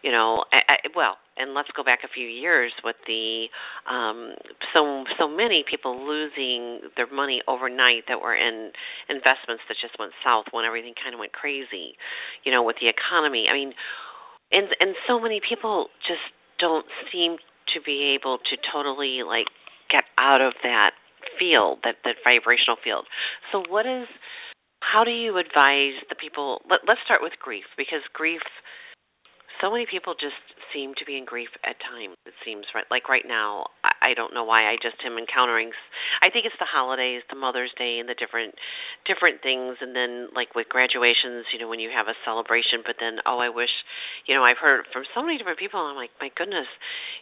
you 0.02 0.12
know, 0.12 0.44
I, 0.52 0.58
I, 0.68 0.76
well, 0.94 1.16
and 1.36 1.54
let's 1.54 1.68
go 1.74 1.82
back 1.82 2.00
a 2.04 2.08
few 2.08 2.28
years 2.28 2.72
with 2.84 2.96
the 3.06 3.46
um, 3.90 4.34
so 4.72 5.04
so 5.18 5.26
many 5.26 5.64
people 5.68 6.06
losing 6.06 6.90
their 6.96 7.10
money 7.10 7.42
overnight 7.48 8.04
that 8.08 8.20
were 8.20 8.36
in 8.36 8.70
investments 9.08 9.64
that 9.68 9.76
just 9.80 9.98
went 9.98 10.12
south 10.24 10.46
when 10.52 10.64
everything 10.64 10.94
kind 11.02 11.14
of 11.14 11.18
went 11.18 11.32
crazy, 11.32 11.96
you 12.44 12.52
know, 12.52 12.62
with 12.62 12.76
the 12.80 12.88
economy. 12.88 13.46
I 13.50 13.54
mean, 13.54 13.72
and 14.54 14.70
and 14.78 14.94
so 15.06 15.18
many 15.18 15.40
people 15.42 15.90
just 16.06 16.22
don't 16.62 16.86
seem 17.10 17.36
to 17.74 17.82
be 17.82 18.14
able 18.14 18.38
to 18.38 18.54
totally 18.72 19.26
like 19.26 19.50
get 19.90 20.04
out 20.16 20.40
of 20.40 20.54
that 20.62 20.94
field, 21.38 21.80
that 21.82 21.98
that 22.06 22.16
vibrational 22.22 22.76
field. 22.82 23.06
So 23.50 23.62
what 23.68 23.84
is 23.84 24.06
how 24.80 25.02
do 25.02 25.10
you 25.10 25.36
advise 25.38 25.98
the 26.08 26.14
people 26.14 26.62
let, 26.70 26.86
let's 26.86 27.02
start 27.04 27.20
with 27.20 27.32
grief 27.42 27.64
because 27.76 28.06
grief 28.14 28.42
so 29.60 29.70
many 29.70 29.86
people 29.88 30.14
just 30.14 30.38
seem 30.74 30.94
to 30.98 31.04
be 31.06 31.16
in 31.16 31.24
grief 31.24 31.48
at 31.64 31.78
times. 31.78 32.18
It 32.26 32.34
seems 32.44 32.66
right, 32.74 32.84
like 32.90 33.08
right 33.08 33.24
now. 33.26 33.66
I, 34.04 34.12
don't 34.12 34.34
know 34.36 34.44
why. 34.44 34.68
I 34.68 34.76
just 34.76 35.00
am 35.06 35.16
encountering. 35.16 35.72
I 36.20 36.28
think 36.28 36.44
it's 36.44 36.58
the 36.60 36.68
holidays, 36.68 37.24
the 37.32 37.40
Mother's 37.40 37.72
Day, 37.76 37.96
and 37.98 38.08
the 38.08 38.14
different 38.14 38.54
different 39.08 39.40
things. 39.40 39.80
And 39.80 39.96
then 39.96 40.28
like 40.36 40.52
with 40.52 40.68
graduations, 40.68 41.48
you 41.52 41.58
know, 41.58 41.68
when 41.68 41.80
you 41.80 41.88
have 41.88 42.06
a 42.06 42.18
celebration, 42.24 42.84
but 42.84 43.00
then 43.00 43.24
oh, 43.24 43.40
I 43.40 43.48
wish, 43.48 43.72
you 44.28 44.36
know, 44.36 44.44
I've 44.44 44.60
heard 44.60 44.84
from 44.92 45.08
so 45.16 45.24
many 45.24 45.38
different 45.40 45.58
people. 45.58 45.80
I'm 45.80 45.96
like, 45.96 46.12
my 46.20 46.28
goodness, 46.36 46.68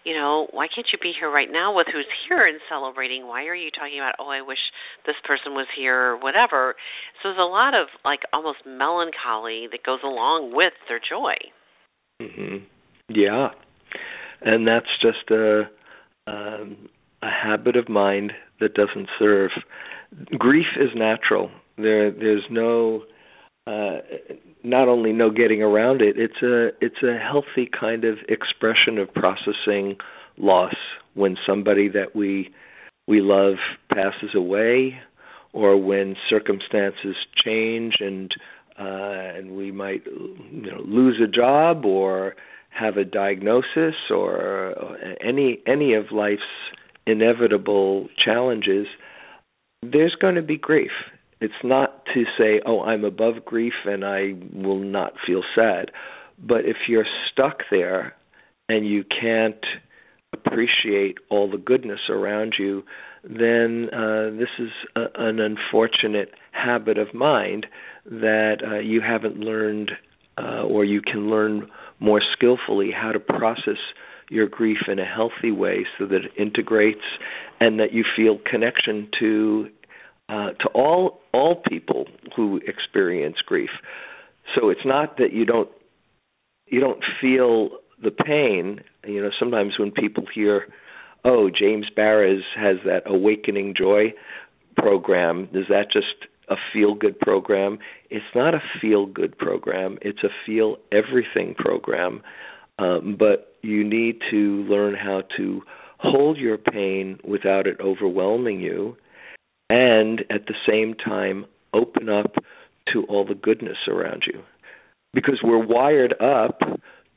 you 0.02 0.18
know, 0.18 0.50
why 0.50 0.66
can't 0.66 0.86
you 0.90 0.98
be 0.98 1.14
here 1.14 1.30
right 1.30 1.50
now 1.50 1.74
with 1.74 1.86
who's 1.86 2.08
here 2.26 2.46
and 2.46 2.58
celebrating? 2.66 3.26
Why 3.26 3.46
are 3.46 3.58
you 3.58 3.70
talking 3.70 4.02
about 4.02 4.18
oh, 4.18 4.28
I 4.28 4.42
wish 4.42 4.62
this 5.06 5.18
person 5.22 5.54
was 5.54 5.70
here 5.78 6.14
or 6.14 6.16
whatever? 6.18 6.74
So 7.22 7.30
there's 7.30 7.40
a 7.40 7.46
lot 7.46 7.78
of 7.78 7.86
like 8.04 8.26
almost 8.32 8.66
melancholy 8.66 9.70
that 9.70 9.86
goes 9.86 10.02
along 10.02 10.52
with 10.54 10.74
their 10.90 11.00
joy. 11.00 11.38
Mm-hmm. 12.20 12.66
Yeah, 13.08 13.48
and 14.40 14.66
that's 14.66 14.90
just 15.00 15.30
a 15.30 15.64
um, 16.26 16.88
a 17.22 17.30
habit 17.30 17.76
of 17.76 17.88
mind 17.88 18.32
that 18.60 18.74
doesn't 18.74 19.08
serve. 19.18 19.50
Grief 20.38 20.66
is 20.78 20.90
natural. 20.94 21.50
There, 21.76 22.10
there's 22.10 22.44
no 22.50 23.02
uh, 23.66 23.98
not 24.64 24.88
only 24.88 25.12
no 25.12 25.30
getting 25.30 25.62
around 25.62 26.02
it. 26.02 26.16
It's 26.18 26.42
a 26.42 26.68
it's 26.84 27.02
a 27.02 27.18
healthy 27.18 27.68
kind 27.78 28.04
of 28.04 28.18
expression 28.28 28.98
of 28.98 29.12
processing 29.14 29.96
loss 30.36 30.74
when 31.14 31.36
somebody 31.46 31.88
that 31.88 32.14
we 32.14 32.50
we 33.06 33.20
love 33.20 33.54
passes 33.92 34.34
away, 34.34 34.98
or 35.52 35.76
when 35.76 36.16
circumstances 36.28 37.16
change 37.44 37.94
and 38.00 38.32
uh, 38.78 39.36
and 39.36 39.56
we 39.56 39.70
might 39.70 40.04
you 40.06 40.70
know 40.70 40.82
lose 40.84 41.20
a 41.22 41.30
job 41.30 41.84
or 41.84 42.34
have 42.78 42.96
a 42.96 43.04
diagnosis 43.04 43.94
or 44.10 44.74
any 45.20 45.60
any 45.66 45.94
of 45.94 46.06
life's 46.12 46.42
inevitable 47.06 48.08
challenges, 48.24 48.86
there's 49.82 50.14
going 50.20 50.36
to 50.36 50.42
be 50.42 50.56
grief. 50.56 50.92
It's 51.40 51.52
not 51.64 52.04
to 52.14 52.24
say, 52.38 52.60
"Oh, 52.64 52.82
I'm 52.82 53.04
above 53.04 53.44
grief 53.44 53.74
and 53.84 54.04
I 54.04 54.34
will 54.54 54.78
not 54.78 55.14
feel 55.26 55.42
sad." 55.54 55.90
But 56.38 56.64
if 56.64 56.76
you're 56.88 57.06
stuck 57.30 57.62
there 57.70 58.14
and 58.68 58.86
you 58.86 59.04
can't 59.04 59.64
appreciate 60.32 61.18
all 61.28 61.50
the 61.50 61.58
goodness 61.58 62.00
around 62.08 62.54
you, 62.58 62.82
then 63.24 63.88
uh, 63.92 64.30
this 64.30 64.48
is 64.58 64.70
a, 64.96 65.06
an 65.16 65.40
unfortunate 65.40 66.30
habit 66.52 66.98
of 66.98 67.14
mind 67.14 67.66
that 68.06 68.56
uh, 68.66 68.78
you 68.78 69.00
haven't 69.00 69.38
learned 69.38 69.92
uh, 70.38 70.62
or 70.62 70.84
you 70.84 71.00
can 71.00 71.30
learn 71.30 71.68
more 72.02 72.20
skillfully 72.32 72.90
how 72.90 73.12
to 73.12 73.20
process 73.20 73.78
your 74.28 74.48
grief 74.48 74.78
in 74.88 74.98
a 74.98 75.04
healthy 75.04 75.50
way 75.50 75.86
so 75.98 76.06
that 76.06 76.24
it 76.24 76.32
integrates 76.38 77.04
and 77.60 77.78
that 77.78 77.92
you 77.92 78.04
feel 78.16 78.38
connection 78.50 79.08
to 79.20 79.68
uh, 80.28 80.50
to 80.60 80.68
all 80.74 81.20
all 81.32 81.62
people 81.68 82.06
who 82.34 82.60
experience 82.66 83.36
grief. 83.44 83.70
So 84.54 84.70
it's 84.70 84.84
not 84.84 85.18
that 85.18 85.32
you 85.32 85.44
don't 85.44 85.68
you 86.66 86.80
don't 86.80 87.02
feel 87.20 87.70
the 88.02 88.10
pain. 88.10 88.80
You 89.06 89.22
know, 89.22 89.30
sometimes 89.38 89.74
when 89.78 89.90
people 89.90 90.24
hear, 90.34 90.66
"Oh, 91.24 91.50
James 91.50 91.86
Baraz 91.96 92.42
has 92.56 92.78
that 92.84 93.02
awakening 93.06 93.74
joy 93.76 94.14
program," 94.76 95.48
does 95.52 95.66
that 95.68 95.92
just 95.92 96.31
a 96.48 96.56
feel 96.72 96.94
good 96.94 97.18
program. 97.18 97.78
It's 98.10 98.24
not 98.34 98.54
a 98.54 98.62
feel 98.80 99.06
good 99.06 99.36
program, 99.38 99.98
it's 100.02 100.22
a 100.22 100.30
feel 100.46 100.76
everything 100.90 101.54
program. 101.54 102.22
Um, 102.78 103.16
but 103.18 103.54
you 103.62 103.84
need 103.84 104.20
to 104.30 104.64
learn 104.64 104.94
how 104.94 105.22
to 105.36 105.62
hold 105.98 106.36
your 106.36 106.58
pain 106.58 107.18
without 107.22 107.66
it 107.66 107.78
overwhelming 107.80 108.60
you, 108.60 108.96
and 109.70 110.20
at 110.30 110.46
the 110.46 110.54
same 110.68 110.94
time, 110.94 111.46
open 111.72 112.08
up 112.08 112.34
to 112.92 113.04
all 113.04 113.24
the 113.24 113.34
goodness 113.34 113.76
around 113.88 114.24
you. 114.26 114.42
Because 115.14 115.40
we're 115.42 115.64
wired 115.64 116.14
up 116.20 116.60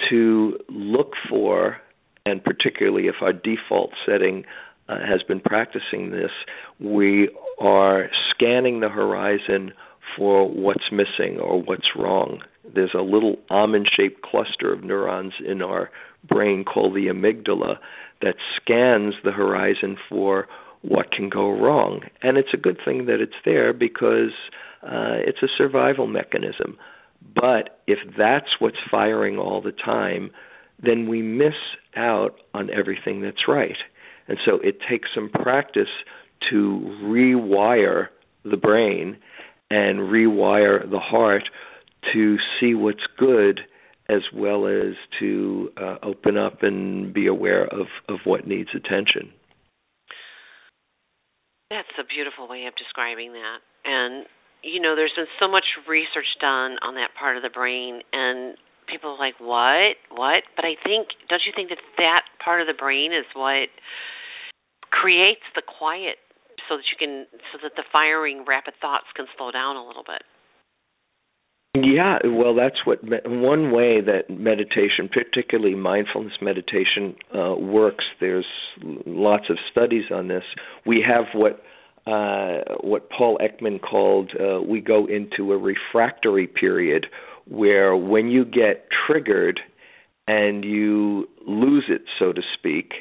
to 0.10 0.58
look 0.70 1.14
for, 1.30 1.78
and 2.26 2.44
particularly 2.44 3.08
if 3.08 3.16
our 3.22 3.34
default 3.34 3.92
setting 4.06 4.44
uh, 4.88 5.00
has 5.00 5.24
been 5.24 5.40
practicing 5.40 6.12
this, 6.12 6.32
we 6.80 7.30
are 7.60 8.10
scanning 8.32 8.80
the 8.80 8.90
horizon 8.90 9.74
for 10.18 10.48
what's 10.50 10.92
missing 10.92 11.40
or 11.40 11.62
what's 11.62 11.96
wrong. 11.98 12.42
There's 12.74 12.94
a 12.98 13.02
little 13.02 13.38
almond 13.50 13.90
shaped 13.96 14.22
cluster 14.22 14.74
of 14.74 14.84
neurons 14.84 15.34
in 15.46 15.62
our 15.62 15.90
brain 16.28 16.64
called 16.64 16.94
the 16.96 17.08
amygdala 17.08 17.78
that 18.22 18.36
scans 18.56 19.16
the 19.24 19.32
horizon 19.32 19.98
for 20.10 20.48
what 20.82 21.12
can 21.12 21.30
go 21.30 21.52
wrong. 21.52 22.02
And 22.22 22.38
it's 22.38 22.54
a 22.54 22.58
good 22.58 22.78
thing 22.84 23.06
that 23.08 23.20
it's 23.20 23.34
there 23.44 23.74
because 23.74 24.34
uh, 24.84 25.18
it's 25.26 25.42
a 25.42 25.48
survival 25.58 26.08
mechanism. 26.08 26.78
But 27.34 27.82
if 27.88 28.00
that's 28.18 28.60
what's 28.60 28.78
firing 28.90 29.38
all 29.38 29.62
the 29.62 29.72
time, 29.72 30.32
then 30.82 31.08
we 31.08 31.22
miss 31.22 31.56
out 31.96 32.36
on 32.54 32.70
everything 32.70 33.22
that's 33.22 33.48
right. 33.48 33.78
And 34.28 34.38
so 34.46 34.60
it 34.64 34.78
takes 34.90 35.10
some 35.14 35.30
practice 35.30 35.90
to 36.50 37.00
rewire 37.04 38.08
the 38.44 38.58
brain 38.58 39.18
and 39.70 40.00
rewire 40.00 40.90
the 40.90 41.00
heart 41.00 41.44
to 42.14 42.38
see 42.60 42.74
what's 42.76 43.06
good 43.18 43.62
as 44.08 44.22
well 44.34 44.68
as 44.68 44.94
to 45.20 45.70
uh, 45.82 45.98
open 46.04 46.38
up 46.38 46.62
and 46.62 47.14
be 47.14 47.26
aware 47.26 47.66
of, 47.66 47.88
of 48.08 48.20
what 48.24 48.48
needs 48.48 48.70
attention. 48.76 49.34
That's 51.72 51.90
a 51.98 52.06
beautiful 52.06 52.48
way 52.48 52.66
of 52.70 52.76
describing 52.78 53.34
that. 53.34 53.60
And 53.84 54.26
you 54.62 54.82
know, 54.82 54.96
there's 54.96 55.14
been 55.16 55.30
so 55.40 55.48
much 55.48 55.66
research 55.88 56.30
done 56.42 56.82
on 56.82 56.96
that 56.98 57.14
part 57.18 57.38
of 57.38 57.44
the 57.44 57.54
brain 57.54 58.02
and 58.14 58.58
people 58.90 59.14
are 59.14 59.22
like, 59.22 59.38
"What? 59.40 59.98
What?" 60.10 60.44
But 60.56 60.66
I 60.66 60.76
think 60.84 61.10
don't 61.30 61.42
you 61.46 61.54
think 61.56 61.70
that 61.70 61.82
that 61.98 62.24
part 62.44 62.62
of 62.62 62.68
the 62.68 62.74
brain 62.74 63.14
is 63.14 63.26
what 63.34 63.70
creates 65.02 65.44
the 65.56 65.62
quiet 65.62 66.18
so 66.68 66.78
that 66.78 66.88
you 66.88 66.98
can 66.98 67.28
so 67.52 67.60
that 67.62 67.76
the 67.76 67.84
firing 67.92 68.46
rapid 68.48 68.74
thoughts 68.82 69.06
can 69.16 69.26
slow 69.38 69.52
down 69.52 69.76
a 69.76 69.86
little 69.86 70.04
bit. 70.06 70.24
Yeah, 71.76 72.20
well, 72.26 72.56
that's 72.56 72.86
what 72.86 73.00
one 73.04 73.72
way 73.72 74.00
that 74.00 74.30
meditation, 74.30 75.10
particularly 75.12 75.76
mindfulness 75.76 76.34
meditation, 76.42 77.16
uh, 77.36 77.56
works. 77.56 78.06
There's 78.22 78.46
lots 79.06 79.46
of 79.50 79.58
studies 79.72 80.06
on 80.10 80.30
this. 80.30 80.44
We 80.86 81.04
have 81.06 81.26
what 81.34 81.62
uh, 82.08 82.76
what 82.82 83.10
Paul 83.10 83.40
Ekman 83.40 83.82
called 83.82 84.32
uh, 84.40 84.62
we 84.62 84.80
go 84.80 85.06
into 85.06 85.52
a 85.52 85.58
refractory 85.58 86.48
period, 86.48 87.08
where 87.46 87.96
when 87.96 88.30
you 88.30 88.46
get 88.46 88.88
triggered 89.06 89.60
and 90.28 90.64
you 90.64 91.28
lose 91.46 91.86
it, 91.90 92.04
so 92.20 92.32
to 92.32 92.42
speak, 92.58 92.94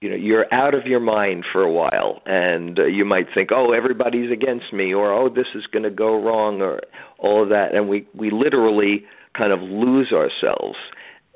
you 0.00 0.08
know 0.08 0.16
you're 0.16 0.46
out 0.52 0.74
of 0.74 0.86
your 0.86 1.00
mind 1.00 1.44
for 1.52 1.62
a 1.62 1.72
while 1.72 2.22
and 2.24 2.78
uh, 2.78 2.84
you 2.84 3.04
might 3.04 3.26
think 3.34 3.50
oh 3.52 3.72
everybody's 3.72 4.30
against 4.30 4.72
me 4.72 4.94
or 4.94 5.12
oh 5.12 5.28
this 5.28 5.46
is 5.54 5.66
going 5.72 5.82
to 5.82 5.90
go 5.90 6.22
wrong 6.22 6.60
or 6.62 6.80
all 7.18 7.42
of 7.42 7.48
that 7.48 7.74
and 7.74 7.88
we 7.88 8.06
we 8.14 8.30
literally 8.30 9.04
kind 9.36 9.52
of 9.52 9.60
lose 9.60 10.12
ourselves. 10.12 10.76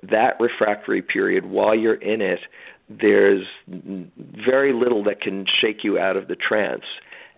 That 0.03 0.35
refractory 0.41 1.03
period 1.03 1.47
while 1.47 1.77
you're 1.77 1.95
in 1.95 2.21
it 2.21 2.41
there's 2.89 3.47
very 3.69 4.73
little 4.73 5.05
that 5.05 5.21
can 5.21 5.47
shake 5.61 5.79
you 5.83 5.99
out 5.99 6.17
of 6.17 6.29
the 6.29 6.37
trance. 6.37 6.83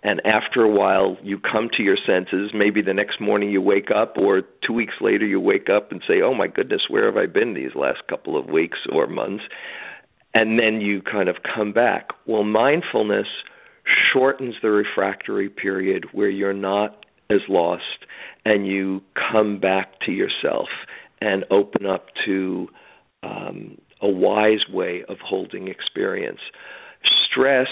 And 0.02 0.20
after 0.26 0.62
a 0.62 0.68
while 0.68 1.16
you 1.22 1.38
come 1.38 1.68
to 1.76 1.82
your 1.82 1.96
senses. 2.04 2.50
Maybe 2.54 2.82
the 2.82 2.94
next 2.94 3.20
morning 3.20 3.50
you 3.50 3.62
wake 3.62 3.88
up 3.94 4.16
or 4.18 4.42
2 4.66 4.72
weeks 4.72 4.94
later 5.00 5.26
you 5.26 5.40
wake 5.40 5.68
up 5.74 5.92
and 5.92 6.02
say 6.06 6.20
oh 6.22 6.34
my 6.34 6.48
goodness 6.48 6.82
where 6.88 7.06
have 7.06 7.16
i 7.16 7.26
been 7.26 7.54
these 7.54 7.74
last 7.74 8.00
couple 8.08 8.38
of 8.38 8.46
weeks 8.46 8.78
or 8.92 9.06
months 9.06 9.44
and 10.34 10.58
then 10.58 10.80
you 10.80 11.00
kind 11.00 11.28
of 11.28 11.36
come 11.54 11.72
back. 11.72 12.08
Well, 12.26 12.44
mindfulness 12.44 13.26
shortens 14.12 14.56
the 14.62 14.70
refractory 14.70 15.48
period 15.48 16.06
where 16.12 16.28
you're 16.28 16.52
not 16.52 17.04
as 17.30 17.40
lost 17.48 18.06
and 18.44 18.66
you 18.66 19.02
come 19.32 19.60
back 19.60 20.00
to 20.06 20.12
yourself 20.12 20.68
and 21.20 21.44
open 21.50 21.86
up 21.86 22.06
to 22.26 22.68
um, 23.22 23.78
a 24.02 24.08
wise 24.08 24.68
way 24.70 25.04
of 25.08 25.18
holding 25.24 25.68
experience. 25.68 26.40
Stress 27.30 27.68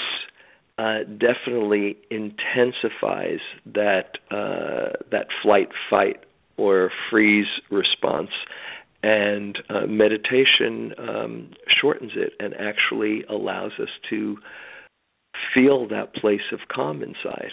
uh, 0.79 1.01
definitely 1.05 1.97
intensifies 2.11 3.41
that 3.67 4.13
uh, 4.31 4.97
that 5.11 5.27
flight, 5.43 5.69
fight, 5.91 6.25
or 6.57 6.91
freeze 7.11 7.47
response, 7.71 8.31
and 9.03 9.59
uh, 9.69 9.87
meditation 9.87 10.93
um, 10.99 11.51
shortens 11.81 12.13
it 12.15 12.33
and 12.39 12.55
actually 12.55 13.25
allows 13.29 13.73
us 13.81 13.89
to 14.11 14.37
feel 15.55 15.89
that 15.89 16.15
place 16.15 16.53
of 16.53 16.61
calm 16.73 17.03
inside. 17.03 17.53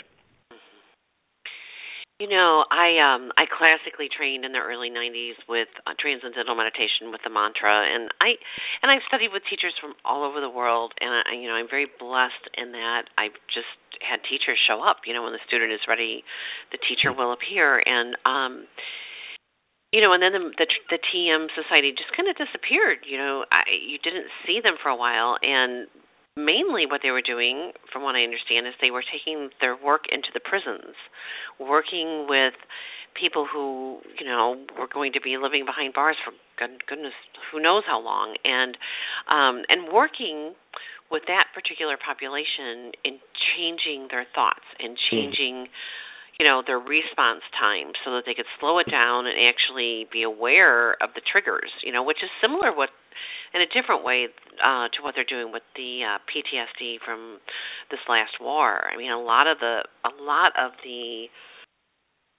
You 2.19 2.27
know, 2.27 2.67
I 2.67 2.99
um 2.99 3.31
I 3.39 3.47
classically 3.47 4.11
trained 4.11 4.43
in 4.43 4.51
the 4.51 4.59
early 4.59 4.91
90s 4.91 5.39
with 5.47 5.71
uh, 5.87 5.95
transcendental 5.95 6.51
meditation 6.51 7.15
with 7.15 7.23
the 7.23 7.31
mantra 7.31 7.71
and 7.71 8.11
I 8.19 8.35
and 8.83 8.91
I've 8.91 9.07
studied 9.07 9.31
with 9.31 9.47
teachers 9.47 9.71
from 9.79 9.95
all 10.03 10.27
over 10.27 10.43
the 10.43 10.51
world 10.51 10.91
and 10.99 11.15
I 11.15 11.39
you 11.39 11.47
know, 11.47 11.55
I'm 11.55 11.71
very 11.71 11.87
blessed 11.87 12.43
in 12.59 12.75
that 12.75 13.07
I've 13.15 13.39
just 13.47 13.71
had 14.03 14.19
teachers 14.27 14.59
show 14.67 14.83
up, 14.83 15.07
you 15.07 15.15
know, 15.15 15.23
when 15.23 15.31
the 15.31 15.39
student 15.47 15.71
is 15.71 15.79
ready, 15.87 16.27
the 16.75 16.79
teacher 16.83 17.15
will 17.15 17.31
appear 17.31 17.79
and 17.79 18.19
um 18.27 18.67
you 19.91 20.01
know, 20.01 20.13
and 20.13 20.21
then 20.21 20.33
the 20.33 20.43
the, 20.57 20.67
the 20.89 20.99
TM 21.01 21.49
Society 21.57 21.91
just 21.91 22.13
kind 22.13 22.29
of 22.29 22.37
disappeared. 22.37 23.01
You 23.09 23.17
know, 23.17 23.45
I, 23.51 23.65
you 23.73 23.97
didn't 23.97 24.29
see 24.45 24.61
them 24.61 24.77
for 24.81 24.89
a 24.89 24.95
while, 24.95 25.37
and 25.41 25.89
mainly 26.37 26.85
what 26.85 27.01
they 27.01 27.09
were 27.09 27.25
doing, 27.25 27.73
from 27.91 28.03
what 28.03 28.15
I 28.15 28.21
understand, 28.21 28.67
is 28.67 28.73
they 28.81 28.93
were 28.93 29.03
taking 29.03 29.49
their 29.61 29.75
work 29.75 30.05
into 30.11 30.29
the 30.33 30.39
prisons, 30.39 30.93
working 31.57 32.29
with 32.29 32.53
people 33.17 33.49
who 33.49 33.99
you 34.19 34.25
know 34.25 34.61
were 34.77 34.87
going 34.91 35.13
to 35.13 35.21
be 35.21 35.41
living 35.41 35.65
behind 35.65 35.93
bars 35.93 36.15
for 36.21 36.37
goodness 36.61 37.17
who 37.51 37.57
knows 37.57 37.81
how 37.89 37.97
long, 37.97 38.37
and 38.45 38.77
um, 39.25 39.65
and 39.73 39.89
working 39.89 40.53
with 41.09 41.25
that 41.25 41.49
particular 41.57 41.97
population 41.97 42.93
in 43.01 43.17
changing 43.57 44.13
their 44.13 44.29
thoughts 44.37 44.69
and 44.77 44.93
hmm. 44.93 45.09
changing. 45.09 45.55
Mm 45.65 46.07
you 46.39 46.47
know 46.47 46.63
their 46.65 46.79
response 46.79 47.43
time 47.59 47.91
so 48.03 48.15
that 48.15 48.23
they 48.25 48.33
could 48.33 48.47
slow 48.59 48.79
it 48.79 48.89
down 48.89 49.27
and 49.27 49.35
actually 49.35 50.07
be 50.11 50.23
aware 50.23 50.95
of 51.03 51.11
the 51.13 51.21
triggers 51.21 51.69
you 51.83 51.91
know 51.91 52.01
which 52.01 52.23
is 52.23 52.31
similar 52.41 52.71
what 52.73 52.89
in 53.53 53.61
a 53.61 53.69
different 53.75 54.03
way 54.03 54.27
uh 54.63 54.87
to 54.95 55.03
what 55.03 55.13
they're 55.13 55.27
doing 55.27 55.51
with 55.51 55.63
the 55.75 56.01
uh 56.07 56.17
PTSD 56.31 56.97
from 57.03 57.39
this 57.91 57.99
last 58.07 58.39
war. 58.39 58.87
I 58.87 58.97
mean 58.97 59.11
a 59.11 59.19
lot 59.21 59.47
of 59.47 59.59
the 59.59 59.83
a 60.05 60.13
lot 60.23 60.53
of 60.57 60.71
the 60.83 61.27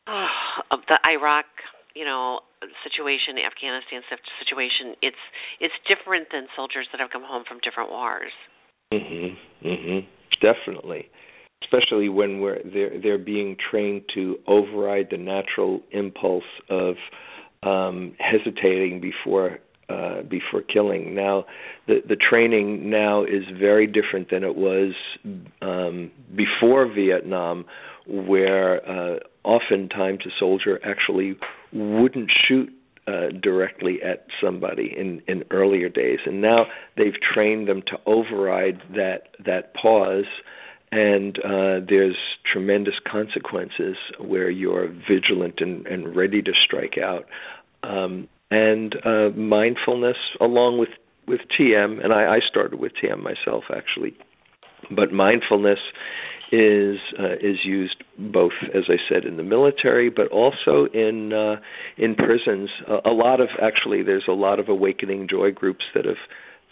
uh, 0.08 0.72
of 0.72 0.80
the 0.88 0.98
Iraq 1.06 1.46
you 1.94 2.04
know 2.04 2.40
situation 2.86 3.36
Afghanistan 3.36 4.00
situation 4.40 4.96
it's 5.02 5.24
it's 5.60 5.76
different 5.84 6.28
than 6.32 6.46
soldiers 6.56 6.88
that 6.92 7.00
have 7.00 7.10
come 7.10 7.24
home 7.24 7.44
from 7.46 7.58
different 7.60 7.90
wars. 7.90 8.32
Mhm 8.92 9.36
mhm 9.62 10.06
definitely 10.40 11.10
especially 11.62 12.08
when 12.08 12.40
we're 12.40 12.58
they're 12.64 13.00
they're 13.00 13.18
being 13.18 13.56
trained 13.70 14.02
to 14.14 14.36
override 14.46 15.08
the 15.10 15.18
natural 15.18 15.80
impulse 15.90 16.44
of 16.68 16.94
um, 17.62 18.14
hesitating 18.18 19.00
before 19.00 19.58
uh, 19.88 20.22
before 20.22 20.62
killing. 20.62 21.14
Now, 21.14 21.44
the 21.86 22.00
the 22.08 22.16
training 22.16 22.90
now 22.90 23.24
is 23.24 23.44
very 23.58 23.86
different 23.86 24.30
than 24.30 24.44
it 24.44 24.56
was 24.56 24.92
um, 25.60 26.10
before 26.34 26.86
Vietnam, 26.92 27.64
where 28.06 28.88
uh, 28.88 29.18
oftentimes 29.44 30.20
a 30.26 30.30
soldier 30.38 30.80
actually 30.84 31.36
wouldn't 31.72 32.30
shoot 32.46 32.70
uh, 33.06 33.28
directly 33.42 33.98
at 34.02 34.26
somebody 34.42 34.94
in 34.96 35.22
in 35.26 35.44
earlier 35.50 35.88
days, 35.88 36.20
and 36.24 36.40
now 36.40 36.66
they've 36.96 37.20
trained 37.34 37.68
them 37.68 37.82
to 37.88 37.96
override 38.06 38.80
that 38.94 39.28
that 39.44 39.74
pause 39.74 40.24
and 40.92 41.38
uh, 41.38 41.84
there's 41.88 42.16
tremendous 42.52 42.94
consequences 43.10 43.96
where 44.18 44.50
you're 44.50 44.88
vigilant 44.88 45.60
and, 45.60 45.86
and 45.86 46.16
ready 46.16 46.42
to 46.42 46.52
strike 46.64 46.98
out. 46.98 47.26
Um, 47.82 48.28
and 48.50 48.94
uh, 49.04 49.30
mindfulness, 49.36 50.16
along 50.40 50.78
with 50.78 50.88
with 51.28 51.40
TM, 51.58 52.02
and 52.02 52.12
I, 52.12 52.36
I 52.36 52.38
started 52.48 52.80
with 52.80 52.92
TM 53.02 53.22
myself 53.22 53.64
actually, 53.72 54.16
but 54.90 55.12
mindfulness 55.12 55.78
is 56.50 56.96
uh, 57.18 57.34
is 57.34 57.58
used 57.64 58.02
both, 58.18 58.52
as 58.74 58.84
I 58.88 58.96
said, 59.08 59.24
in 59.24 59.36
the 59.36 59.44
military, 59.44 60.10
but 60.10 60.26
also 60.28 60.86
in 60.92 61.32
uh, 61.32 61.60
in 61.96 62.16
prisons. 62.16 62.70
A, 62.88 63.10
a 63.10 63.12
lot 63.12 63.40
of 63.40 63.48
actually, 63.62 64.02
there's 64.02 64.26
a 64.28 64.32
lot 64.32 64.58
of 64.58 64.68
awakening 64.68 65.28
joy 65.30 65.52
groups 65.52 65.84
that 65.94 66.04
have 66.04 66.16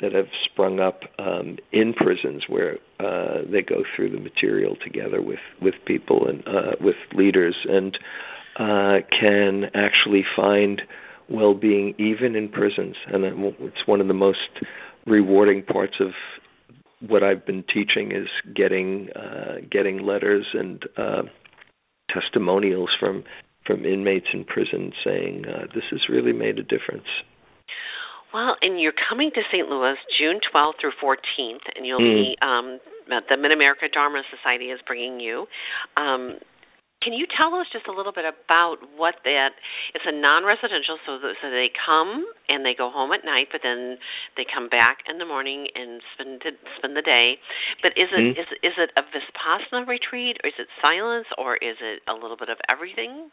that 0.01 0.13
have 0.13 0.29
sprung 0.45 0.81
up 0.81 1.01
um, 1.19 1.59
in 1.73 1.93
prisons 1.93 2.45
where 2.49 2.79
uh, 3.01 3.43
they 3.51 3.63
go 3.63 3.83
through 3.95 4.11
the 4.11 4.21
material 4.21 4.77
together 4.83 5.21
with 5.23 5.41
with 5.61 5.75
people 5.87 6.29
and 6.29 6.47
uh, 6.47 6.77
with 6.81 6.97
leaders 7.15 7.57
and 7.69 7.99
uh, 8.59 8.99
can 9.19 9.65
actually 9.75 10.25
find 10.37 10.83
well-being 11.29 11.95
even 11.99 12.35
in 12.35 12.49
prisons 12.49 12.97
and 13.13 13.25
it's 13.61 13.87
one 13.87 14.01
of 14.01 14.09
the 14.09 14.15
most 14.15 14.39
rewarding 15.07 15.63
parts 15.63 15.95
of 16.01 16.11
what 17.07 17.23
I've 17.23 17.47
been 17.47 17.65
teaching 17.73 18.13
is 18.13 18.29
getting 18.55 19.09
uh, 19.15 19.57
getting 19.71 20.05
letters 20.05 20.47
and 20.55 20.83
uh, 20.97 21.23
testimonials 22.13 22.91
from 22.99 23.25
from 23.67 23.85
inmates 23.85 24.27
in 24.33 24.45
prison 24.45 24.93
saying 25.05 25.45
uh, 25.47 25.67
this 25.75 25.85
has 25.91 26.01
really 26.09 26.33
made 26.33 26.59
a 26.59 26.63
difference. 26.63 27.07
Well, 28.33 28.57
and 28.61 28.81
you're 28.81 28.97
coming 29.09 29.31
to 29.35 29.41
St. 29.51 29.69
Louis 29.69 29.97
June 30.21 30.41
12th 30.53 30.81
through 30.81 30.93
14th, 31.03 31.64
and 31.77 31.87
you'll 31.87 32.01
mm. 32.01 32.35
be 32.35 32.37
um, 32.43 32.79
the 33.09 33.37
Mid 33.37 33.53
America 33.53 33.87
Dharma 33.93 34.23
Society 34.29 34.67
is 34.67 34.81
bringing 34.87 35.19
you. 35.21 35.47
Um, 35.97 36.37
can 37.01 37.12
you 37.14 37.27
tell 37.31 37.55
us 37.55 37.67
just 37.73 37.87
a 37.87 37.95
little 37.95 38.11
bit 38.11 38.27
about 38.27 38.83
what 38.99 39.14
that? 39.23 39.55
It's 39.95 40.05
a 40.05 40.11
non-residential, 40.11 40.99
so 41.07 41.23
so 41.23 41.47
they 41.49 41.71
come 41.71 42.27
and 42.49 42.67
they 42.67 42.75
go 42.77 42.91
home 42.91 43.12
at 43.14 43.25
night, 43.25 43.49
but 43.55 43.62
then 43.62 43.99
they 44.37 44.43
come 44.43 44.69
back 44.69 44.99
in 45.09 45.19
the 45.19 45.25
morning 45.25 45.69
and 45.79 46.03
spend 46.14 46.43
spend 46.77 46.97
the 46.99 47.07
day. 47.07 47.38
But 47.83 47.95
is 47.95 48.11
it 48.11 48.19
mm. 48.19 48.31
is 48.35 48.51
is 48.67 48.75
it 48.77 48.91
a 48.99 49.07
vipassana 49.07 49.87
retreat, 49.87 50.43
or 50.43 50.49
is 50.51 50.59
it 50.59 50.67
silence, 50.83 51.27
or 51.38 51.55
is 51.57 51.79
it 51.79 52.03
a 52.11 52.14
little 52.14 52.37
bit 52.37 52.51
of 52.51 52.59
everything? 52.69 53.31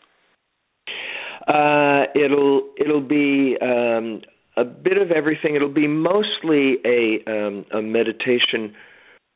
Uh, 1.49 2.05
it'll 2.13 2.69
it'll 2.77 3.01
be 3.01 3.57
um, 3.65 4.21
a 4.57 4.63
bit 4.63 4.97
of 4.97 5.11
everything. 5.11 5.55
It'll 5.55 5.69
be 5.73 5.87
mostly 5.87 6.77
a 6.85 7.23
um, 7.27 7.65
a 7.73 7.81
meditation 7.81 8.73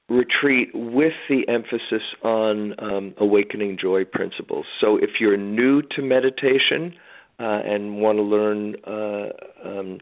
retreat 0.09 0.69
with 0.73 1.13
the 1.29 1.47
emphasis 1.47 2.01
on 2.23 2.73
um, 2.79 3.13
awakening 3.17 3.77
joy 3.79 4.05
principles. 4.05 4.65
So 4.81 4.97
if 4.97 5.11
you're 5.19 5.37
new 5.37 5.83
to 5.95 6.01
meditation 6.01 6.95
uh, 7.39 7.61
and 7.63 7.97
want 8.01 8.17
to 8.17 8.23
learn 8.23 8.75
uh, 8.87 9.29
um, 9.67 9.99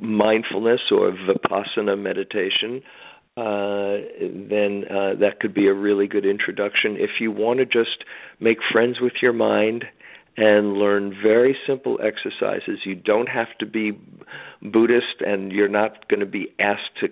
mindfulness 0.00 0.80
or 0.90 1.12
vipassana 1.12 1.98
meditation, 1.98 2.82
uh, 3.38 4.04
then 4.48 4.84
uh, 4.90 5.14
that 5.20 5.40
could 5.40 5.54
be 5.54 5.66
a 5.68 5.74
really 5.74 6.06
good 6.06 6.26
introduction. 6.26 6.96
If 6.98 7.20
you 7.20 7.30
want 7.30 7.58
to 7.58 7.66
just 7.66 8.04
make 8.40 8.58
friends 8.72 8.98
with 9.00 9.14
your 9.22 9.32
mind 9.32 9.84
and 10.36 10.74
learn 10.74 11.14
very 11.22 11.56
simple 11.66 11.98
exercises, 12.02 12.80
you 12.84 12.94
don't 12.94 13.28
have 13.28 13.48
to 13.58 13.66
be 13.66 13.92
Buddhist, 14.62 15.20
and 15.20 15.52
you're 15.52 15.68
not 15.68 16.08
going 16.08 16.20
to 16.20 16.26
be 16.26 16.52
asked 16.58 16.96
to 17.00 17.08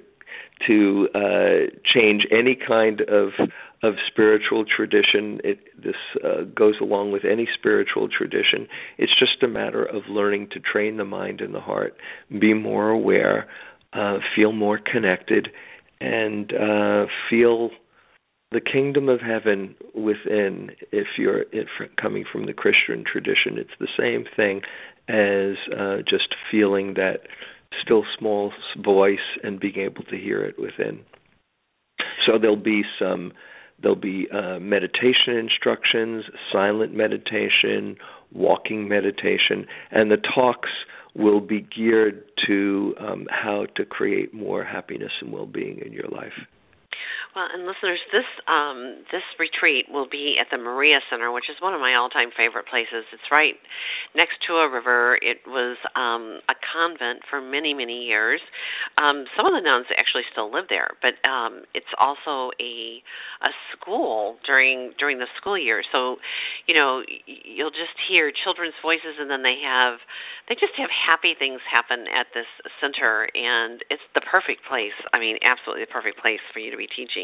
to 0.68 1.08
uh, 1.14 1.70
change 1.92 2.26
any 2.30 2.56
kind 2.56 3.00
of 3.02 3.30
of 3.82 3.94
spiritual 4.10 4.64
tradition. 4.64 5.40
It, 5.44 5.58
this 5.76 5.96
uh, 6.24 6.44
goes 6.54 6.76
along 6.80 7.12
with 7.12 7.24
any 7.24 7.46
spiritual 7.58 8.08
tradition. 8.08 8.66
It's 8.96 9.12
just 9.18 9.42
a 9.42 9.48
matter 9.48 9.84
of 9.84 10.04
learning 10.08 10.48
to 10.52 10.60
train 10.60 10.96
the 10.96 11.04
mind 11.04 11.40
and 11.40 11.54
the 11.54 11.60
heart, 11.60 11.96
be 12.30 12.54
more 12.54 12.88
aware, 12.88 13.46
uh, 13.92 14.18
feel 14.34 14.52
more 14.52 14.78
connected, 14.78 15.48
and 16.00 16.52
uh, 16.54 17.06
feel 17.28 17.70
the 18.54 18.60
kingdom 18.60 19.08
of 19.08 19.20
heaven 19.20 19.74
within. 19.94 20.70
If 20.92 21.06
you're 21.18 21.42
if 21.52 21.68
coming 22.00 22.24
from 22.30 22.46
the 22.46 22.54
Christian 22.54 23.04
tradition, 23.04 23.58
it's 23.58 23.76
the 23.78 23.88
same 23.98 24.24
thing 24.34 24.62
as 25.08 25.56
uh, 25.76 25.96
just 26.08 26.34
feeling 26.50 26.94
that 26.94 27.26
still 27.82 28.04
small 28.18 28.52
voice 28.82 29.18
and 29.42 29.60
being 29.60 29.78
able 29.78 30.04
to 30.04 30.16
hear 30.16 30.42
it 30.44 30.58
within. 30.58 31.00
So 32.24 32.38
there'll 32.40 32.56
be 32.56 32.82
some 32.98 33.32
there'll 33.82 33.96
be 33.96 34.28
uh, 34.32 34.60
meditation 34.60 35.36
instructions, 35.36 36.24
silent 36.52 36.94
meditation, 36.94 37.96
walking 38.32 38.88
meditation, 38.88 39.66
and 39.90 40.10
the 40.10 40.22
talks 40.34 40.70
will 41.16 41.40
be 41.40 41.60
geared 41.60 42.24
to 42.46 42.94
um, 43.00 43.26
how 43.30 43.66
to 43.76 43.84
create 43.84 44.32
more 44.32 44.64
happiness 44.64 45.12
and 45.20 45.32
well-being 45.32 45.80
in 45.84 45.92
your 45.92 46.08
life. 46.08 46.32
Well, 47.34 47.50
and 47.50 47.66
listeners, 47.66 47.98
this 48.14 48.30
um, 48.46 49.02
this 49.10 49.26
retreat 49.42 49.90
will 49.90 50.06
be 50.06 50.38
at 50.38 50.46
the 50.54 50.58
Maria 50.58 51.02
Center, 51.10 51.32
which 51.34 51.50
is 51.50 51.58
one 51.58 51.74
of 51.74 51.80
my 51.82 51.98
all-time 51.98 52.30
favorite 52.30 52.70
places. 52.70 53.02
It's 53.10 53.26
right 53.32 53.58
next 54.14 54.38
to 54.46 54.62
a 54.62 54.70
river. 54.70 55.18
It 55.18 55.42
was 55.42 55.74
um, 55.98 56.38
a 56.46 56.54
convent 56.54 57.26
for 57.26 57.42
many, 57.42 57.74
many 57.74 58.06
years. 58.06 58.38
Um, 59.02 59.26
some 59.34 59.46
of 59.46 59.52
the 59.52 59.66
nuns 59.66 59.90
actually 59.98 60.22
still 60.30 60.46
live 60.46 60.70
there, 60.70 60.94
but 61.02 61.18
um, 61.26 61.66
it's 61.74 61.90
also 61.98 62.54
a 62.62 63.02
a 63.42 63.50
school 63.74 64.38
during 64.46 64.94
during 65.02 65.18
the 65.18 65.26
school 65.34 65.58
year. 65.58 65.82
So, 65.90 66.22
you 66.70 66.74
know, 66.78 67.02
you'll 67.26 67.74
just 67.74 67.98
hear 68.06 68.30
children's 68.30 68.78
voices, 68.78 69.18
and 69.18 69.26
then 69.26 69.42
they 69.42 69.58
have 69.58 69.98
they 70.46 70.54
just 70.54 70.78
have 70.78 70.90
happy 70.92 71.34
things 71.34 71.58
happen 71.66 72.06
at 72.14 72.30
this 72.30 72.46
center, 72.78 73.26
and 73.34 73.82
it's 73.90 74.06
the 74.14 74.22
perfect 74.22 74.62
place. 74.70 74.94
I 75.10 75.18
mean, 75.18 75.42
absolutely 75.42 75.82
the 75.82 75.90
perfect 75.90 76.22
place 76.22 76.42
for 76.54 76.62
you 76.62 76.70
to 76.70 76.78
be 76.78 76.86
teaching 76.86 77.23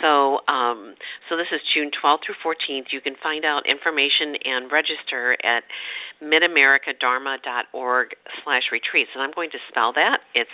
So, 0.00 0.40
um, 0.48 0.94
so 1.28 1.36
this 1.36 1.48
is 1.52 1.60
June 1.74 1.90
12th 1.90 2.20
through 2.26 2.36
14th. 2.44 2.92
You 2.92 3.00
can 3.00 3.16
find 3.22 3.44
out 3.44 3.68
information 3.68 4.36
and 4.44 4.70
register 4.70 5.36
at 5.44 5.64
midamericadharma.org 6.22 8.08
slash 8.44 8.62
retreats. 8.72 9.10
And 9.14 9.22
I'm 9.22 9.32
going 9.34 9.50
to 9.50 9.58
spell 9.68 9.92
that. 9.94 10.20
It's 10.34 10.50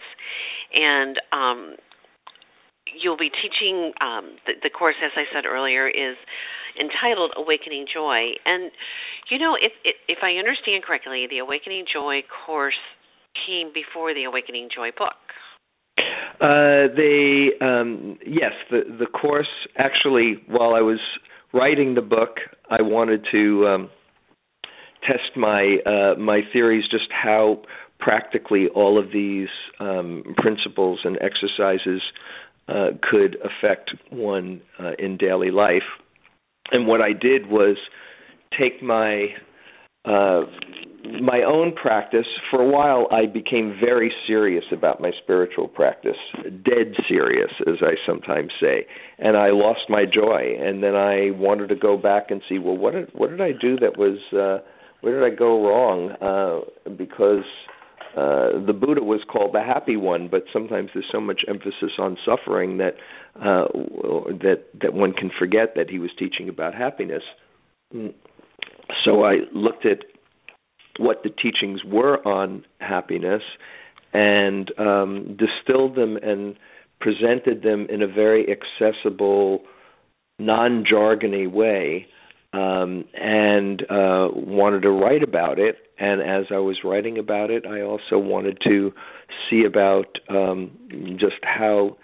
And 0.74 1.22
um, 1.32 1.76
you'll 3.02 3.18
be 3.18 3.30
teaching 3.30 3.94
um, 4.02 4.38
the, 4.46 4.54
the 4.64 4.70
course, 4.70 4.96
as 5.04 5.12
I 5.16 5.24
said 5.34 5.46
earlier, 5.46 5.88
is 5.88 6.18
entitled 6.80 7.34
Awakening 7.38 7.86
Joy. 7.92 8.38
And 8.46 8.72
you 9.30 9.40
know, 9.40 9.56
if 9.60 9.74
if 10.08 10.20
I 10.24 10.38
understand 10.40 10.84
correctly, 10.84 11.28
the 11.30 11.40
Awakening 11.40 11.86
Joy 11.92 12.22
course 12.46 12.80
came 13.46 13.72
before 13.74 14.14
the 14.14 14.24
Awakening 14.24 14.70
Joy 14.74 14.90
book. 14.98 15.18
Uh, 16.40 16.94
they 16.96 17.50
um, 17.62 18.18
yes, 18.26 18.54
the 18.70 18.82
the 19.00 19.08
course 19.08 19.50
actually, 19.78 20.42
while 20.48 20.74
I 20.74 20.82
was 20.82 21.00
writing 21.54 21.96
the 21.96 22.02
book, 22.02 22.38
I 22.70 22.82
wanted 22.82 23.26
to 23.32 23.68
um, 23.68 23.90
test 25.02 25.36
my 25.36 25.78
uh, 25.86 26.20
my 26.20 26.42
theories, 26.54 26.86
just 26.90 27.10
how 27.12 27.64
practically 28.00 28.68
all 28.76 29.00
of 29.00 29.12
these 29.12 29.48
um, 29.80 30.24
principles 30.38 31.00
and 31.04 31.18
exercises 31.22 32.02
uh, 32.68 32.90
could 33.10 33.38
affect 33.44 33.92
one 34.12 34.62
uh, 34.80 34.92
in 35.00 35.18
daily 35.18 35.50
life 35.50 35.84
and 36.72 36.88
what 36.88 37.02
I 37.02 37.14
did 37.14 37.48
was 37.48 37.78
take 38.60 38.82
my 38.82 39.28
uh, 40.06 40.44
my 41.22 41.42
own 41.46 41.74
practice. 41.74 42.26
For 42.50 42.62
a 42.62 42.68
while, 42.68 43.08
I 43.12 43.26
became 43.26 43.78
very 43.80 44.12
serious 44.26 44.64
about 44.72 45.02
my 45.02 45.12
spiritual 45.24 45.68
practice, 45.68 46.18
dead 46.44 46.94
serious, 47.08 47.52
as 47.68 47.76
I 47.82 47.96
sometimes 48.06 48.52
say, 48.60 48.88
and 49.20 49.38
I 49.38 49.50
lost 49.50 49.82
my 49.90 50.06
joy. 50.06 50.56
And 50.60 50.84
then 50.84 50.96
I 50.96 51.32
wanted 51.32 51.68
to 51.70 51.76
go 51.76 51.98
back 51.98 52.30
and 52.30 52.42
see, 52.48 52.58
well, 52.58 52.78
what 52.78 52.94
did 52.94 53.10
what 53.14 53.30
did 53.30 53.42
I 53.42 53.52
do 53.52 53.78
that 53.78 53.98
was 53.98 54.18
uh, 54.34 54.66
where 55.02 55.20
did 55.20 55.34
I 55.34 55.36
go 55.36 55.68
wrong? 55.68 56.12
Uh, 56.22 56.92
because 56.92 57.46
uh, 58.18 58.66
the 58.66 58.74
Buddha 58.74 59.04
was 59.04 59.22
called 59.32 59.54
the 59.54 59.62
happy 59.62 59.96
one, 59.96 60.28
but 60.28 60.46
sometimes 60.52 60.90
there's 60.94 61.06
so 61.12 61.22
much 61.22 61.42
emphasis 61.48 61.92
on 62.00 62.18
suffering 62.26 62.78
that 62.78 62.96
uh, 63.36 63.68
that 64.42 64.64
that 64.82 64.94
one 64.94 65.14
can 65.14 65.30
forget 65.38 65.74
that 65.76 65.88
he 65.88 66.00
was 66.00 66.10
teaching 66.18 66.50
about 66.50 66.74
happiness. 66.74 67.22
So 69.06 69.24
I 69.24 69.42
looked 69.54 69.86
at 69.86 70.00
what 70.98 71.22
the 71.22 71.30
teachings 71.30 71.82
were 71.86 72.28
on 72.28 72.66
happiness 72.80 73.44
and 74.14 74.72
um, 74.80 75.38
distilled 75.38 75.96
them 75.96 76.18
and 76.18 76.56
presented 77.00 77.62
them 77.62 77.86
in 77.88 78.02
a 78.02 78.08
very 78.08 78.48
accessible, 78.50 79.62
non-jargony 80.40 81.52
way, 81.52 82.08
um, 82.58 83.06
and 83.14 83.82
uh, 83.84 84.30
wanted 84.34 84.82
to 84.82 84.90
write 84.90 85.22
about 85.22 85.60
it. 85.60 85.78
And 86.00 86.22
as 86.22 86.46
I 86.52 86.58
was 86.58 86.78
writing 86.84 87.18
about 87.18 87.52
it, 87.52 87.66
I 87.66 87.82
also 87.82 88.18
wanted 88.18 88.58
to 88.68 88.92
see 89.50 89.64
about 89.66 90.18
um, 90.30 90.72
just 91.20 91.36
how 91.44 91.98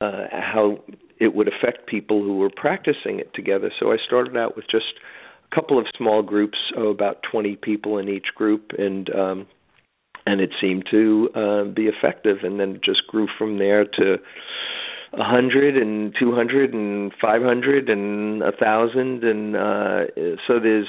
uh, 0.00 0.26
how 0.30 0.78
it 1.20 1.34
would 1.34 1.48
affect 1.48 1.86
people 1.86 2.22
who 2.22 2.36
were 2.38 2.50
practicing 2.54 3.20
it 3.20 3.32
together. 3.34 3.70
So 3.78 3.92
I 3.92 3.96
started 4.04 4.36
out 4.36 4.56
with 4.56 4.66
just 4.70 4.94
a 5.50 5.54
couple 5.54 5.78
of 5.78 5.86
small 5.96 6.22
groups, 6.22 6.58
oh, 6.76 6.88
about 6.88 7.18
20 7.30 7.56
people 7.56 7.98
in 7.98 8.08
each 8.08 8.26
group, 8.34 8.72
and 8.76 9.08
um, 9.14 9.46
and 10.26 10.40
it 10.40 10.50
seemed 10.60 10.84
to 10.90 11.28
uh, 11.34 11.64
be 11.64 11.88
effective. 11.88 12.38
And 12.42 12.58
then 12.58 12.76
it 12.76 12.84
just 12.84 13.06
grew 13.08 13.28
from 13.38 13.58
there 13.58 13.84
to 13.84 14.16
a 15.18 15.24
hundred 15.24 15.76
and 15.76 16.14
two 16.18 16.34
hundred 16.34 16.74
and 16.74 17.12
five 17.20 17.42
hundred 17.42 17.88
and 17.88 18.42
a 18.42 18.52
thousand, 18.52 19.24
and 19.24 19.56
uh, 19.56 20.06
so 20.46 20.60
there's 20.60 20.88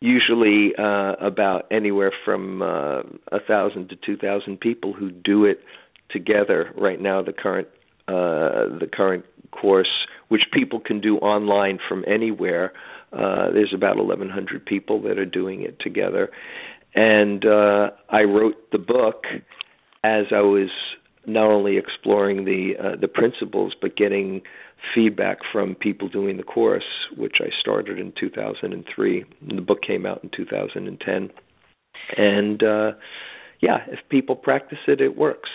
usually 0.00 0.72
uh, 0.78 1.14
about 1.20 1.66
anywhere 1.70 2.12
from 2.24 2.62
uh, 2.62 3.00
a 3.32 3.40
thousand 3.46 3.88
to 3.90 3.96
two 3.96 4.16
thousand 4.16 4.60
people 4.60 4.92
who 4.92 5.10
do 5.10 5.44
it 5.44 5.60
together 6.10 6.72
right 6.76 7.00
now. 7.00 7.22
The 7.22 7.32
current 7.32 7.68
uh, 8.08 8.78
the 8.78 8.88
current 8.92 9.24
course, 9.50 10.06
which 10.28 10.42
people 10.52 10.80
can 10.80 11.00
do 11.00 11.16
online 11.18 11.78
from 11.88 12.04
anywhere. 12.06 12.72
Uh, 13.12 13.50
there's 13.52 13.72
about 13.74 13.96
1,100 13.96 14.64
people 14.64 15.02
that 15.02 15.18
are 15.18 15.26
doing 15.26 15.62
it 15.62 15.78
together, 15.80 16.30
and 16.94 17.44
uh, 17.44 17.90
I 18.08 18.22
wrote 18.22 18.70
the 18.72 18.78
book 18.78 19.24
as 20.02 20.26
I 20.32 20.40
was 20.40 20.70
not 21.26 21.50
only 21.50 21.76
exploring 21.76 22.44
the 22.44 22.72
uh, 22.78 22.96
the 23.00 23.08
principles 23.08 23.74
but 23.80 23.96
getting 23.96 24.42
feedback 24.94 25.38
from 25.52 25.74
people 25.74 26.08
doing 26.08 26.36
the 26.36 26.42
course, 26.42 27.06
which 27.16 27.36
I 27.40 27.48
started 27.60 27.98
in 27.98 28.12
2003. 28.18 29.24
And 29.48 29.58
the 29.58 29.62
book 29.62 29.82
came 29.86 30.06
out 30.06 30.24
in 30.24 30.30
2010, 30.34 31.30
and 32.16 32.62
uh, 32.62 32.92
yeah, 33.60 33.78
if 33.88 34.00
people 34.08 34.36
practice 34.36 34.78
it, 34.88 35.00
it 35.00 35.16
works. 35.16 35.50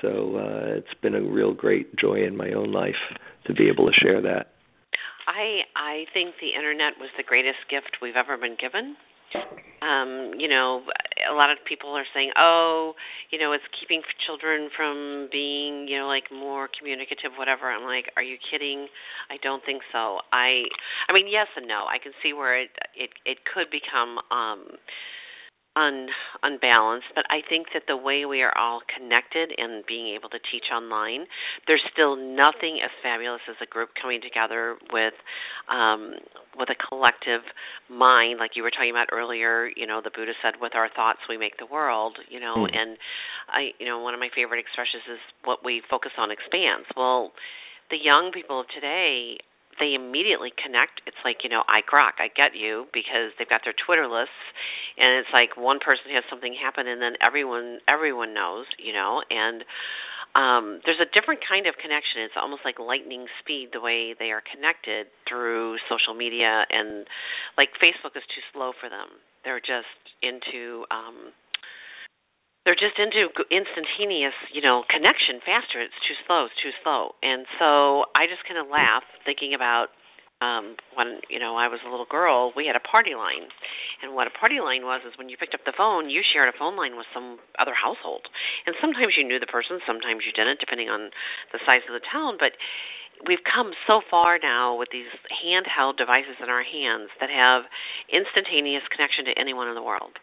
So 0.00 0.36
uh, 0.36 0.78
it's 0.78 0.94
been 1.00 1.14
a 1.14 1.22
real 1.22 1.54
great 1.54 1.94
joy 1.96 2.24
in 2.26 2.36
my 2.36 2.50
own 2.52 2.72
life 2.72 2.98
to 3.46 3.54
be 3.54 3.68
able 3.68 3.86
to 3.86 3.92
share 3.92 4.20
that. 4.22 4.52
I 5.26 5.62
I 5.76 6.04
think 6.12 6.34
the 6.40 6.58
internet 6.58 6.98
was 6.98 7.10
the 7.16 7.22
greatest 7.22 7.70
gift 7.70 7.98
we've 8.02 8.16
ever 8.16 8.36
been 8.36 8.56
given. 8.58 8.96
Um, 9.82 10.38
you 10.38 10.48
know, 10.48 10.82
a 11.28 11.34
lot 11.34 11.50
of 11.50 11.58
people 11.66 11.90
are 11.90 12.06
saying, 12.14 12.30
"Oh, 12.38 12.94
you 13.30 13.38
know, 13.38 13.52
it's 13.52 13.64
keeping 13.78 14.02
children 14.26 14.70
from 14.76 15.28
being, 15.32 15.88
you 15.88 15.98
know, 15.98 16.06
like 16.06 16.30
more 16.30 16.68
communicative, 16.78 17.32
whatever." 17.36 17.70
I'm 17.70 17.84
like, 17.84 18.10
"Are 18.16 18.22
you 18.22 18.36
kidding? 18.50 18.86
I 19.30 19.36
don't 19.42 19.64
think 19.64 19.82
so." 19.90 20.18
I, 20.32 20.62
I 21.08 21.12
mean, 21.12 21.26
yes 21.28 21.48
and 21.56 21.66
no. 21.66 21.86
I 21.90 21.98
can 21.98 22.12
see 22.22 22.32
where 22.32 22.60
it 22.60 22.70
it 22.94 23.10
it 23.26 23.38
could 23.44 23.66
become 23.70 24.18
um 24.30 24.78
un 25.74 26.08
unbalanced 26.42 27.08
but 27.14 27.24
i 27.30 27.40
think 27.48 27.66
that 27.72 27.82
the 27.88 27.96
way 27.96 28.26
we 28.26 28.42
are 28.42 28.52
all 28.58 28.80
connected 28.92 29.50
and 29.56 29.84
being 29.86 30.14
able 30.14 30.28
to 30.28 30.38
teach 30.52 30.68
online 30.68 31.24
there's 31.66 31.82
still 31.92 32.14
nothing 32.16 32.80
as 32.84 32.90
fabulous 33.02 33.40
as 33.48 33.56
a 33.62 33.66
group 33.66 33.88
coming 34.00 34.20
together 34.20 34.76
with 34.92 35.14
um 35.72 36.12
with 36.58 36.68
a 36.68 36.76
collective 36.76 37.40
mind 37.88 38.38
like 38.38 38.52
you 38.54 38.62
were 38.62 38.70
talking 38.70 38.90
about 38.90 39.08
earlier 39.12 39.70
you 39.74 39.86
know 39.86 40.00
the 40.04 40.12
buddha 40.12 40.36
said 40.44 40.60
with 40.60 40.74
our 40.74 40.90
thoughts 40.92 41.20
we 41.28 41.38
make 41.38 41.56
the 41.56 41.66
world 41.66 42.18
you 42.28 42.38
know 42.38 42.68
mm. 42.68 42.76
and 42.76 42.98
i 43.48 43.72
you 43.80 43.86
know 43.86 43.98
one 43.98 44.12
of 44.12 44.20
my 44.20 44.28
favorite 44.36 44.60
expressions 44.60 45.02
is 45.08 45.20
what 45.44 45.64
we 45.64 45.80
focus 45.88 46.12
on 46.18 46.30
expands 46.30 46.84
well 46.96 47.32
the 47.90 47.96
young 47.96 48.30
people 48.32 48.60
of 48.60 48.66
today 48.74 49.40
they 49.82 49.98
immediately 49.98 50.54
connect. 50.54 51.02
It's 51.10 51.18
like, 51.26 51.42
you 51.42 51.50
know, 51.50 51.66
I 51.66 51.82
grok, 51.82 52.22
I 52.22 52.30
get 52.30 52.54
you 52.54 52.86
because 52.94 53.34
they've 53.34 53.50
got 53.50 53.66
their 53.66 53.74
Twitter 53.74 54.06
lists 54.06 54.38
and 54.94 55.18
it's 55.18 55.34
like 55.34 55.58
one 55.58 55.82
person 55.82 56.14
has 56.14 56.22
something 56.30 56.54
happen 56.54 56.86
and 56.86 57.02
then 57.02 57.18
everyone 57.18 57.82
everyone 57.90 58.30
knows, 58.30 58.70
you 58.78 58.94
know, 58.94 59.26
and 59.26 59.66
um 60.38 60.78
there's 60.86 61.02
a 61.02 61.10
different 61.10 61.42
kind 61.42 61.66
of 61.66 61.74
connection. 61.82 62.22
It's 62.22 62.38
almost 62.38 62.62
like 62.62 62.78
lightning 62.78 63.26
speed 63.42 63.74
the 63.74 63.82
way 63.82 64.14
they 64.14 64.30
are 64.30 64.44
connected 64.46 65.10
through 65.26 65.82
social 65.90 66.14
media 66.14 66.62
and 66.70 67.02
like 67.58 67.74
Facebook 67.82 68.14
is 68.14 68.22
too 68.30 68.44
slow 68.54 68.70
for 68.78 68.86
them. 68.86 69.18
They're 69.42 69.58
just 69.58 69.98
into 70.22 70.86
um 70.94 71.34
they're 72.64 72.78
just 72.78 72.94
into 72.94 73.26
instantaneous, 73.50 74.36
you 74.54 74.62
know, 74.62 74.86
connection 74.86 75.42
faster. 75.42 75.82
It's 75.82 75.98
too 76.06 76.14
slow. 76.26 76.46
It's 76.46 76.58
too 76.62 76.74
slow. 76.86 77.18
And 77.22 77.46
so 77.58 78.06
I 78.14 78.30
just 78.30 78.46
kind 78.46 78.58
of 78.58 78.70
laugh 78.70 79.02
thinking 79.26 79.54
about 79.54 79.90
um 80.42 80.74
when 80.98 81.22
you 81.30 81.38
know 81.38 81.54
I 81.54 81.70
was 81.70 81.78
a 81.86 81.90
little 81.90 82.06
girl, 82.06 82.50
we 82.54 82.66
had 82.66 82.78
a 82.78 82.82
party 82.82 83.14
line. 83.18 83.50
And 84.02 84.14
what 84.14 84.26
a 84.26 84.34
party 84.34 84.58
line 84.58 84.82
was 84.82 85.02
is 85.06 85.14
when 85.18 85.30
you 85.30 85.38
picked 85.38 85.54
up 85.54 85.66
the 85.66 85.74
phone, 85.74 86.10
you 86.10 86.22
shared 86.22 86.50
a 86.50 86.58
phone 86.58 86.74
line 86.74 86.98
with 86.98 87.06
some 87.14 87.38
other 87.58 87.74
household. 87.74 88.26
And 88.66 88.74
sometimes 88.78 89.14
you 89.18 89.26
knew 89.26 89.38
the 89.42 89.50
person, 89.50 89.82
sometimes 89.82 90.22
you 90.22 90.34
didn't 90.34 90.62
depending 90.62 90.90
on 90.90 91.10
the 91.50 91.62
size 91.66 91.86
of 91.86 91.94
the 91.94 92.02
town, 92.02 92.38
but 92.38 92.54
we've 93.26 93.42
come 93.46 93.74
so 93.86 94.02
far 94.10 94.38
now 94.42 94.74
with 94.74 94.90
these 94.90 95.10
handheld 95.30 95.98
devices 95.98 96.38
in 96.42 96.50
our 96.50 96.66
hands 96.66 97.10
that 97.22 97.30
have 97.30 97.66
instantaneous 98.10 98.82
connection 98.90 99.26
to 99.26 99.38
anyone 99.38 99.70
in 99.70 99.78
the 99.78 99.82
world. 99.82 100.18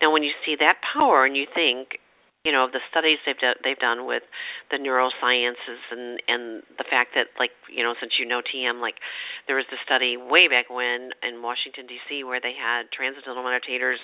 Now, 0.00 0.12
when 0.12 0.22
you 0.22 0.32
see 0.44 0.56
that 0.60 0.76
power 0.94 1.24
and 1.24 1.36
you 1.36 1.46
think, 1.52 1.98
you 2.44 2.52
know, 2.52 2.64
of 2.64 2.72
the 2.72 2.84
studies 2.90 3.18
they've 3.26 3.38
do, 3.38 3.58
they've 3.64 3.80
done 3.82 4.06
with 4.06 4.22
the 4.70 4.78
neurosciences 4.78 5.82
and 5.90 6.22
and 6.28 6.62
the 6.78 6.86
fact 6.86 7.18
that, 7.18 7.34
like, 7.38 7.50
you 7.66 7.82
know, 7.82 7.94
since 7.98 8.14
you 8.20 8.26
know 8.26 8.38
TM, 8.38 8.80
like, 8.80 9.02
there 9.46 9.56
was 9.56 9.66
the 9.70 9.82
study 9.82 10.16
way 10.16 10.46
back 10.46 10.70
when 10.70 11.10
in 11.26 11.42
Washington 11.42 11.86
D.C. 11.90 12.22
where 12.22 12.40
they 12.40 12.54
had 12.54 12.92
transcendental 12.94 13.42
meditators 13.42 13.98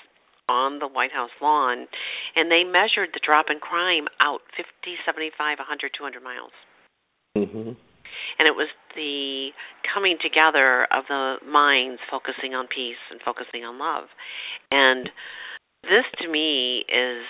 on 0.48 0.80
the 0.80 0.88
White 0.88 1.12
House 1.12 1.30
lawn, 1.40 1.86
and 2.34 2.50
they 2.50 2.64
measured 2.64 3.14
the 3.14 3.22
drop 3.22 3.46
in 3.48 3.60
crime 3.60 4.10
out 4.20 4.42
50, 4.56 4.68
75, 5.06 5.58
100, 5.58 5.92
200 5.96 6.22
miles. 6.22 6.52
Mm-hmm. 7.38 7.78
And 8.38 8.44
it 8.48 8.56
was 8.56 8.68
the 8.94 9.50
coming 9.86 10.18
together 10.20 10.84
of 10.90 11.04
the 11.08 11.36
minds 11.46 12.00
focusing 12.10 12.54
on 12.54 12.66
peace 12.66 13.00
and 13.10 13.20
focusing 13.24 13.64
on 13.64 13.78
love. 13.78 14.10
And 14.70 15.08
this 15.82 16.06
to 16.22 16.28
me 16.28 16.84
is 16.88 17.24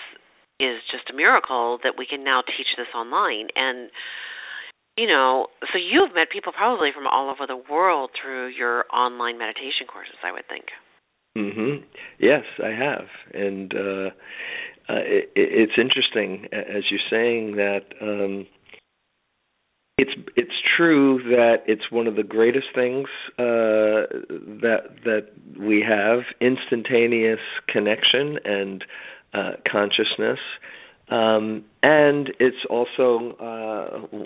is 0.59 0.79
just 0.91 1.09
a 1.09 1.15
miracle 1.15 1.79
that 1.83 1.97
we 1.97 2.05
can 2.05 2.23
now 2.23 2.41
teach 2.41 2.77
this 2.77 2.87
online. 2.95 3.47
And 3.55 3.89
you 4.97 5.07
know 5.07 5.47
so 5.71 5.77
you've 5.77 6.13
met 6.13 6.29
people 6.31 6.53
probably 6.53 6.89
from 6.93 7.07
all 7.07 7.29
over 7.29 7.47
the 7.47 7.57
world 7.57 8.11
through 8.13 8.47
your 8.47 8.85
online 8.93 9.37
meditation 9.37 9.87
courses 9.91 10.15
i 10.23 10.31
would 10.31 10.47
think. 10.47 10.65
Mhm 11.37 11.83
yes 12.19 12.45
i 12.63 12.69
have. 12.69 13.07
And 13.33 13.73
uh, 13.73 14.09
uh 14.89 15.03
it, 15.03 15.31
it's 15.35 15.77
interesting 15.77 16.47
as 16.53 16.83
you're 16.91 17.09
saying 17.09 17.55
that 17.55 17.85
um 18.01 18.45
it's 19.97 20.11
it's 20.35 20.51
true 20.75 21.21
that 21.29 21.57
it's 21.67 21.91
one 21.91 22.07
of 22.07 22.15
the 22.15 22.23
greatest 22.23 22.67
things 22.73 23.07
uh, 23.37 24.09
that 24.61 24.89
that 25.05 25.27
we 25.59 25.85
have 25.87 26.19
instantaneous 26.41 27.39
connection 27.67 28.39
and 28.43 28.83
uh, 29.33 29.51
consciousness, 29.71 30.39
um, 31.09 31.63
and 31.83 32.31
it's 32.39 32.65
also 32.69 33.35
uh, 33.39 34.17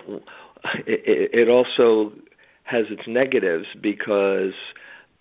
it, 0.86 1.32
it 1.34 1.49
also 1.49 2.13
has 2.63 2.86
its 2.89 3.03
negatives 3.07 3.65
because 3.82 4.53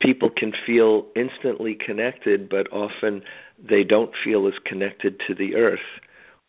people 0.01 0.31
can 0.31 0.53
feel 0.65 1.07
instantly 1.17 1.75
connected, 1.75 2.49
but 2.49 2.71
often 2.73 3.23
they 3.59 3.83
don't 3.83 4.13
feel 4.25 4.47
as 4.47 4.55
connected 4.65 5.21
to 5.27 5.35
the 5.35 5.57
earth, 5.57 5.81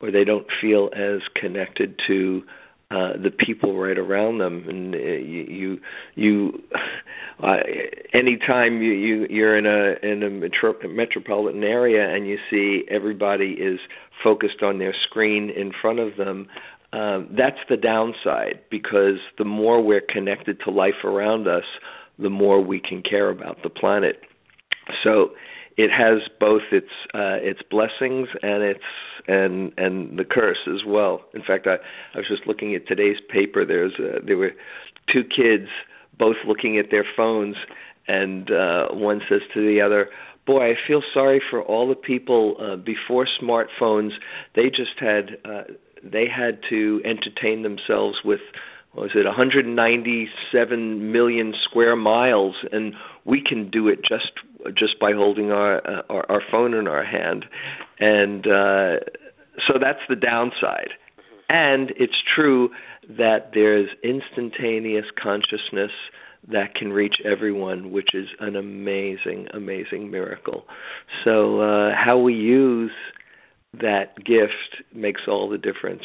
or 0.02 0.12
they 0.12 0.24
don't 0.24 0.48
feel 0.62 0.89
as 0.95 1.22
connected 1.36 2.00
to 2.08 2.43
uh, 2.89 3.13
the 3.21 3.31
people 3.31 3.77
right 3.77 3.97
around 3.97 4.38
them, 4.38 4.63
and 4.67 4.95
uh, 4.95 4.97
you 4.97 5.77
you, 6.15 6.63
uh, 7.43 7.57
anytime 8.13 8.81
you, 8.81 8.93
you 8.93 9.27
you're 9.29 9.57
in 9.57 9.65
a 9.65 9.95
in 10.09 10.23
a 10.23 10.29
metro, 10.29 10.73
metropolitan 10.88 11.63
area 11.63 12.07
and 12.15 12.25
you 12.27 12.38
see 12.49 12.85
everybody 12.89 13.57
is 13.59 13.79
focused 14.23 14.63
on 14.63 14.79
their 14.79 14.95
screen 15.09 15.49
in 15.49 15.73
front 15.81 15.99
of 15.99 16.15
them. 16.17 16.47
Um, 16.93 17.27
that's 17.38 17.59
the 17.69 17.75
downside 17.75 18.61
because 18.71 19.19
the 19.38 19.43
more 19.43 19.83
we're 19.83 19.99
connected 19.99 20.61
to 20.63 20.71
life 20.71 21.03
around 21.03 21.45
us, 21.45 21.65
the 22.17 22.29
more 22.29 22.63
we 22.63 22.79
can 22.79 23.03
care 23.03 23.29
about 23.29 23.57
the 23.63 23.69
planet. 23.69 24.21
So 25.03 25.31
it 25.75 25.91
has 25.91 26.21
both 26.39 26.63
its 26.71 26.88
uh, 27.13 27.38
its 27.41 27.59
blessings 27.69 28.29
and 28.41 28.63
its 28.63 28.79
and 29.28 29.71
and 29.78 30.17
the 30.17 30.23
curse 30.23 30.67
as 30.67 30.86
well. 30.86 31.21
In 31.34 31.41
fact, 31.41 31.67
I 31.67 31.75
I 32.13 32.17
was 32.17 32.28
just 32.28 32.47
looking 32.47 32.75
at 32.75 32.88
today's 32.88 33.17
paper. 33.30 33.65
There's 33.65 33.93
uh, 33.99 34.19
there 34.25 34.38
were 34.38 34.51
two 35.11 35.23
kids 35.23 35.69
both 36.17 36.38
looking 36.47 36.78
at 36.80 36.86
their 36.89 37.05
phones, 37.15 37.55
and 38.07 38.49
uh, 38.49 38.88
one 38.91 39.21
says 39.30 39.41
to 39.53 39.61
the 39.61 39.82
other, 39.82 40.09
"Boy, 40.45 40.71
I 40.71 40.73
feel 40.88 41.01
sorry 41.13 41.41
for 41.49 41.61
all 41.61 41.88
the 41.88 41.95
people 41.95 42.55
uh, 42.59 42.75
before 42.78 43.28
smartphones. 43.41 44.11
They 44.55 44.69
just 44.69 44.99
had 44.99 45.38
uh, 45.45 45.63
they 46.03 46.25
had 46.28 46.59
to 46.69 47.01
entertain 47.05 47.63
themselves 47.63 48.17
with." 48.23 48.41
was 48.95 49.11
it 49.13 49.25
197 49.25 51.11
million 51.11 51.53
square 51.69 51.95
miles 51.95 52.55
and 52.71 52.95
we 53.25 53.43
can 53.47 53.69
do 53.69 53.88
it 53.88 53.99
just 53.99 54.32
just 54.72 54.99
by 54.99 55.13
holding 55.13 55.51
our 55.51 55.78
uh, 55.78 56.01
our, 56.09 56.32
our 56.32 56.41
phone 56.51 56.74
in 56.74 56.88
our 56.88 57.05
hand. 57.05 57.45
And 57.99 58.45
uh 58.45 59.03
so 59.68 59.80
that's 59.82 59.99
the 60.07 60.15
downside. 60.15 60.91
And 61.49 61.91
it's 61.97 62.18
true 62.36 62.70
that 63.09 63.51
there's 63.53 63.89
instantaneous 64.03 65.05
consciousness 65.22 65.91
that 66.49 66.76
can 66.76 66.93
reach 66.93 67.15
everyone 67.26 67.91
which 67.91 68.09
is 68.13 68.28
an 68.39 68.55
amazing 68.55 69.47
amazing 69.53 70.11
miracle. 70.11 70.65
So 71.24 71.61
uh 71.61 71.91
how 71.95 72.18
we 72.18 72.34
use 72.34 72.91
that 73.74 74.15
gift 74.18 74.84
makes 74.93 75.22
all 75.28 75.49
the 75.49 75.57
difference 75.57 76.03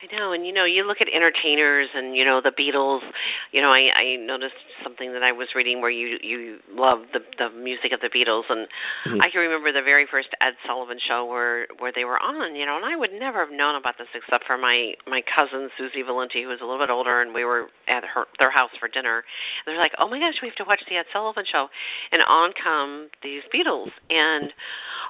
I 0.00 0.08
know, 0.16 0.32
and 0.32 0.48
you 0.48 0.52
know, 0.56 0.64
you 0.64 0.88
look 0.88 1.04
at 1.04 1.12
entertainers, 1.12 1.92
and 1.92 2.16
you 2.16 2.24
know 2.24 2.40
the 2.40 2.56
Beatles. 2.56 3.04
You 3.52 3.60
know, 3.60 3.68
I 3.68 3.92
I 3.92 4.16
noticed 4.16 4.56
something 4.80 5.12
that 5.12 5.20
I 5.20 5.36
was 5.36 5.52
reading 5.52 5.84
where 5.84 5.92
you 5.92 6.16
you 6.24 6.56
love 6.72 7.04
the 7.12 7.20
the 7.36 7.52
music 7.52 7.92
of 7.92 8.00
the 8.00 8.08
Beatles, 8.08 8.48
and 8.48 8.64
mm-hmm. 9.04 9.20
I 9.20 9.28
can 9.28 9.44
remember 9.44 9.76
the 9.76 9.84
very 9.84 10.08
first 10.08 10.32
Ed 10.40 10.56
Sullivan 10.64 10.96
show 11.04 11.28
where 11.28 11.68
where 11.84 11.92
they 11.92 12.08
were 12.08 12.16
on. 12.16 12.56
You 12.56 12.64
know, 12.64 12.80
and 12.80 12.86
I 12.88 12.96
would 12.96 13.12
never 13.12 13.44
have 13.44 13.52
known 13.52 13.76
about 13.76 14.00
this 14.00 14.08
except 14.16 14.48
for 14.48 14.56
my 14.56 14.96
my 15.04 15.20
cousin 15.20 15.68
Susie 15.76 16.00
Valenti, 16.00 16.48
who 16.48 16.48
was 16.48 16.64
a 16.64 16.66
little 16.66 16.80
bit 16.80 16.88
older, 16.88 17.20
and 17.20 17.36
we 17.36 17.44
were 17.44 17.68
at 17.84 18.00
her 18.00 18.24
their 18.40 18.50
house 18.50 18.72
for 18.80 18.88
dinner. 18.88 19.20
And 19.20 19.76
they're 19.76 19.84
like, 19.84 19.92
"Oh 20.00 20.08
my 20.08 20.16
gosh, 20.16 20.40
we 20.40 20.48
have 20.48 20.60
to 20.64 20.68
watch 20.68 20.80
the 20.88 20.96
Ed 20.96 21.12
Sullivan 21.12 21.44
show," 21.44 21.68
and 22.08 22.24
on 22.24 22.56
come 22.56 23.12
these 23.20 23.44
Beatles, 23.52 23.92
and 24.08 24.48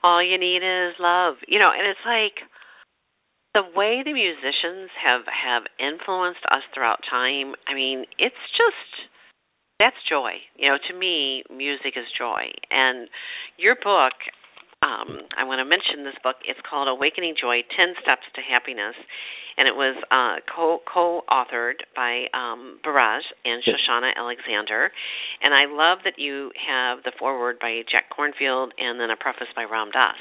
all 0.02 0.18
you 0.18 0.34
need 0.34 0.66
is 0.66 0.98
love. 0.98 1.38
You 1.46 1.62
know, 1.62 1.70
and 1.70 1.86
it's 1.86 2.02
like 2.02 2.42
the 3.54 3.62
way 3.74 4.02
the 4.04 4.12
musicians 4.12 4.90
have 5.02 5.22
have 5.26 5.62
influenced 5.78 6.44
us 6.50 6.62
throughout 6.74 7.00
time 7.08 7.54
i 7.66 7.74
mean 7.74 8.04
it's 8.18 8.42
just 8.56 9.10
that's 9.80 9.96
joy. 10.08 10.32
You 10.56 10.68
know 10.68 10.76
to 10.76 10.94
me 10.94 11.42
music 11.48 11.96
is 11.96 12.04
joy. 12.16 12.52
And 12.70 13.08
your 13.56 13.74
book 13.76 14.12
um 14.84 15.24
i 15.36 15.42
want 15.42 15.58
to 15.58 15.64
mention 15.64 16.04
this 16.04 16.20
book. 16.22 16.36
It's 16.44 16.60
called 16.68 16.86
awakening 16.86 17.34
joy 17.40 17.64
10 17.74 17.96
steps 18.04 18.28
to 18.36 18.40
happiness. 18.44 18.94
And 19.56 19.68
it 19.68 19.74
was 19.74 19.96
uh, 20.08 20.40
co 20.48 20.78
co-authored 20.88 21.84
by 21.96 22.28
um, 22.32 22.78
Baraz 22.84 23.20
and 23.44 23.60
Shoshana 23.60 24.12
Alexander. 24.16 24.90
And 25.42 25.52
I 25.52 25.66
love 25.68 25.98
that 26.04 26.16
you 26.16 26.50
have 26.56 27.02
the 27.04 27.12
foreword 27.18 27.58
by 27.60 27.82
Jack 27.90 28.08
Kornfield 28.08 28.68
and 28.78 28.98
then 29.00 29.10
a 29.10 29.16
preface 29.16 29.52
by 29.54 29.64
Ram 29.64 29.90
Dass. 29.92 30.16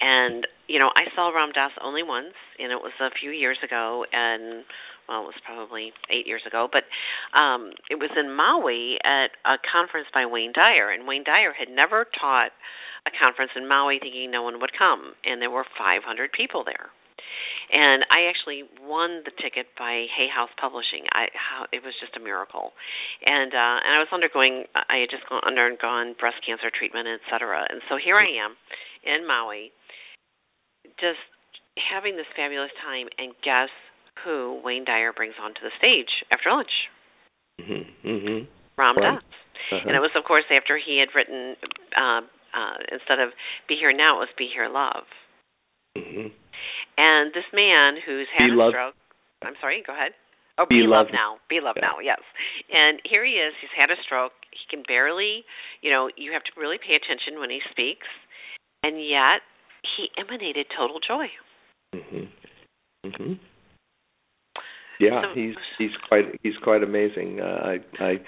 And 0.00 0.46
you 0.70 0.78
know, 0.78 0.90
I 0.94 1.10
saw 1.18 1.34
Ram 1.34 1.50
Dass 1.50 1.74
only 1.82 2.06
once, 2.06 2.38
and 2.62 2.70
it 2.70 2.78
was 2.78 2.94
a 3.02 3.10
few 3.10 3.34
years 3.34 3.58
ago, 3.58 4.06
and 4.12 4.62
well, 5.10 5.26
it 5.26 5.34
was 5.34 5.42
probably 5.42 5.90
eight 6.06 6.30
years 6.30 6.46
ago, 6.46 6.70
but 6.70 6.86
um, 7.34 7.74
it 7.90 7.98
was 7.98 8.14
in 8.14 8.30
Maui 8.30 8.94
at 9.02 9.34
a 9.42 9.58
conference 9.66 10.06
by 10.14 10.30
Wayne 10.30 10.54
Dyer, 10.54 10.94
and 10.94 11.10
Wayne 11.10 11.26
Dyer 11.26 11.50
had 11.50 11.66
never 11.66 12.06
taught 12.14 12.54
a 13.02 13.10
conference 13.18 13.50
in 13.58 13.66
Maui 13.66 13.98
thinking 13.98 14.30
no 14.30 14.46
one 14.46 14.62
would 14.62 14.70
come, 14.70 15.18
and 15.26 15.42
there 15.42 15.50
were 15.50 15.66
500 15.74 16.30
people 16.30 16.62
there. 16.62 16.94
And 17.74 18.06
I 18.06 18.30
actually 18.30 18.62
won 18.78 19.26
the 19.26 19.34
ticket 19.42 19.74
by 19.74 20.06
Hay 20.14 20.30
House 20.30 20.50
Publishing. 20.54 21.06
I 21.10 21.30
how 21.34 21.66
it 21.70 21.82
was 21.82 21.94
just 21.98 22.14
a 22.18 22.22
miracle, 22.22 22.74
and 23.26 23.54
uh, 23.54 23.78
and 23.86 23.94
I 23.94 24.02
was 24.02 24.10
undergoing. 24.10 24.66
I 24.74 25.06
had 25.06 25.10
just 25.10 25.22
gone, 25.30 25.42
undergone 25.46 26.18
breast 26.18 26.42
cancer 26.42 26.70
treatment, 26.70 27.06
et 27.06 27.22
cetera. 27.30 27.62
And 27.70 27.78
so 27.86 27.94
here 27.94 28.18
I 28.18 28.26
am 28.42 28.58
in 29.06 29.22
Maui, 29.22 29.70
just 31.00 31.20
having 31.80 32.16
this 32.16 32.28
fabulous 32.36 32.72
time. 32.84 33.08
And 33.18 33.32
guess 33.42 33.72
who 34.24 34.60
Wayne 34.62 34.84
Dyer 34.84 35.12
brings 35.12 35.34
onto 35.40 35.60
the 35.64 35.72
stage 35.80 36.10
after 36.30 36.52
lunch? 36.52 36.72
Mm-hmm. 37.60 38.08
mm-hmm. 38.08 38.40
Ram 38.76 38.96
Dass. 38.96 39.20
Uh-huh. 39.20 39.84
And 39.86 39.92
it 39.96 40.00
was, 40.00 40.12
of 40.16 40.24
course, 40.24 40.48
after 40.48 40.80
he 40.80 40.98
had 40.98 41.12
written 41.14 41.54
uh, 41.92 42.24
uh, 42.56 42.76
instead 42.90 43.20
of 43.20 43.30
Be 43.68 43.76
Here 43.76 43.92
Now, 43.92 44.18
it 44.18 44.26
was 44.26 44.34
Be 44.40 44.48
Here 44.48 44.68
Love. 44.68 45.04
Mm-hmm. 45.96 46.32
And 46.96 47.32
this 47.32 47.46
man 47.52 48.00
who's 48.00 48.28
had 48.32 48.48
be 48.48 48.54
a 48.54 48.56
love. 48.56 48.72
stroke. 48.72 48.96
I'm 49.44 49.56
sorry. 49.60 49.82
Go 49.86 49.92
ahead. 49.92 50.12
Oh, 50.58 50.68
be, 50.68 50.84
be 50.84 50.88
love 50.88 51.08
now. 51.12 51.40
Be 51.48 51.60
love 51.62 51.80
yeah. 51.80 51.88
now. 51.88 51.96
Yes. 52.04 52.20
And 52.68 53.00
here 53.08 53.24
he 53.24 53.40
is. 53.40 53.56
He's 53.60 53.72
had 53.72 53.88
a 53.88 53.96
stroke. 54.04 54.36
He 54.52 54.64
can 54.68 54.84
barely. 54.84 55.44
You 55.80 55.88
know, 55.88 56.12
you 56.16 56.32
have 56.36 56.44
to 56.44 56.52
really 56.60 56.76
pay 56.76 56.96
attention 56.96 57.40
when 57.40 57.48
he 57.48 57.64
speaks, 57.72 58.08
and 58.84 59.00
yet 59.00 59.40
he 59.96 60.08
emanated 60.18 60.66
total 60.76 61.00
joy. 61.00 61.26
Mhm. 61.94 62.28
Mhm. 63.06 63.38
Yeah, 64.98 65.22
So- 65.22 65.34
he's 65.34 65.56
he's 65.78 65.96
quite 66.08 66.38
he's 66.42 66.56
quite 66.58 66.82
amazing. 66.82 67.40
Uh, 67.40 67.78
I 68.00 68.04
I 68.04 68.20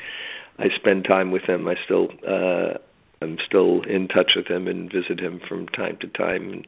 I 0.58 0.68
spend 0.76 1.04
time 1.04 1.30
with 1.30 1.42
him. 1.42 1.68
I 1.68 1.76
still 1.84 2.08
uh 2.26 2.78
I'm 3.20 3.38
still 3.46 3.82
in 3.82 4.08
touch 4.08 4.32
with 4.34 4.46
him 4.46 4.66
and 4.66 4.90
visit 4.90 5.20
him 5.20 5.40
from 5.48 5.68
time 5.68 5.96
to 6.00 6.08
time. 6.08 6.50
And 6.52 6.66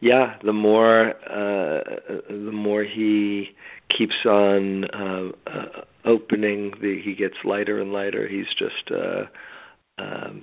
yeah, 0.00 0.36
the 0.44 0.52
more 0.52 1.10
uh 1.26 1.82
the 2.28 2.52
more 2.52 2.84
he 2.84 3.50
keeps 3.96 4.26
on 4.26 4.84
uh, 4.84 5.32
uh 5.46 5.82
opening, 6.04 6.72
the 6.80 7.00
he 7.02 7.14
gets 7.14 7.34
lighter 7.44 7.80
and 7.80 7.92
lighter. 7.92 8.28
He's 8.28 8.52
just 8.58 8.90
uh 8.92 9.24
um 9.98 10.42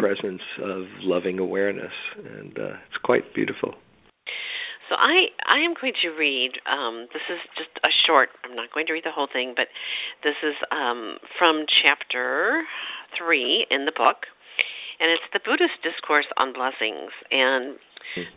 presence 0.00 0.42
of 0.64 0.82
loving 1.02 1.38
awareness 1.38 1.92
and 2.16 2.58
uh 2.58 2.74
it's 2.88 3.00
quite 3.04 3.34
beautiful. 3.34 3.74
So 4.90 4.98
I 4.98 5.30
I 5.46 5.62
am 5.62 5.78
going 5.78 5.94
to 6.02 6.10
read. 6.18 6.58
Um, 6.66 7.06
this 7.14 7.22
is 7.30 7.38
just 7.54 7.70
a 7.86 7.92
short. 8.06 8.34
I'm 8.42 8.58
not 8.58 8.74
going 8.74 8.90
to 8.90 8.92
read 8.92 9.06
the 9.06 9.14
whole 9.14 9.30
thing, 9.30 9.54
but 9.54 9.70
this 10.26 10.34
is 10.42 10.58
um, 10.74 11.22
from 11.38 11.62
chapter 11.70 12.66
three 13.14 13.70
in 13.70 13.86
the 13.86 13.94
book, 13.94 14.26
and 14.98 15.14
it's 15.14 15.30
the 15.30 15.38
Buddhist 15.46 15.78
discourse 15.86 16.26
on 16.36 16.50
blessings. 16.50 17.14
And 17.30 17.78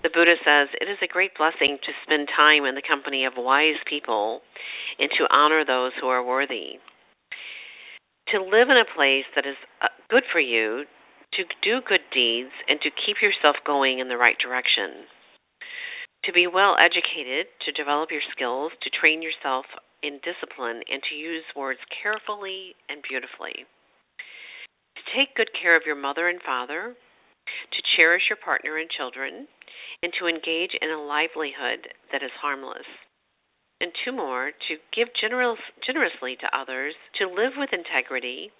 the 0.06 0.14
Buddha 0.14 0.38
says 0.46 0.70
it 0.78 0.86
is 0.86 1.02
a 1.02 1.10
great 1.10 1.34
blessing 1.34 1.82
to 1.82 1.92
spend 2.06 2.30
time 2.30 2.70
in 2.70 2.78
the 2.78 2.86
company 2.86 3.26
of 3.26 3.34
wise 3.34 3.82
people, 3.90 4.46
and 5.02 5.10
to 5.18 5.26
honor 5.34 5.66
those 5.66 5.98
who 5.98 6.06
are 6.14 6.22
worthy. 6.22 6.78
To 8.30 8.38
live 8.46 8.70
in 8.70 8.78
a 8.78 8.86
place 8.94 9.26
that 9.34 9.50
is 9.50 9.58
uh, 9.82 9.90
good 10.14 10.24
for 10.30 10.40
you, 10.40 10.86
to 11.38 11.44
do 11.64 11.82
good 11.88 12.06
deeds, 12.14 12.54
and 12.68 12.80
to 12.82 12.90
keep 13.06 13.22
yourself 13.22 13.56
going 13.66 14.00
in 14.00 14.10
the 14.10 14.18
right 14.18 14.38
direction 14.38 15.08
to 16.26 16.32
be 16.32 16.48
well 16.48 16.76
educated, 16.80 17.48
to 17.66 17.72
develop 17.76 18.12
your 18.12 18.24
skills, 18.32 18.72
to 18.82 18.90
train 18.90 19.22
yourself 19.22 19.66
in 20.02 20.24
discipline, 20.24 20.80
and 20.88 21.04
to 21.10 21.16
use 21.16 21.44
words 21.56 21.80
carefully 22.02 22.76
and 22.88 23.04
beautifully. 23.08 23.68
To 24.96 25.04
take 25.16 25.36
good 25.36 25.52
care 25.60 25.76
of 25.76 25.84
your 25.86 26.00
mother 26.00 26.28
and 26.28 26.40
father, 26.44 26.96
to 26.96 27.90
cherish 27.96 28.24
your 28.30 28.40
partner 28.40 28.78
and 28.78 28.90
children, 28.90 29.48
and 30.02 30.12
to 30.20 30.28
engage 30.28 30.76
in 30.80 30.92
a 30.92 31.04
livelihood 31.04 31.88
that 32.12 32.24
is 32.24 32.32
harmless. 32.40 32.88
And 33.82 33.92
two 34.06 34.16
more, 34.16 34.52
to 34.52 34.74
give 34.96 35.12
generous, 35.20 35.60
generously 35.86 36.38
to 36.40 36.56
others, 36.56 36.96
to 37.20 37.28
live 37.28 37.60
with 37.60 37.76
integrity, 37.76 38.52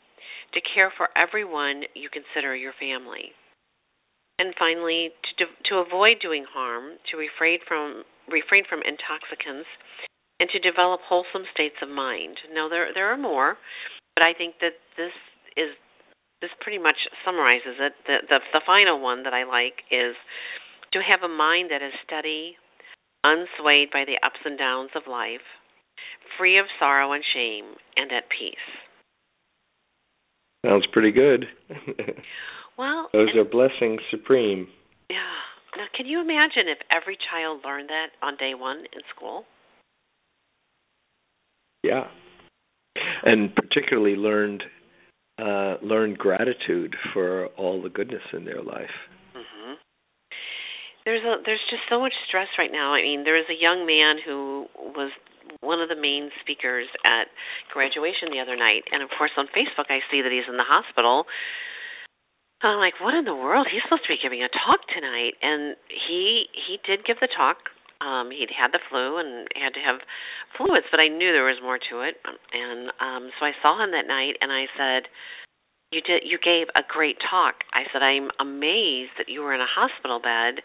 to 0.54 0.62
care 0.74 0.92
for 0.96 1.10
everyone 1.18 1.84
you 1.96 2.10
consider 2.10 2.56
your 2.56 2.74
family 2.80 3.34
and 4.40 4.54
finally 4.58 5.10
to 5.38 5.46
to 5.70 5.82
avoid 5.82 6.18
doing 6.22 6.46
harm, 6.50 6.98
to 7.12 7.18
refrain 7.18 7.60
from 7.68 8.04
refrain 8.30 8.64
from 8.68 8.82
intoxicants, 8.82 9.70
and 10.40 10.50
to 10.50 10.60
develop 10.60 11.02
wholesome 11.06 11.46
states 11.54 11.78
of 11.82 11.90
mind. 11.90 12.38
Now 12.54 12.70
there 12.70 12.90
there 12.94 13.12
are 13.12 13.18
more, 13.18 13.58
but 14.16 14.24
I 14.24 14.34
think 14.34 14.56
that 14.62 14.78
this 14.98 15.14
is 15.56 15.78
this 16.42 16.52
pretty 16.62 16.82
much 16.82 16.98
summarizes 17.26 17.78
it. 17.80 17.94
The 18.08 18.18
the, 18.30 18.40
the 18.54 18.66
final 18.66 19.00
one 19.00 19.24
that 19.24 19.34
I 19.34 19.46
like 19.46 19.86
is 19.92 20.16
to 20.94 21.00
have 21.00 21.22
a 21.24 21.32
mind 21.32 21.70
that 21.70 21.82
is 21.82 21.94
steady, 22.06 22.58
unswayed 23.26 23.94
by 23.94 24.06
the 24.06 24.18
ups 24.26 24.42
and 24.46 24.58
downs 24.58 24.92
of 24.96 25.10
life, 25.10 25.46
free 26.38 26.58
of 26.58 26.66
sorrow 26.80 27.14
and 27.14 27.24
shame, 27.34 27.78
and 27.98 28.12
at 28.12 28.30
peace. 28.30 28.68
Sounds 30.66 30.86
pretty 30.92 31.12
good. 31.12 31.46
Well, 32.76 33.08
Those 33.14 33.30
and- 33.30 33.40
are 33.40 33.46
blessings 33.46 34.02
supreme. 34.10 34.68
Yeah. 35.08 35.18
Now, 35.78 35.86
can 35.96 36.08
you 36.08 36.20
imagine 36.22 36.66
if 36.68 36.80
every 36.90 37.16
child 37.30 37.62
learned 37.64 37.90
that 37.90 38.08
on 38.26 38.36
day 38.38 38.54
one 38.56 38.78
in 38.80 39.02
school? 39.16 39.46
Yeah. 41.84 42.06
And 43.24 43.54
particularly 43.56 44.16
learned 44.16 44.64
uh 45.40 45.76
learned 45.84 46.18
gratitude 46.18 46.96
for 47.14 47.48
all 47.58 47.82
the 47.82 47.90
goodness 47.90 48.24
in 48.34 48.46
their 48.46 48.64
life. 48.64 48.96
hmm 49.36 49.74
There's 51.06 51.24
a 51.24 51.44
there's 51.46 51.62
just 51.70 51.84
so 51.90 52.00
much 52.00 52.14
stress 52.28 52.48
right 52.58 52.72
now. 52.72 52.94
I 52.94 53.02
mean, 53.04 53.24
there 53.24 53.36
was 53.36 53.46
a 53.50 53.62
young 53.62 53.86
man 53.86 54.16
who 54.26 54.66
was 54.96 55.12
one 55.62 55.82
of 55.82 55.90
the 55.90 56.00
main 56.00 56.30
speakers 56.42 56.88
at 57.06 57.28
graduation 57.72 58.32
the 58.32 58.40
other 58.40 58.56
night, 58.56 58.84
and 58.92 59.04
of 59.04 59.10
course 59.18 59.32
on 59.38 59.48
Facebook 59.52 59.90
I 59.90 60.00
see 60.12 60.22
that 60.22 60.32
he's 60.32 60.48
in 60.50 60.58
the 60.58 60.68
hospital. 60.68 61.26
I'm 62.64 62.80
like, 62.80 62.96
what 63.04 63.14
in 63.14 63.28
the 63.28 63.36
world? 63.36 63.68
He's 63.68 63.84
supposed 63.84 64.08
to 64.08 64.14
be 64.16 64.24
giving 64.24 64.40
a 64.40 64.48
talk 64.48 64.80
tonight, 64.88 65.36
and 65.44 65.76
he 65.92 66.48
he 66.56 66.80
did 66.88 67.04
give 67.04 67.20
the 67.20 67.28
talk. 67.28 67.68
Um, 68.00 68.32
he'd 68.32 68.52
had 68.52 68.72
the 68.72 68.84
flu 68.92 69.20
and 69.20 69.48
had 69.56 69.76
to 69.76 69.84
have 69.84 70.04
fluids, 70.56 70.88
but 70.92 71.00
I 71.00 71.08
knew 71.08 71.32
there 71.32 71.48
was 71.48 71.64
more 71.64 71.80
to 71.80 71.96
it, 72.04 72.20
and 72.24 72.92
um, 73.00 73.32
so 73.40 73.48
I 73.48 73.56
saw 73.62 73.80
him 73.84 73.92
that 73.92 74.08
night, 74.08 74.40
and 74.40 74.52
I 74.52 74.68
said, 74.80 75.12
"You 75.92 76.00
did. 76.00 76.24
You 76.24 76.40
gave 76.40 76.68
a 76.76 76.88
great 76.88 77.20
talk." 77.20 77.64
I 77.76 77.84
said, 77.92 78.04
"I'm 78.04 78.32
amazed 78.40 79.20
that 79.20 79.28
you 79.28 79.44
were 79.44 79.56
in 79.56 79.64
a 79.64 79.68
hospital 79.68 80.20
bed, 80.20 80.64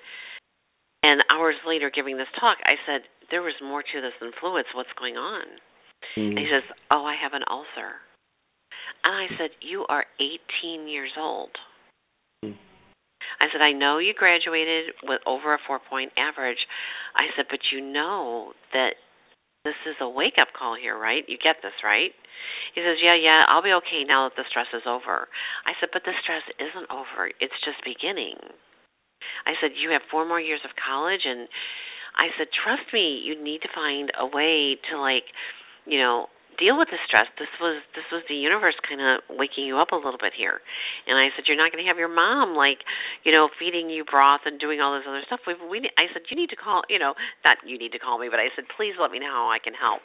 and 1.03 1.22
hours 1.31 1.59
later 1.66 1.91
giving 1.91 2.16
this 2.16 2.31
talk." 2.39 2.59
I 2.62 2.79
said, 2.87 3.07
"There 3.31 3.43
was 3.43 3.55
more 3.62 3.83
to 3.83 4.01
this 4.01 4.14
than 4.20 4.33
fluids. 4.41 4.68
What's 4.74 4.93
going 4.99 5.16
on?" 5.16 5.45
And 6.16 6.39
he 6.39 6.45
mm-hmm. 6.45 6.53
says, 6.53 6.76
"Oh, 6.91 7.05
I 7.05 7.16
have 7.20 7.35
an 7.35 7.45
ulcer." 7.51 8.01
And 9.05 9.14
I 9.14 9.26
said, 9.37 9.51
"You 9.61 9.87
are 9.89 10.05
18 10.20 10.89
years 10.89 11.12
old." 11.16 11.51
Mm. 12.45 12.57
I 13.41 13.47
said, 13.53 13.62
I 13.62 13.72
know 13.72 13.99
you 13.99 14.14
graduated 14.14 14.95
with 15.05 15.20
over 15.26 15.55
a 15.55 15.59
four 15.66 15.79
point 15.79 16.12
average. 16.18 16.59
I 17.14 17.31
said, 17.37 17.47
but 17.51 17.61
you 17.70 17.81
know 17.81 18.53
that 18.72 18.99
this 19.64 19.79
is 19.87 20.01
a 20.01 20.09
wake 20.09 20.39
up 20.41 20.49
call 20.57 20.74
here, 20.79 20.99
right? 20.99 21.22
You 21.29 21.37
get 21.37 21.62
this, 21.62 21.76
right? 21.83 22.14
He 22.74 22.81
says, 22.81 22.99
Yeah, 23.03 23.18
yeah, 23.18 23.45
I'll 23.49 23.62
be 23.62 23.74
okay 23.85 24.07
now 24.07 24.29
that 24.29 24.37
the 24.39 24.47
stress 24.49 24.70
is 24.72 24.87
over. 24.87 25.29
I 25.66 25.74
said, 25.79 25.91
But 25.93 26.07
the 26.07 26.14
stress 26.22 26.47
isn't 26.57 26.89
over, 26.91 27.31
it's 27.43 27.59
just 27.66 27.83
beginning. 27.85 28.39
I 29.47 29.59
said, 29.61 29.74
You 29.74 29.91
have 29.93 30.07
four 30.11 30.24
more 30.24 30.41
years 30.41 30.62
of 30.64 30.79
college 30.79 31.26
and 31.26 31.49
I 32.18 32.34
said, 32.36 32.48
Trust 32.52 32.90
me, 32.92 33.22
you 33.24 33.38
need 33.38 33.62
to 33.62 33.70
find 33.74 34.10
a 34.18 34.26
way 34.26 34.76
to 34.90 34.98
like, 35.00 35.24
you 35.86 35.98
know, 35.98 36.26
deal 36.58 36.74
with 36.74 36.90
the 36.90 36.98
stress. 37.06 37.30
This 37.38 37.50
was 37.62 37.80
this 37.94 38.04
was 38.10 38.26
the 38.26 38.34
universe 38.34 38.74
kind 38.82 38.98
of 38.98 39.22
waking 39.30 39.64
you 39.64 39.78
up 39.78 39.94
a 39.94 39.98
little 39.98 40.18
bit 40.18 40.34
here. 40.34 40.58
And 41.06 41.14
I 41.14 41.30
said, 41.32 41.46
you're 41.46 41.56
not 41.56 41.70
going 41.70 41.80
to 41.80 41.88
have 41.88 41.96
your 41.96 42.10
mom 42.10 42.58
like, 42.58 42.82
you 43.22 43.30
know, 43.30 43.48
feeding 43.56 43.88
you 43.88 44.02
broth 44.04 44.42
and 44.44 44.58
doing 44.58 44.82
all 44.82 44.98
this 44.98 45.06
other 45.06 45.22
stuff. 45.24 45.46
We, 45.46 45.54
we 45.70 45.86
I 45.96 46.10
said 46.10 46.26
you 46.28 46.36
need 46.36 46.50
to 46.50 46.58
call, 46.58 46.82
you 46.90 46.98
know, 46.98 47.14
not 47.46 47.62
you 47.64 47.78
need 47.78 47.94
to 47.94 48.02
call 48.02 48.18
me, 48.18 48.26
but 48.28 48.42
I 48.42 48.50
said 48.58 48.66
please 48.74 48.98
let 48.98 49.14
me 49.14 49.22
know 49.22 49.30
how 49.30 49.48
I 49.48 49.62
can 49.62 49.72
help. 49.72 50.02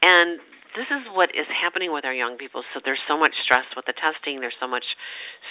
And 0.00 0.38
this 0.78 0.86
is 0.86 1.02
what 1.10 1.34
is 1.34 1.50
happening 1.50 1.90
with 1.90 2.06
our 2.06 2.14
young 2.14 2.38
people. 2.38 2.62
So 2.72 2.78
there's 2.78 3.02
so 3.10 3.18
much 3.18 3.34
stress 3.42 3.66
with 3.74 3.90
the 3.90 3.96
testing. 3.98 4.38
There's 4.38 4.56
so 4.62 4.70
much 4.70 4.86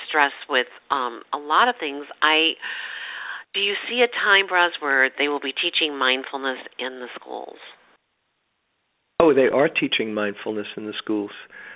stress 0.08 0.34
with 0.48 0.72
um 0.90 1.22
a 1.36 1.38
lot 1.38 1.68
of 1.68 1.76
things. 1.78 2.08
I 2.24 2.56
do 3.54 3.60
you 3.60 3.74
see 3.90 4.04
a 4.04 4.08
time, 4.08 4.48
where 4.82 5.10
they 5.18 5.28
will 5.28 5.40
be 5.40 5.54
teaching 5.54 5.98
mindfulness 5.98 6.60
in 6.78 7.00
the 7.00 7.08
schools? 7.20 7.58
Oh, 9.20 9.34
they 9.34 9.48
are 9.54 9.68
teaching 9.68 10.14
mindfulness 10.14 10.68
in 10.78 10.86
the 10.86 10.94
schools. 10.98 11.32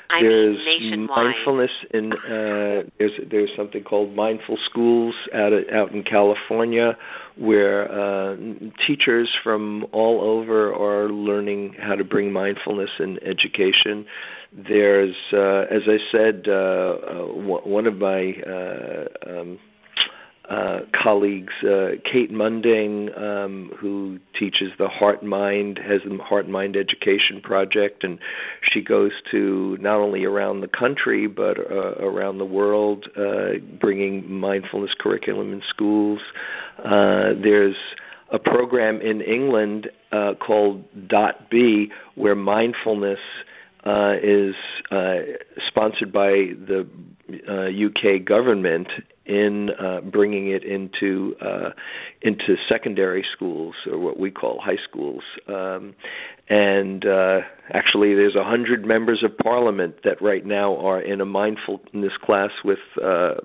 I 0.09 0.21
there's 0.21 0.57
mean, 0.80 1.07
mindfulness 1.07 1.71
in 1.91 2.13
uh, 2.13 2.88
there's 2.99 3.19
there's 3.32 3.49
something 3.57 3.84
called 3.84 4.15
mindful 4.15 4.57
schools 4.69 5.15
out 5.34 5.53
of, 5.53 5.63
out 5.74 5.91
in 5.91 6.03
California 6.03 6.95
where 7.36 7.91
uh, 7.91 8.36
teachers 8.86 9.30
from 9.43 9.86
all 9.91 10.21
over 10.21 10.71
are 10.74 11.09
learning 11.09 11.76
how 11.82 11.95
to 11.95 12.03
bring 12.03 12.32
mindfulness 12.32 12.91
in 12.99 13.17
education. 13.24 14.05
There's, 14.55 15.15
uh, 15.34 15.61
as 15.74 15.82
I 15.88 15.97
said, 16.11 16.43
uh, 16.47 16.51
uh, 16.51 17.26
one 17.65 17.88
of 17.88 17.95
my 17.95 18.34
uh, 18.45 19.05
um, 19.28 19.59
uh, 20.54 20.80
colleagues, 21.04 21.54
uh, 21.64 21.97
Kate 22.12 22.32
Munding, 22.32 23.18
um, 23.18 23.72
who 23.80 24.20
teaches 24.39 24.70
the 24.78 24.88
Heart 24.88 25.24
Mind, 25.24 25.80
has 25.82 26.01
the 26.06 26.18
Heart 26.22 26.47
Mind 26.47 26.76
Education 26.76 27.41
Project, 27.41 28.04
and 28.04 28.20
she 28.72 28.82
goes 28.82 29.12
to 29.32 29.78
not 29.80 29.97
only 29.99 30.26
around 30.26 30.62
the 30.62 30.68
country 30.68 31.28
but 31.28 31.58
uh, 31.58 31.95
around 31.99 32.38
the 32.38 32.45
world, 32.45 33.06
uh, 33.18 33.58
bringing 33.80 34.32
mindfulness 34.32 34.91
curriculum 34.99 35.54
in 35.54 35.62
schools. 35.70 36.20
Uh, 36.80 37.34
there's 37.41 37.76
a 38.32 38.39
program 38.39 38.99
in 39.01 39.22
England 39.22 39.88
uh, 40.12 40.34
called 40.45 40.84
Dot 41.08 41.49
B, 41.49 41.88
where 42.16 42.36
mindfulness 42.36 43.20
is 44.24 44.56
sponsored 45.68 46.14
by 46.14 46.30
the 46.68 46.88
uh, 47.47 47.88
UK 47.88 48.24
government 48.26 48.88
in 49.26 49.69
uh, 49.80 50.01
bringing 50.01 50.51
it 50.51 50.63
into 50.63 51.36
uh, 51.41 51.69
into 52.21 52.55
secondary 52.69 53.26
schools 53.36 53.74
or 53.89 53.97
what 53.97 54.19
we 54.19 54.30
call 54.32 54.59
high 54.61 54.82
schools. 54.89 55.24
Um, 55.47 55.95
and 56.49 57.05
uh, 57.05 57.39
actually, 57.74 58.15
there's 58.15 58.36
a 58.36 58.43
hundred 58.43 58.86
members 58.86 59.24
of 59.24 59.38
parliament 59.38 59.95
that 60.03 60.21
right 60.21 60.45
now 60.45 60.76
are 60.76 61.01
in 61.01 61.21
a 61.21 61.26
mindfulness 61.26 62.11
class 62.21 62.49
with 62.65 62.80
uh, 63.01 63.36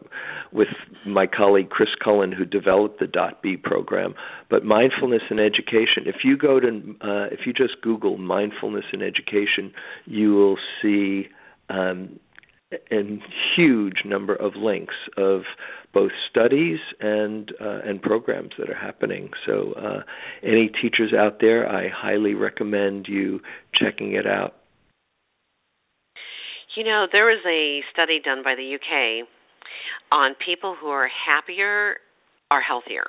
with 0.52 0.68
my 1.06 1.26
colleague 1.26 1.70
Chris 1.70 1.90
Cullen, 2.02 2.32
who 2.32 2.44
developed 2.44 2.98
the 2.98 3.06
Dot 3.06 3.40
B 3.40 3.56
program. 3.56 4.14
But 4.50 4.64
mindfulness 4.64 5.22
in 5.30 5.38
education, 5.38 6.06
if 6.06 6.16
you 6.24 6.36
go 6.36 6.58
to 6.58 6.68
uh, 6.68 7.26
if 7.30 7.46
you 7.46 7.52
just 7.52 7.80
Google 7.82 8.18
mindfulness 8.18 8.86
in 8.92 9.02
education, 9.02 9.72
you 10.06 10.34
will 10.34 10.58
see. 10.82 11.28
Um, 11.70 12.18
a 12.72 13.18
huge 13.56 14.02
number 14.04 14.34
of 14.34 14.52
links 14.56 14.94
of 15.16 15.42
both 15.94 16.10
studies 16.30 16.78
and 17.00 17.52
uh, 17.60 17.80
and 17.84 18.02
programs 18.02 18.50
that 18.58 18.68
are 18.68 18.74
happening. 18.74 19.30
So, 19.46 19.72
uh, 19.72 20.00
any 20.42 20.70
teachers 20.80 21.12
out 21.18 21.38
there, 21.40 21.68
I 21.68 21.88
highly 21.88 22.34
recommend 22.34 23.06
you 23.08 23.40
checking 23.74 24.12
it 24.12 24.26
out. 24.26 24.54
You 26.76 26.84
know, 26.84 27.06
there 27.10 27.24
was 27.24 27.42
a 27.46 27.80
study 27.92 28.20
done 28.22 28.42
by 28.44 28.54
the 28.54 28.74
UK 28.76 29.26
on 30.12 30.34
people 30.44 30.76
who 30.78 30.88
are 30.88 31.08
happier 31.08 31.96
are 32.50 32.60
healthier, 32.60 33.06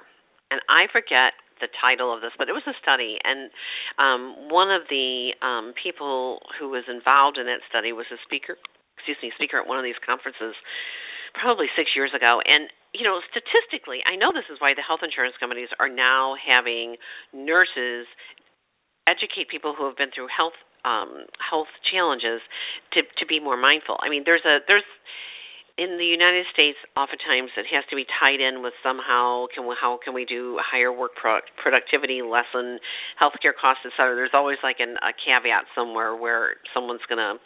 and 0.52 0.62
I 0.70 0.88
forget 0.92 1.34
the 1.60 1.68
title 1.84 2.16
of 2.16 2.22
this, 2.22 2.32
but 2.38 2.48
it 2.48 2.54
was 2.54 2.64
a 2.66 2.74
study, 2.82 3.18
and 3.26 3.52
um, 4.00 4.48
one 4.50 4.72
of 4.72 4.84
the 4.90 5.36
um, 5.42 5.74
people 5.76 6.40
who 6.58 6.70
was 6.70 6.86
involved 6.88 7.38
in 7.38 7.46
that 7.48 7.60
study 7.70 7.92
was 7.92 8.06
a 8.14 8.18
speaker 8.24 8.56
excuse 9.00 9.18
me, 9.24 9.32
speaker 9.40 9.58
at 9.58 9.66
one 9.68 9.80
of 9.80 9.88
these 9.88 10.00
conferences 10.04 10.54
probably 11.34 11.72
six 11.80 11.96
years 11.96 12.12
ago. 12.12 12.44
And, 12.44 12.68
you 12.92 13.08
know, 13.08 13.24
statistically, 13.32 14.04
I 14.04 14.20
know 14.20 14.36
this 14.36 14.50
is 14.52 14.60
why 14.60 14.76
the 14.76 14.84
health 14.84 15.02
insurance 15.02 15.40
companies 15.40 15.72
are 15.80 15.90
now 15.90 16.36
having 16.36 17.00
nurses 17.32 18.06
educate 19.08 19.50
people 19.50 19.74
who 19.74 19.90
have 19.90 19.98
been 19.98 20.12
through 20.14 20.30
health 20.30 20.58
um 20.86 21.28
health 21.44 21.68
challenges 21.92 22.40
to 22.94 23.04
to 23.18 23.26
be 23.26 23.40
more 23.40 23.58
mindful. 23.58 23.98
I 24.00 24.08
mean, 24.08 24.24
there's 24.24 24.46
a 24.46 24.60
there's 24.68 24.88
in 25.80 25.96
the 25.96 26.04
United 26.04 26.44
States, 26.52 26.76
oftentimes 27.00 27.56
it 27.56 27.64
has 27.72 27.88
to 27.88 27.96
be 27.96 28.04
tied 28.20 28.44
in 28.44 28.60
with 28.62 28.76
somehow 28.84 29.48
can 29.48 29.64
we, 29.64 29.76
how 29.80 29.96
can 30.04 30.14
we 30.14 30.28
do 30.28 30.60
higher 30.60 30.92
work 30.92 31.16
pro- 31.16 31.40
productivity, 31.56 32.20
lessen 32.20 32.84
healthcare 33.16 33.56
costs, 33.56 33.88
et 33.88 33.96
cetera. 33.96 34.14
There's 34.14 34.36
always 34.36 34.60
like 34.62 34.84
an, 34.84 35.00
a 35.00 35.16
caveat 35.16 35.72
somewhere 35.72 36.20
where 36.20 36.60
someone's 36.76 37.08
going 37.08 37.24
to 37.24 37.40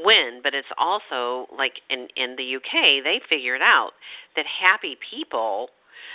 win, 0.00 0.40
but 0.40 0.56
it's 0.56 0.72
also 0.80 1.52
like 1.52 1.76
in 1.92 2.08
in 2.16 2.40
the 2.40 2.56
UK 2.56 3.04
they 3.04 3.20
figured 3.28 3.60
out 3.60 3.92
that 4.34 4.48
happy 4.48 4.96
people 5.12 5.68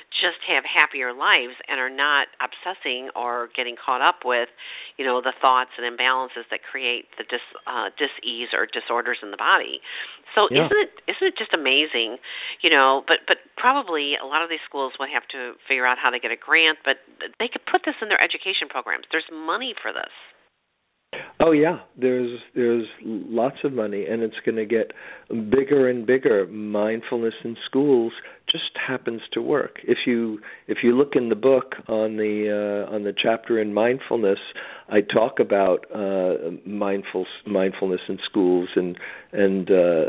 just 0.09 0.41
have 0.49 0.65
happier 0.65 1.13
lives 1.13 1.53
and 1.69 1.77
are 1.77 1.89
not 1.89 2.27
obsessing 2.41 3.13
or 3.13 3.49
getting 3.53 3.77
caught 3.77 4.01
up 4.01 4.25
with, 4.25 4.49
you 4.97 5.05
know, 5.05 5.21
the 5.21 5.33
thoughts 5.37 5.69
and 5.77 5.85
imbalances 5.85 6.49
that 6.49 6.65
create 6.65 7.05
the 7.17 7.23
dis 7.29 7.43
uh, 7.69 7.93
dis-ease 7.93 8.49
or 8.51 8.65
disorders 8.65 9.21
in 9.21 9.29
the 9.29 9.37
body. 9.37 9.79
So 10.33 10.49
yeah. 10.49 10.65
isn't 10.65 10.79
it 10.81 10.91
isn't 11.05 11.27
it 11.33 11.37
just 11.37 11.53
amazing, 11.53 12.17
you 12.61 12.69
know? 12.73 13.05
But 13.05 13.29
but 13.29 13.37
probably 13.55 14.17
a 14.17 14.25
lot 14.25 14.41
of 14.41 14.49
these 14.49 14.63
schools 14.65 14.93
would 14.99 15.13
have 15.13 15.29
to 15.29 15.53
figure 15.69 15.85
out 15.85 16.01
how 16.01 16.09
to 16.09 16.19
get 16.19 16.33
a 16.33 16.39
grant, 16.39 16.81
but 16.83 16.97
they 17.37 17.47
could 17.47 17.65
put 17.69 17.85
this 17.85 17.95
in 18.01 18.09
their 18.09 18.21
education 18.21 18.65
programs. 18.69 19.05
There's 19.13 19.29
money 19.29 19.77
for 19.77 19.93
this. 19.93 20.11
Oh 21.41 21.51
yeah, 21.53 21.79
there's 21.97 22.37
there's 22.53 22.85
lots 23.01 23.55
of 23.63 23.71
money, 23.71 24.05
and 24.05 24.21
it's 24.21 24.35
going 24.45 24.57
to 24.57 24.65
get 24.65 24.91
bigger 25.49 25.89
and 25.89 26.05
bigger. 26.05 26.45
Mindfulness 26.47 27.33
in 27.45 27.55
schools 27.65 28.11
just 28.51 28.71
happens 28.75 29.21
to 29.33 29.41
work. 29.41 29.77
If 29.83 29.99
you 30.05 30.39
if 30.67 30.79
you 30.83 30.97
look 30.97 31.13
in 31.15 31.29
the 31.29 31.35
book 31.35 31.75
on 31.87 32.17
the 32.17 32.85
uh, 32.89 32.93
on 32.93 33.03
the 33.03 33.13
chapter 33.17 33.59
in 33.59 33.73
mindfulness, 33.73 34.39
I 34.89 34.99
talk 34.99 35.39
about 35.39 35.85
uh, 35.95 36.51
mindful 36.65 37.25
mindfulness 37.47 38.01
in 38.09 38.19
schools, 38.29 38.67
and 38.75 38.97
and 39.31 39.71
uh, 39.71 40.05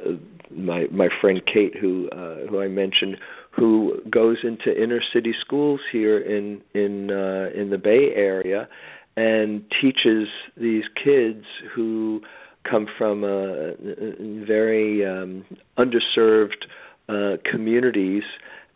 my 0.51 0.87
my 0.91 1.09
friend 1.21 1.41
Kate, 1.47 1.77
who 1.81 2.09
uh, 2.11 2.49
who 2.49 2.61
I 2.61 2.67
mentioned, 2.67 3.17
who 3.53 4.01
goes 4.11 4.39
into 4.43 4.77
inner 4.77 5.01
city 5.15 5.35
schools 5.41 5.81
here 5.93 6.19
in 6.19 6.61
in 6.75 7.13
uh, 7.13 7.51
in 7.55 7.71
the 7.71 7.79
Bay 7.79 8.11
Area 8.17 8.69
and 9.21 9.65
teaches 9.83 10.29
these 10.57 10.85
kids 11.05 11.45
who 11.75 12.23
come 12.69 12.87
from 12.97 13.21
very 14.47 15.05
um, 15.07 15.45
underserved 15.79 16.65
uh, 17.09 17.37
communities 17.51 18.23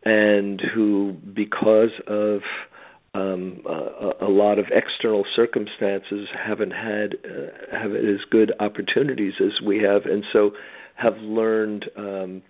and 0.04 0.60
who, 0.74 1.16
because 1.34 1.92
of 2.06 2.40
um, 3.14 3.62
a, 3.66 4.26
a 4.26 4.28
lot 4.28 4.58
of 4.58 4.66
external 4.70 5.24
circumstances, 5.34 6.28
haven't 6.36 6.72
had 6.72 7.14
uh, 7.24 7.78
have 7.78 7.92
as 7.92 8.20
good 8.30 8.52
opportunities 8.60 9.34
as 9.40 9.64
we 9.64 9.78
have, 9.78 10.04
and 10.04 10.24
so 10.32 10.50
have 10.96 11.16
learned 11.18 11.86
um, 11.96 12.42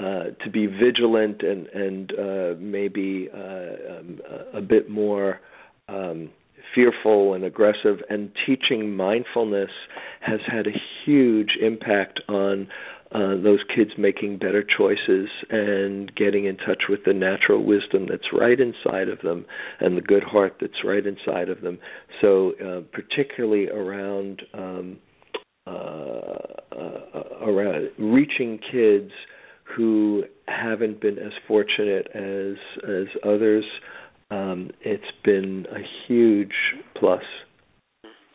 uh, 0.00 0.24
to 0.44 0.50
be 0.52 0.66
vigilant 0.66 1.42
and 1.42 1.66
and 1.68 2.12
uh, 2.12 2.54
maybe 2.58 3.30
uh, 3.32 3.98
um, 3.98 4.20
a 4.52 4.60
bit 4.60 4.90
more 4.90 5.40
um, 5.88 6.30
fearful 6.74 7.34
and 7.34 7.44
aggressive, 7.44 7.98
and 8.08 8.30
teaching 8.46 8.94
mindfulness 8.94 9.70
has 10.20 10.40
had 10.46 10.66
a 10.66 10.72
huge 11.04 11.50
impact 11.60 12.20
on 12.28 12.68
uh, 13.12 13.40
those 13.42 13.60
kids 13.74 13.92
making 13.96 14.36
better 14.38 14.62
choices 14.62 15.28
and 15.48 16.14
getting 16.14 16.44
in 16.44 16.56
touch 16.58 16.84
with 16.90 17.00
the 17.06 17.12
natural 17.14 17.64
wisdom 17.64 18.06
that's 18.08 18.32
right 18.38 18.58
inside 18.60 19.08
of 19.08 19.18
them 19.22 19.46
and 19.80 19.96
the 19.96 20.02
good 20.02 20.22
heart 20.22 20.56
that's 20.60 20.84
right 20.84 21.06
inside 21.06 21.48
of 21.48 21.62
them. 21.62 21.78
So, 22.20 22.52
uh, 22.62 22.80
particularly 22.92 23.68
around 23.68 24.42
um, 24.52 24.98
uh, 25.66 25.70
uh 25.70 27.44
around 27.46 27.90
reaching 27.98 28.58
kids 28.70 29.12
who 29.76 30.24
haven't 30.46 31.00
been 31.00 31.18
as 31.18 31.32
fortunate 31.46 32.08
as 32.14 32.56
as 32.84 33.06
others 33.24 33.64
um, 34.30 34.70
it's 34.80 35.04
been 35.24 35.66
a 35.70 35.80
huge 36.06 36.54
plus. 36.98 37.22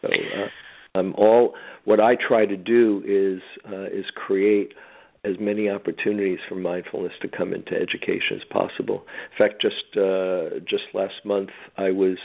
So, 0.02 0.10
uh, 0.10 1.00
um, 1.00 1.14
all 1.18 1.54
what 1.86 2.00
I 2.00 2.16
try 2.16 2.46
to 2.46 2.58
do 2.58 3.02
is 3.06 3.42
uh, 3.72 3.86
is 3.86 4.06
create 4.16 4.74
as 5.26 5.36
many 5.40 5.70
opportunities 5.70 6.40
for 6.50 6.56
mindfulness 6.56 7.14
to 7.22 7.28
come 7.28 7.54
into 7.54 7.74
education 7.74 8.36
as 8.36 8.42
possible. 8.50 9.06
In 9.32 9.38
fact, 9.38 9.62
just 9.62 9.98
uh, 9.98 10.60
just 10.70 10.84
last 10.94 11.26
month, 11.26 11.50
I 11.78 11.92
was 11.92 12.18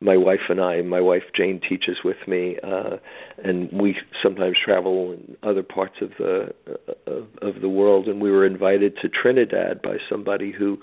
my 0.00 0.16
wife 0.16 0.40
and 0.48 0.60
I. 0.60 0.80
My 0.82 1.00
wife 1.00 1.24
Jane 1.36 1.60
teaches 1.68 1.98
with 2.04 2.16
me, 2.28 2.56
uh, 2.62 2.96
and 3.42 3.68
we 3.72 3.96
sometimes 4.22 4.56
travel 4.64 5.12
in 5.12 5.36
other 5.42 5.62
parts 5.62 5.96
of 6.00 6.10
the 6.18 6.54
uh, 6.68 7.10
of, 7.10 7.26
of 7.42 7.60
the 7.60 7.68
world. 7.68 8.06
And 8.06 8.20
we 8.20 8.30
were 8.30 8.46
invited 8.46 8.96
to 9.02 9.08
Trinidad 9.08 9.82
by 9.82 9.96
somebody 10.08 10.52
who 10.52 10.78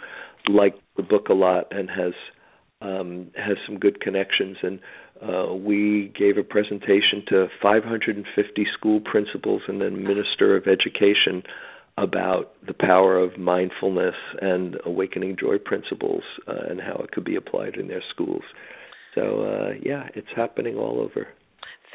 liked 0.50 0.82
the 0.98 1.04
book 1.04 1.30
a 1.30 1.34
lot 1.34 1.68
and 1.72 1.90
has 1.90 2.14
um, 2.82 3.32
has 3.36 3.58
some 3.66 3.80
good 3.80 4.02
connections. 4.02 4.58
And 4.62 4.80
uh, 5.22 5.54
we 5.54 6.14
gave 6.18 6.38
a 6.38 6.44
presentation 6.44 7.24
to 7.30 7.48
550 7.62 8.68
school 8.78 9.00
principals 9.00 9.62
and 9.68 9.82
then 9.82 10.04
minister 10.04 10.56
of 10.56 10.68
education 10.68 11.44
about 11.98 12.54
the 12.68 12.74
power 12.74 13.18
of 13.18 13.38
mindfulness 13.38 14.16
and 14.42 14.76
awakening 14.86 15.38
joy 15.40 15.58
principles 15.58 16.24
uh, 16.48 16.70
and 16.70 16.82
how 16.82 16.96
it 16.96 17.12
could 17.12 17.24
be 17.24 17.38
applied 17.38 17.76
in 17.76 17.88
their 17.88 18.04
schools. 18.14 18.44
So 19.14 19.44
uh, 19.44 19.74
yeah, 19.82 20.10
it's 20.14 20.28
happening 20.36 20.76
all 20.76 21.00
over. 21.00 21.28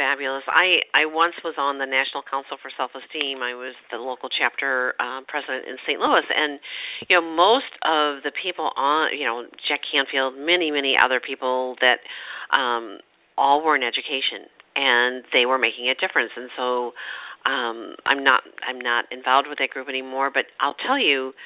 Fabulous. 0.01 0.41
I 0.49 0.81
I 0.97 1.05
once 1.05 1.37
was 1.45 1.61
on 1.61 1.77
the 1.77 1.85
National 1.85 2.25
Council 2.25 2.57
for 2.57 2.73
Self 2.73 2.97
Esteem. 2.97 3.45
I 3.45 3.53
was 3.53 3.77
the 3.93 4.01
local 4.01 4.33
chapter 4.33 4.97
um, 4.97 5.29
president 5.29 5.69
in 5.69 5.77
St. 5.85 6.01
Louis, 6.01 6.25
and 6.25 6.57
you 7.05 7.21
know 7.21 7.21
most 7.21 7.69
of 7.85 8.25
the 8.25 8.33
people 8.33 8.73
on 8.81 9.13
you 9.13 9.29
know 9.29 9.45
Jack 9.69 9.85
Canfield, 9.85 10.41
many 10.41 10.73
many 10.73 10.97
other 10.97 11.21
people 11.21 11.77
that 11.85 12.01
um, 12.49 13.05
all 13.37 13.61
were 13.61 13.77
in 13.77 13.85
education, 13.85 14.49
and 14.73 15.29
they 15.37 15.45
were 15.45 15.61
making 15.61 15.93
a 15.93 15.97
difference. 16.01 16.33
And 16.33 16.49
so 16.57 16.97
um, 17.45 18.01
I'm 18.09 18.25
not 18.25 18.41
I'm 18.65 18.81
not 18.81 19.05
involved 19.13 19.53
with 19.53 19.61
that 19.61 19.69
group 19.69 19.93
anymore, 19.93 20.33
but 20.33 20.49
I'll 20.65 20.81
tell 20.81 20.97
you 20.97 21.37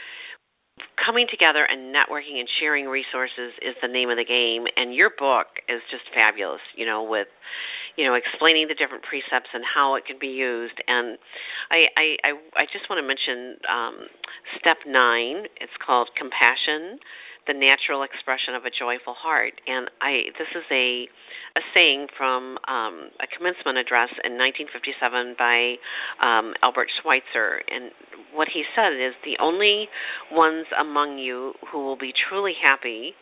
coming 0.94 1.26
together 1.30 1.66
and 1.66 1.94
networking 1.94 2.38
and 2.38 2.48
sharing 2.62 2.86
resources 2.86 3.54
is 3.62 3.74
the 3.82 3.90
name 3.90 4.10
of 4.10 4.16
the 4.16 4.26
game 4.26 4.66
and 4.76 4.94
your 4.94 5.10
book 5.10 5.46
is 5.68 5.78
just 5.90 6.02
fabulous 6.14 6.62
you 6.74 6.86
know 6.86 7.02
with 7.02 7.28
you 7.96 8.04
know 8.04 8.14
explaining 8.14 8.68
the 8.68 8.74
different 8.74 9.04
precepts 9.04 9.50
and 9.52 9.62
how 9.64 9.94
it 9.94 10.06
can 10.06 10.18
be 10.18 10.32
used. 10.32 10.76
And 10.86 11.18
i 11.70 11.86
i 11.96 12.06
i, 12.24 12.30
I 12.60 12.64
just 12.72 12.88
want 12.88 12.98
to 12.98 13.06
mention 13.06 13.58
um, 13.68 13.96
step 14.58 14.78
9 14.86 14.92
it's 15.60 15.76
called 15.84 16.10
compassion 16.16 16.98
the 17.46 17.52
natural 17.52 18.02
expression 18.02 18.56
of 18.56 18.64
a 18.64 18.72
joyful 18.72 19.14
heart. 19.14 19.54
And 19.66 19.90
i 20.00 20.32
this 20.38 20.50
is 20.54 20.64
a 20.70 21.06
a 21.56 21.62
saying 21.72 22.08
from 22.18 22.58
um, 22.66 23.14
a 23.22 23.30
commencement 23.30 23.78
address 23.78 24.10
in 24.26 24.34
1957 24.34 25.38
by 25.38 25.78
um, 26.18 26.50
Albert 26.62 26.90
Schweitzer, 26.98 27.62
and 27.70 27.94
what 28.34 28.48
he 28.50 28.66
said 28.74 28.90
is 28.98 29.14
the 29.22 29.38
only 29.38 29.86
ones 30.32 30.66
among 30.74 31.18
you 31.18 31.54
who 31.70 31.78
will 31.78 31.98
be 31.98 32.10
truly 32.28 32.54
happy 32.58 33.14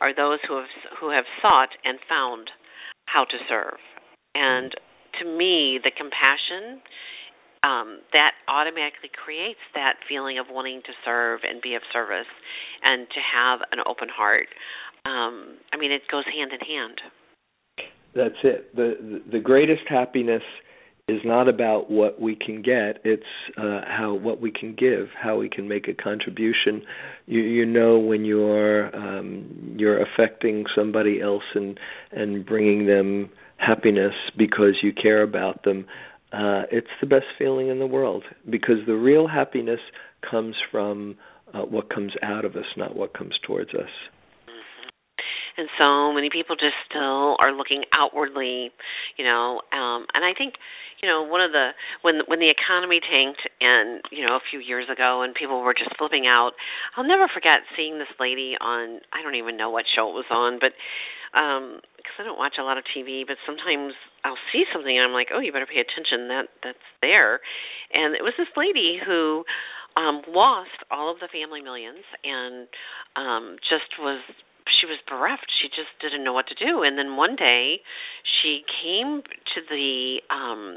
are 0.00 0.14
those 0.14 0.38
who 0.46 0.56
have 0.56 0.72
who 1.00 1.10
have 1.10 1.24
sought 1.40 1.72
and 1.84 1.98
found 2.08 2.50
how 3.06 3.24
to 3.24 3.38
serve. 3.48 3.80
And 4.34 4.72
to 5.20 5.24
me, 5.24 5.78
the 5.82 5.90
compassion 5.90 6.82
um, 7.62 8.00
that 8.12 8.32
automatically 8.48 9.10
creates 9.12 9.62
that 9.74 9.94
feeling 10.08 10.38
of 10.38 10.46
wanting 10.50 10.82
to 10.84 10.92
serve 11.04 11.40
and 11.48 11.62
be 11.62 11.74
of 11.74 11.82
service, 11.92 12.28
and 12.82 13.06
to 13.08 13.20
have 13.24 13.60
an 13.72 13.78
open 13.88 14.08
heart. 14.12 14.48
Um, 15.06 15.56
I 15.72 15.76
mean, 15.78 15.92
it 15.92 16.02
goes 16.10 16.24
hand 16.26 16.52
in 16.52 16.60
hand. 16.60 17.00
That's 18.14 18.40
it. 18.44 18.74
the 18.76 19.22
The 19.30 19.40
greatest 19.40 19.82
happiness 19.88 20.42
is 21.06 21.20
not 21.24 21.48
about 21.48 21.90
what 21.90 22.18
we 22.18 22.34
can 22.34 22.62
get 22.62 22.98
it's 23.04 23.22
uh, 23.58 23.82
how 23.86 24.14
what 24.14 24.40
we 24.40 24.50
can 24.50 24.74
give 24.74 25.08
how 25.20 25.36
we 25.36 25.50
can 25.50 25.68
make 25.68 25.86
a 25.86 25.92
contribution 25.92 26.82
you 27.26 27.40
you 27.40 27.66
know 27.66 27.98
when 27.98 28.24
you're 28.24 28.94
um, 28.96 29.76
you're 29.76 30.02
affecting 30.02 30.64
somebody 30.74 31.20
else 31.20 31.42
and 31.54 31.78
and 32.12 32.46
bringing 32.46 32.86
them 32.86 33.28
happiness 33.56 34.14
because 34.36 34.76
you 34.82 34.92
care 34.92 35.22
about 35.22 35.62
them 35.64 35.86
uh, 36.34 36.62
it's 36.72 36.88
the 37.00 37.06
best 37.06 37.26
feeling 37.38 37.68
in 37.68 37.78
the 37.78 37.86
world. 37.86 38.24
Because 38.50 38.78
the 38.86 38.96
real 38.96 39.28
happiness 39.28 39.78
comes 40.28 40.56
from 40.72 41.16
uh, 41.52 41.60
what 41.60 41.88
comes 41.90 42.12
out 42.22 42.44
of 42.44 42.56
us 42.56 42.64
not 42.76 42.96
what 42.96 43.14
comes 43.14 43.34
towards 43.46 43.70
us 43.74 43.90
and 45.56 45.68
so 45.78 46.12
many 46.12 46.30
people 46.30 46.56
just 46.56 46.76
still 46.88 47.36
are 47.38 47.52
looking 47.52 47.84
outwardly 47.96 48.70
you 49.16 49.24
know 49.24 49.60
um 49.72 50.06
and 50.14 50.24
i 50.24 50.32
think 50.36 50.54
you 51.02 51.08
know 51.08 51.22
one 51.22 51.40
of 51.40 51.52
the 51.52 51.70
when 52.02 52.20
when 52.26 52.38
the 52.40 52.50
economy 52.50 53.00
tanked 53.00 53.42
and 53.60 54.02
you 54.10 54.24
know 54.24 54.36
a 54.36 54.44
few 54.50 54.60
years 54.60 54.86
ago 54.90 55.22
and 55.22 55.34
people 55.34 55.62
were 55.62 55.74
just 55.74 55.94
flipping 55.98 56.26
out 56.26 56.52
i'll 56.96 57.06
never 57.06 57.28
forget 57.32 57.60
seeing 57.76 57.98
this 57.98 58.12
lady 58.18 58.54
on 58.60 59.00
i 59.12 59.22
don't 59.22 59.36
even 59.36 59.56
know 59.56 59.70
what 59.70 59.84
show 59.94 60.08
it 60.08 60.14
was 60.14 60.28
on 60.30 60.58
but 60.58 60.72
um 61.38 61.80
because 61.96 62.16
i 62.20 62.22
don't 62.22 62.38
watch 62.38 62.56
a 62.60 62.62
lot 62.62 62.78
of 62.78 62.84
tv 62.94 63.26
but 63.26 63.36
sometimes 63.46 63.94
i'll 64.24 64.40
see 64.52 64.64
something 64.72 64.96
and 64.96 65.06
i'm 65.06 65.12
like 65.12 65.28
oh 65.32 65.40
you 65.40 65.52
better 65.52 65.66
pay 65.66 65.80
attention. 65.80 66.28
That 66.28 66.46
that's 66.62 66.88
there. 67.00 67.40
And 67.92 68.14
it 68.14 68.22
was 68.22 68.34
this 68.38 68.50
lady 68.56 68.98
who 69.04 69.44
um 69.96 70.22
lost 70.28 70.82
all 70.90 71.12
of 71.12 71.20
the 71.20 71.28
family 71.28 71.62
millions 71.62 72.04
and 72.24 72.66
um 73.16 73.56
just 73.62 73.98
was 73.98 74.22
she 74.84 74.90
was 74.92 75.00
bereft. 75.08 75.48
She 75.48 75.72
just 75.72 75.96
didn't 76.04 76.24
know 76.24 76.36
what 76.36 76.44
to 76.52 76.56
do. 76.56 76.84
And 76.84 77.00
then 77.00 77.16
one 77.16 77.36
day, 77.36 77.80
she 78.20 78.60
came 78.84 79.24
to 79.24 79.58
the 79.64 80.20
um 80.28 80.76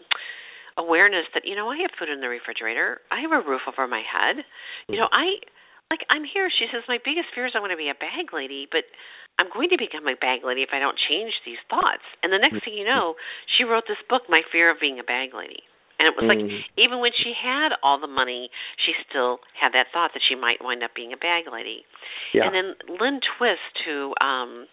awareness 0.79 1.27
that 1.33 1.43
you 1.43 1.55
know 1.55 1.67
I 1.67 1.83
have 1.83 1.91
food 1.99 2.07
in 2.07 2.23
the 2.23 2.31
refrigerator. 2.31 3.03
I 3.11 3.19
have 3.19 3.35
a 3.35 3.43
roof 3.43 3.67
over 3.67 3.87
my 3.87 4.03
head. 4.07 4.47
You 4.87 4.95
know, 4.95 5.11
I 5.11 5.43
like 5.91 6.07
I'm 6.07 6.23
here. 6.23 6.47
She 6.47 6.71
says 6.71 6.87
my 6.87 7.03
biggest 7.03 7.35
fear 7.35 7.51
is 7.51 7.53
I 7.55 7.59
want 7.59 7.75
to 7.75 7.79
be 7.79 7.91
a 7.91 7.99
bag 7.99 8.31
lady, 8.31 8.67
but 8.71 8.87
I'm 9.35 9.51
going 9.51 9.69
to 9.75 9.77
become 9.77 10.07
a 10.07 10.15
bag 10.15 10.47
lady 10.47 10.63
if 10.63 10.71
I 10.71 10.79
don't 10.79 10.97
change 10.97 11.35
these 11.43 11.59
thoughts. 11.67 12.05
And 12.23 12.31
the 12.31 12.41
next 12.41 12.63
thing 12.63 12.73
you 12.73 12.87
know, 12.87 13.19
she 13.53 13.67
wrote 13.67 13.85
this 13.85 14.01
book, 14.09 14.25
My 14.31 14.41
Fear 14.49 14.71
of 14.71 14.81
Being 14.81 14.97
a 14.97 15.05
Bag 15.05 15.35
Lady. 15.37 15.61
And 15.99 16.05
it 16.05 16.13
was 16.13 16.29
like 16.29 16.37
mm. 16.37 16.61
even 16.77 16.99
when 17.01 17.11
she 17.11 17.33
had 17.33 17.73
all 17.81 17.99
the 17.99 18.07
money, 18.09 18.49
she 18.85 18.93
still 19.09 19.39
had 19.57 19.73
that 19.73 19.89
thought 19.91 20.11
that 20.13 20.21
she 20.21 20.35
might 20.35 20.61
wind 20.61 20.83
up 20.83 20.91
being 20.95 21.11
a 21.11 21.17
bag 21.17 21.45
lady. 21.51 21.85
Yeah. 22.33 22.45
And 22.45 22.53
then 22.53 22.67
Lynn 23.01 23.19
Twist, 23.37 23.73
who 23.85 24.13
um 24.21 24.67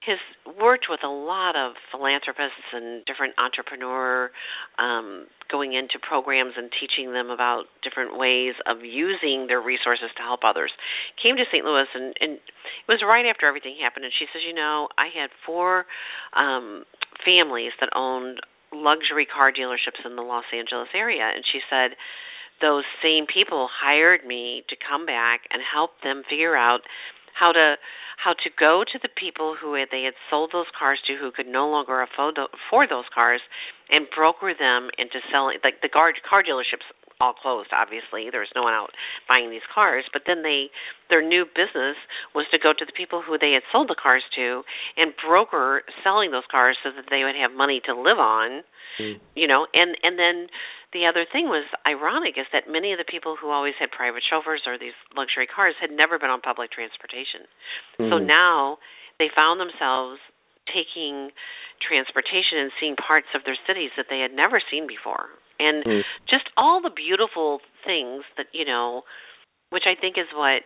has 0.00 0.16
worked 0.56 0.86
with 0.88 1.00
a 1.04 1.12
lot 1.12 1.56
of 1.56 1.76
philanthropists 1.92 2.72
and 2.72 3.04
different 3.04 3.36
entrepreneur 3.36 4.30
um 4.80 5.26
going 5.52 5.72
into 5.72 6.00
programs 6.00 6.54
and 6.56 6.70
teaching 6.72 7.12
them 7.12 7.28
about 7.28 7.64
different 7.84 8.16
ways 8.16 8.54
of 8.64 8.80
using 8.80 9.44
their 9.48 9.60
resources 9.60 10.08
to 10.16 10.22
help 10.22 10.40
others. 10.44 10.72
Came 11.20 11.36
to 11.36 11.44
St. 11.48 11.64
Louis 11.64 11.88
and 11.94 12.12
and 12.20 12.32
it 12.36 12.88
was 12.88 13.00
right 13.00 13.24
after 13.24 13.48
everything 13.48 13.76
happened 13.80 14.04
and 14.04 14.12
she 14.12 14.28
says, 14.28 14.44
"You 14.44 14.54
know, 14.54 14.88
I 15.00 15.08
had 15.08 15.32
four 15.44 15.88
um 16.36 16.84
families 17.24 17.72
that 17.80 17.88
owned 17.96 18.40
luxury 18.72 19.26
car 19.26 19.52
dealerships 19.52 20.04
in 20.04 20.16
the 20.16 20.22
Los 20.22 20.44
Angeles 20.52 20.88
area 20.94 21.30
and 21.34 21.44
she 21.44 21.60
said 21.68 21.96
those 22.60 22.84
same 23.02 23.26
people 23.26 23.68
hired 23.72 24.24
me 24.24 24.62
to 24.68 24.76
come 24.76 25.06
back 25.06 25.48
and 25.50 25.62
help 25.64 25.90
them 26.04 26.22
figure 26.28 26.56
out 26.56 26.80
how 27.34 27.52
to 27.52 27.76
how 28.20 28.36
to 28.36 28.50
go 28.52 28.84
to 28.84 28.98
the 29.00 29.08
people 29.16 29.56
who 29.56 29.72
they 29.90 30.04
had 30.04 30.12
sold 30.28 30.50
those 30.52 30.68
cars 30.76 31.00
to 31.08 31.16
who 31.16 31.32
could 31.32 31.48
no 31.48 31.70
longer 31.72 32.04
afford, 32.04 32.36
those 32.36 33.08
cars 33.14 33.40
and 33.88 34.06
broker 34.14 34.52
them 34.52 34.92
into 34.98 35.24
selling 35.32 35.56
like 35.64 35.80
the 35.80 35.88
car 35.88 36.12
dealerships 36.44 36.84
all 37.20 37.34
closed 37.36 37.68
obviously 37.76 38.32
there 38.32 38.40
was 38.40 38.52
no 38.56 38.62
one 38.62 38.74
out 38.74 38.90
buying 39.28 39.50
these 39.50 39.64
cars 39.72 40.04
but 40.12 40.22
then 40.26 40.42
they 40.42 40.72
their 41.08 41.22
new 41.22 41.44
business 41.44 41.96
was 42.34 42.46
to 42.50 42.58
go 42.58 42.72
to 42.72 42.84
the 42.84 42.96
people 42.96 43.22
who 43.22 43.36
they 43.36 43.52
had 43.52 43.62
sold 43.70 43.88
the 43.88 43.98
cars 43.98 44.24
to 44.34 44.62
and 44.96 45.12
broker 45.20 45.82
selling 46.02 46.30
those 46.32 46.46
cars 46.50 46.76
so 46.82 46.90
that 46.90 47.06
they 47.10 47.22
would 47.22 47.36
have 47.36 47.52
money 47.52 47.80
to 47.84 47.92
live 47.92 48.18
on 48.18 48.64
mm. 48.98 49.20
you 49.36 49.46
know 49.46 49.66
and 49.74 49.96
and 50.02 50.18
then 50.18 50.48
the 50.92 51.06
other 51.06 51.22
thing 51.30 51.46
was 51.46 51.68
ironic 51.86 52.34
is 52.34 52.46
that 52.52 52.66
many 52.66 52.90
of 52.90 52.98
the 52.98 53.06
people 53.06 53.36
who 53.38 53.50
always 53.50 53.74
had 53.78 53.90
private 53.92 54.24
chauffeurs 54.26 54.62
or 54.66 54.78
these 54.78 54.96
luxury 55.14 55.46
cars 55.46 55.74
had 55.78 55.90
never 55.92 56.18
been 56.18 56.30
on 56.30 56.40
public 56.40 56.72
transportation 56.72 57.44
mm. 58.00 58.10
so 58.10 58.18
now 58.18 58.78
they 59.20 59.28
found 59.36 59.60
themselves 59.60 60.18
taking 60.70 61.34
transportation 61.82 62.60
and 62.62 62.70
seeing 62.78 62.94
parts 62.94 63.28
of 63.34 63.42
their 63.44 63.58
cities 63.66 63.90
that 63.96 64.06
they 64.08 64.20
had 64.20 64.32
never 64.32 64.62
seen 64.70 64.86
before 64.86 65.28
and 65.60 65.84
mm. 65.84 66.02
just 66.28 66.48
all 66.56 66.80
the 66.80 66.90
beautiful 66.90 67.60
things 67.84 68.24
that 68.36 68.46
you 68.52 68.64
know 68.64 69.02
which 69.68 69.84
i 69.84 69.94
think 69.98 70.16
is 70.16 70.28
what 70.34 70.64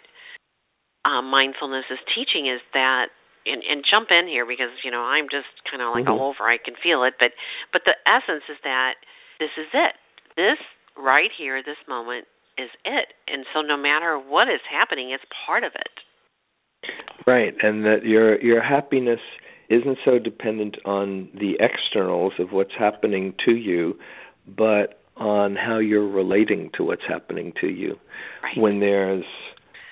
um, 1.05 1.28
mindfulness 1.28 1.84
is 1.90 2.00
teaching 2.16 2.48
is 2.48 2.62
that 2.72 3.12
and, 3.44 3.61
and 3.61 3.84
jump 3.84 4.09
in 4.09 4.26
here 4.26 4.46
because 4.46 4.72
you 4.86 4.90
know 4.90 5.02
i'm 5.02 5.26
just 5.28 5.50
kind 5.68 5.82
of 5.82 5.92
like 5.92 6.07
mm-hmm. 6.07 6.16
all 6.16 6.32
over 6.32 6.48
i 6.48 6.57
can 6.57 6.74
feel 6.78 7.02
it 7.05 7.14
but 7.18 7.34
but 7.74 7.82
the 7.84 7.94
essence 8.07 8.46
is 8.48 8.57
that 8.62 8.94
this 9.38 9.52
is 9.59 9.68
it 9.74 9.94
this 10.38 10.59
right 10.96 11.30
here 11.36 11.62
this 11.62 11.80
moment 11.86 12.24
is 12.57 12.70
it 12.86 13.12
and 13.26 13.44
so 13.52 13.61
no 13.61 13.76
matter 13.76 14.16
what 14.16 14.48
is 14.48 14.62
happening 14.70 15.11
it's 15.11 15.26
part 15.46 15.64
of 15.64 15.72
it 15.74 15.94
right 17.26 17.55
and 17.62 17.84
that 17.84 18.05
your 18.05 18.40
your 18.40 18.62
happiness 18.62 19.20
isn't 19.68 19.98
so 20.04 20.18
dependent 20.18 20.76
on 20.84 21.28
the 21.34 21.56
externals 21.60 22.32
of 22.38 22.52
what's 22.52 22.74
happening 22.78 23.34
to 23.44 23.52
you 23.52 23.98
but 24.46 25.00
on 25.16 25.56
how 25.56 25.78
you're 25.78 26.08
relating 26.08 26.70
to 26.76 26.84
what's 26.84 27.06
happening 27.08 27.52
to 27.60 27.68
you. 27.68 27.96
Right. 28.42 28.58
When 28.58 28.80
there's 28.80 29.24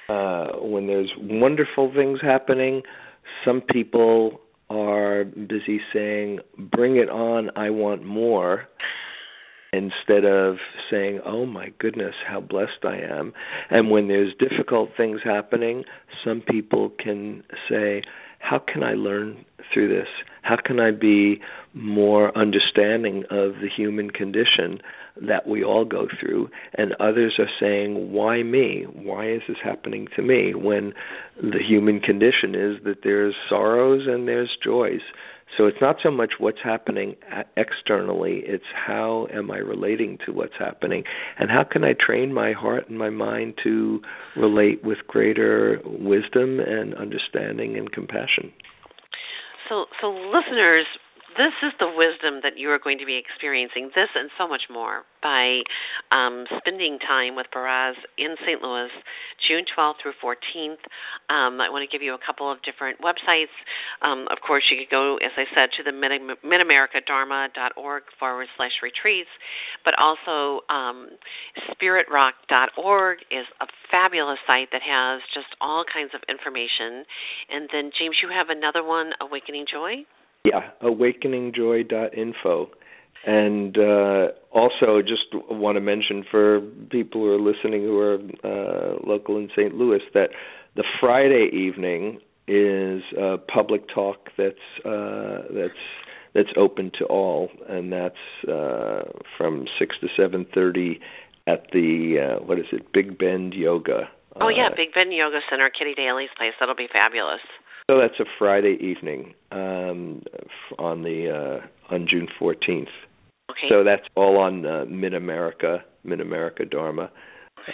uh, 0.08 0.58
when 0.58 0.86
there's 0.86 1.10
wonderful 1.18 1.92
things 1.94 2.18
happening, 2.20 2.82
some 3.44 3.60
people 3.60 4.40
are 4.68 5.24
busy 5.24 5.80
saying, 5.92 6.40
"Bring 6.58 6.96
it 6.96 7.08
on! 7.08 7.50
I 7.56 7.70
want 7.70 8.04
more." 8.04 8.68
Instead 9.72 10.24
of 10.24 10.58
saying, 10.90 11.20
"Oh 11.24 11.46
my 11.46 11.72
goodness, 11.78 12.14
how 12.26 12.40
blessed 12.40 12.84
I 12.84 12.98
am," 12.98 13.32
and 13.70 13.90
when 13.90 14.08
there's 14.08 14.34
difficult 14.34 14.90
things 14.96 15.22
happening, 15.22 15.84
some 16.22 16.42
people 16.42 16.90
can 16.90 17.42
say, 17.68 18.02
"How 18.38 18.58
can 18.58 18.82
I 18.82 18.94
learn 18.94 19.44
through 19.72 19.88
this? 19.88 20.08
How 20.42 20.56
can 20.56 20.80
I 20.80 20.90
be 20.90 21.40
more 21.72 22.36
understanding 22.36 23.24
of 23.30 23.60
the 23.60 23.68
human 23.74 24.10
condition 24.10 24.80
that 25.20 25.46
we 25.46 25.62
all 25.62 25.84
go 25.84 26.08
through? 26.20 26.50
And 26.74 26.94
others 26.98 27.34
are 27.38 27.50
saying, 27.60 28.12
Why 28.12 28.42
me? 28.42 28.84
Why 28.92 29.30
is 29.30 29.42
this 29.46 29.58
happening 29.62 30.08
to 30.16 30.22
me? 30.22 30.54
When 30.54 30.92
the 31.40 31.62
human 31.66 32.00
condition 32.00 32.54
is 32.54 32.82
that 32.84 33.02
there's 33.04 33.34
sorrows 33.48 34.06
and 34.06 34.26
there's 34.26 34.56
joys. 34.62 35.00
So 35.56 35.66
it's 35.66 35.78
not 35.80 35.96
so 36.02 36.10
much 36.10 36.34
what's 36.38 36.62
happening 36.62 37.16
externally, 37.56 38.42
it's 38.46 38.64
how 38.74 39.26
am 39.32 39.50
I 39.50 39.58
relating 39.58 40.18
to 40.24 40.32
what's 40.32 40.54
happening 40.58 41.04
and 41.38 41.50
how 41.50 41.64
can 41.70 41.84
I 41.84 41.92
train 41.98 42.32
my 42.32 42.52
heart 42.52 42.88
and 42.88 42.98
my 42.98 43.10
mind 43.10 43.54
to 43.64 44.00
relate 44.36 44.82
with 44.82 44.98
greater 45.06 45.80
wisdom 45.84 46.58
and 46.60 46.94
understanding 46.94 47.76
and 47.76 47.90
compassion. 47.92 48.52
So 49.68 49.84
so 50.00 50.08
listeners, 50.08 50.86
this 51.36 51.56
is 51.62 51.72
the 51.78 51.88
wisdom 51.88 52.40
that 52.42 52.56
you 52.56 52.70
are 52.70 52.78
going 52.78 52.98
to 52.98 53.06
be 53.06 53.16
experiencing, 53.16 53.90
this 53.94 54.08
and 54.14 54.30
so 54.38 54.48
much 54.48 54.68
more, 54.70 55.02
by 55.22 55.60
um, 56.10 56.44
spending 56.58 56.98
time 57.00 57.36
with 57.36 57.46
Baraz 57.54 57.94
in 58.18 58.36
St. 58.44 58.62
Louis, 58.62 58.90
June 59.48 59.64
12th 59.76 60.02
through 60.02 60.16
14th. 60.22 60.82
Um, 61.28 61.60
I 61.60 61.70
want 61.70 61.84
to 61.84 61.90
give 61.90 62.02
you 62.02 62.14
a 62.14 62.22
couple 62.22 62.50
of 62.50 62.58
different 62.62 63.00
websites. 63.00 63.52
Um, 64.00 64.26
of 64.30 64.38
course, 64.44 64.64
you 64.70 64.76
could 64.78 64.90
go, 64.90 65.16
as 65.18 65.32
I 65.36 65.44
said, 65.54 65.70
to 65.78 65.82
the 65.82 65.92
Mid- 65.92 66.38
midamericadharma.org 66.44 68.02
forward 68.18 68.48
slash 68.56 68.76
retreats, 68.82 69.30
but 69.84 69.94
also 69.98 70.64
um, 70.68 71.16
spiritrock.org 71.74 73.18
is 73.30 73.46
a 73.60 73.66
fabulous 73.90 74.38
site 74.46 74.68
that 74.72 74.82
has 74.82 75.20
just 75.34 75.50
all 75.60 75.84
kinds 75.86 76.12
of 76.14 76.20
information. 76.28 77.04
And 77.50 77.68
then, 77.72 77.90
James, 77.98 78.16
you 78.22 78.30
have 78.32 78.48
another 78.48 78.84
one, 78.84 79.12
Awakening 79.20 79.66
Joy? 79.70 80.04
Yeah, 80.44 80.70
awakeningjoy.info. 80.82 82.70
And 83.24 83.78
uh, 83.78 84.28
also, 84.50 85.00
just 85.00 85.32
want 85.48 85.76
to 85.76 85.80
mention 85.80 86.24
for 86.28 86.60
people 86.90 87.20
who 87.20 87.28
are 87.28 87.40
listening 87.40 87.82
who 87.82 87.98
are 87.98 88.18
uh, 88.42 88.98
local 89.06 89.36
in 89.36 89.48
St. 89.56 89.74
Louis 89.74 90.00
that 90.14 90.30
the 90.74 90.82
Friday 91.00 91.48
evening 91.52 92.18
is 92.48 93.02
a 93.16 93.38
public 93.38 93.82
talk 93.94 94.30
that's 94.36 94.56
uh, 94.84 95.42
that's 95.54 95.78
that's 96.34 96.48
open 96.56 96.90
to 96.98 97.04
all, 97.04 97.48
and 97.68 97.92
that's 97.92 98.16
uh, 98.48 99.02
from 99.38 99.66
six 99.78 99.94
to 100.00 100.08
seven 100.16 100.44
thirty 100.52 100.98
at 101.46 101.66
the 101.72 102.38
uh, 102.38 102.44
what 102.44 102.58
is 102.58 102.66
it, 102.72 102.92
Big 102.92 103.18
Bend 103.18 103.54
Yoga. 103.54 104.08
Oh 104.40 104.48
yeah, 104.48 104.68
uh, 104.72 104.76
Big 104.76 104.92
Bend 104.94 105.12
Yoga 105.12 105.38
Center, 105.48 105.70
Kitty 105.70 105.94
Daly's 105.94 106.30
place. 106.36 106.52
That'll 106.58 106.74
be 106.74 106.88
fabulous. 106.92 107.42
So 107.90 107.98
that's 107.98 108.18
a 108.20 108.24
Friday 108.38 108.78
evening 108.80 109.34
um, 109.50 110.22
on 110.78 111.02
the 111.02 111.60
uh, 111.60 111.94
on 111.94 112.06
June 112.08 112.28
14th. 112.40 112.86
Okay. 113.50 113.68
So 113.68 113.84
that's 113.84 114.06
all 114.14 114.38
on 114.38 114.64
uh, 114.64 114.84
Mid 114.88 115.14
America, 115.14 115.84
Mid 116.04 116.20
America 116.20 116.64
Dharma. 116.64 117.10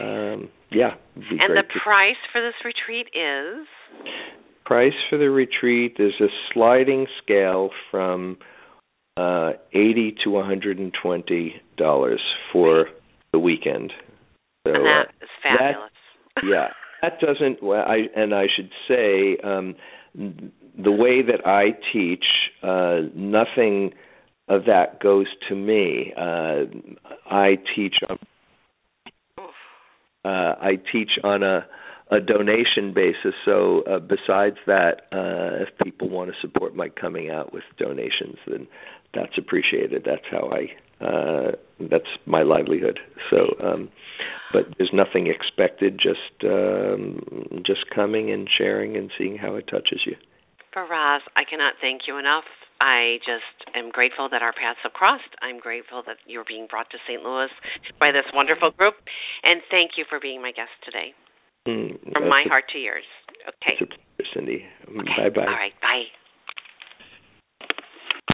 Um, 0.01 0.49
yeah. 0.71 0.95
and 1.15 1.57
the 1.57 1.63
to... 1.63 1.81
price 1.83 2.17
for 2.33 2.41
this 2.41 2.55
retreat 2.65 3.07
is? 3.15 3.67
Price 4.65 4.93
for 5.09 5.19
the 5.19 5.31
retreat 5.31 5.97
is 5.99 6.13
a 6.21 6.27
sliding 6.53 7.07
scale 7.23 7.71
from 7.91 8.39
uh, 9.17 9.53
eighty 9.73 10.15
to 10.25 10.31
one 10.31 10.47
hundred 10.47 10.79
and 10.79 10.93
twenty 11.01 11.55
dollars 11.77 12.21
for 12.53 12.87
the 13.33 13.39
weekend. 13.39 13.93
So, 14.67 14.75
and 14.75 14.85
that 14.85 15.07
uh, 15.07 15.25
is 15.25 15.31
fabulous. 15.43 15.91
That, 16.37 16.45
yeah, 16.45 16.69
that 17.03 17.21
doesn't. 17.21 17.63
Well, 17.63 17.85
I 17.87 18.09
and 18.15 18.35
I 18.35 18.47
should 18.55 18.71
say. 18.89 19.37
Um, 19.43 19.75
the 20.15 20.93
way 20.93 21.23
that 21.23 21.47
I 21.47 21.77
teach, 21.93 22.25
uh, 22.63 23.01
nothing 23.15 23.93
of 24.49 24.65
that 24.67 25.01
goes 25.01 25.27
to 25.49 25.55
me. 25.55 26.13
Uh, 26.17 26.65
I 27.31 27.59
teach 27.75 27.97
on 28.09 28.19
uh, 30.25 30.55
I 30.61 30.79
teach 30.93 31.11
on 31.23 31.43
a 31.43 31.67
a 32.11 32.21
donation 32.21 32.95
basis. 32.95 33.35
So 33.45 33.83
uh, 33.83 33.99
besides 33.99 34.57
that, 34.67 35.03
uh, 35.13 35.63
if 35.63 35.69
people 35.85 36.09
want 36.09 36.31
to 36.31 36.37
support 36.41 36.75
my 36.75 36.89
coming 36.89 37.29
out 37.31 37.53
with 37.53 37.65
donations, 37.79 38.37
then 38.47 38.67
that's 39.15 39.37
appreciated. 39.37 40.05
That's 40.07 40.25
how 40.31 40.51
I 40.51 40.69
uh, 41.01 41.53
that's 41.91 42.11
my 42.27 42.43
livelihood. 42.43 42.99
So, 43.31 43.55
um, 43.63 43.89
but 44.53 44.65
there's 44.77 44.91
nothing 44.93 45.29
expected. 45.29 45.99
Just 45.99 46.45
um, 46.45 47.63
just 47.65 47.87
coming 47.95 48.31
and 48.31 48.49
sharing 48.49 48.97
and 48.97 49.11
seeing 49.19 49.37
how 49.37 49.55
it 49.57 49.67
touches 49.71 50.03
you. 50.07 50.17
Baraz, 50.75 51.21
I 51.37 51.45
cannot 51.49 51.75
thank 51.81 52.03
you 52.07 52.19
enough. 52.19 52.45
I 52.81 53.19
just 53.27 53.75
am 53.75 53.91
grateful 53.91 54.29
that 54.31 54.43
our 54.43 54.53
paths 54.53 54.79
have 54.83 54.93
crossed. 54.93 55.35
I'm 55.43 55.59
grateful 55.59 56.03
that 56.07 56.19
you're 56.27 56.47
being 56.47 56.67
brought 56.71 56.91
to 56.91 56.99
St. 57.09 57.23
Louis 57.23 57.51
by 57.99 58.13
this 58.13 58.27
wonderful 58.33 58.71
group, 58.71 58.95
and 59.43 59.61
thank 59.71 59.99
you 59.99 60.05
for 60.09 60.21
being 60.21 60.41
my 60.41 60.53
guest 60.53 60.71
today. 60.85 61.15
Mm, 61.67 62.13
From 62.13 62.29
my 62.29 62.45
heart 62.47 62.65
to 62.73 62.79
yours. 62.79 63.05
Okay. 63.47 63.77
Cynde. 64.35 64.49
Okay. 64.49 65.03
Bye 65.19 65.31
bye. 65.35 65.43
All 65.43 65.59
right. 65.59 65.75
Bye. 65.83 66.07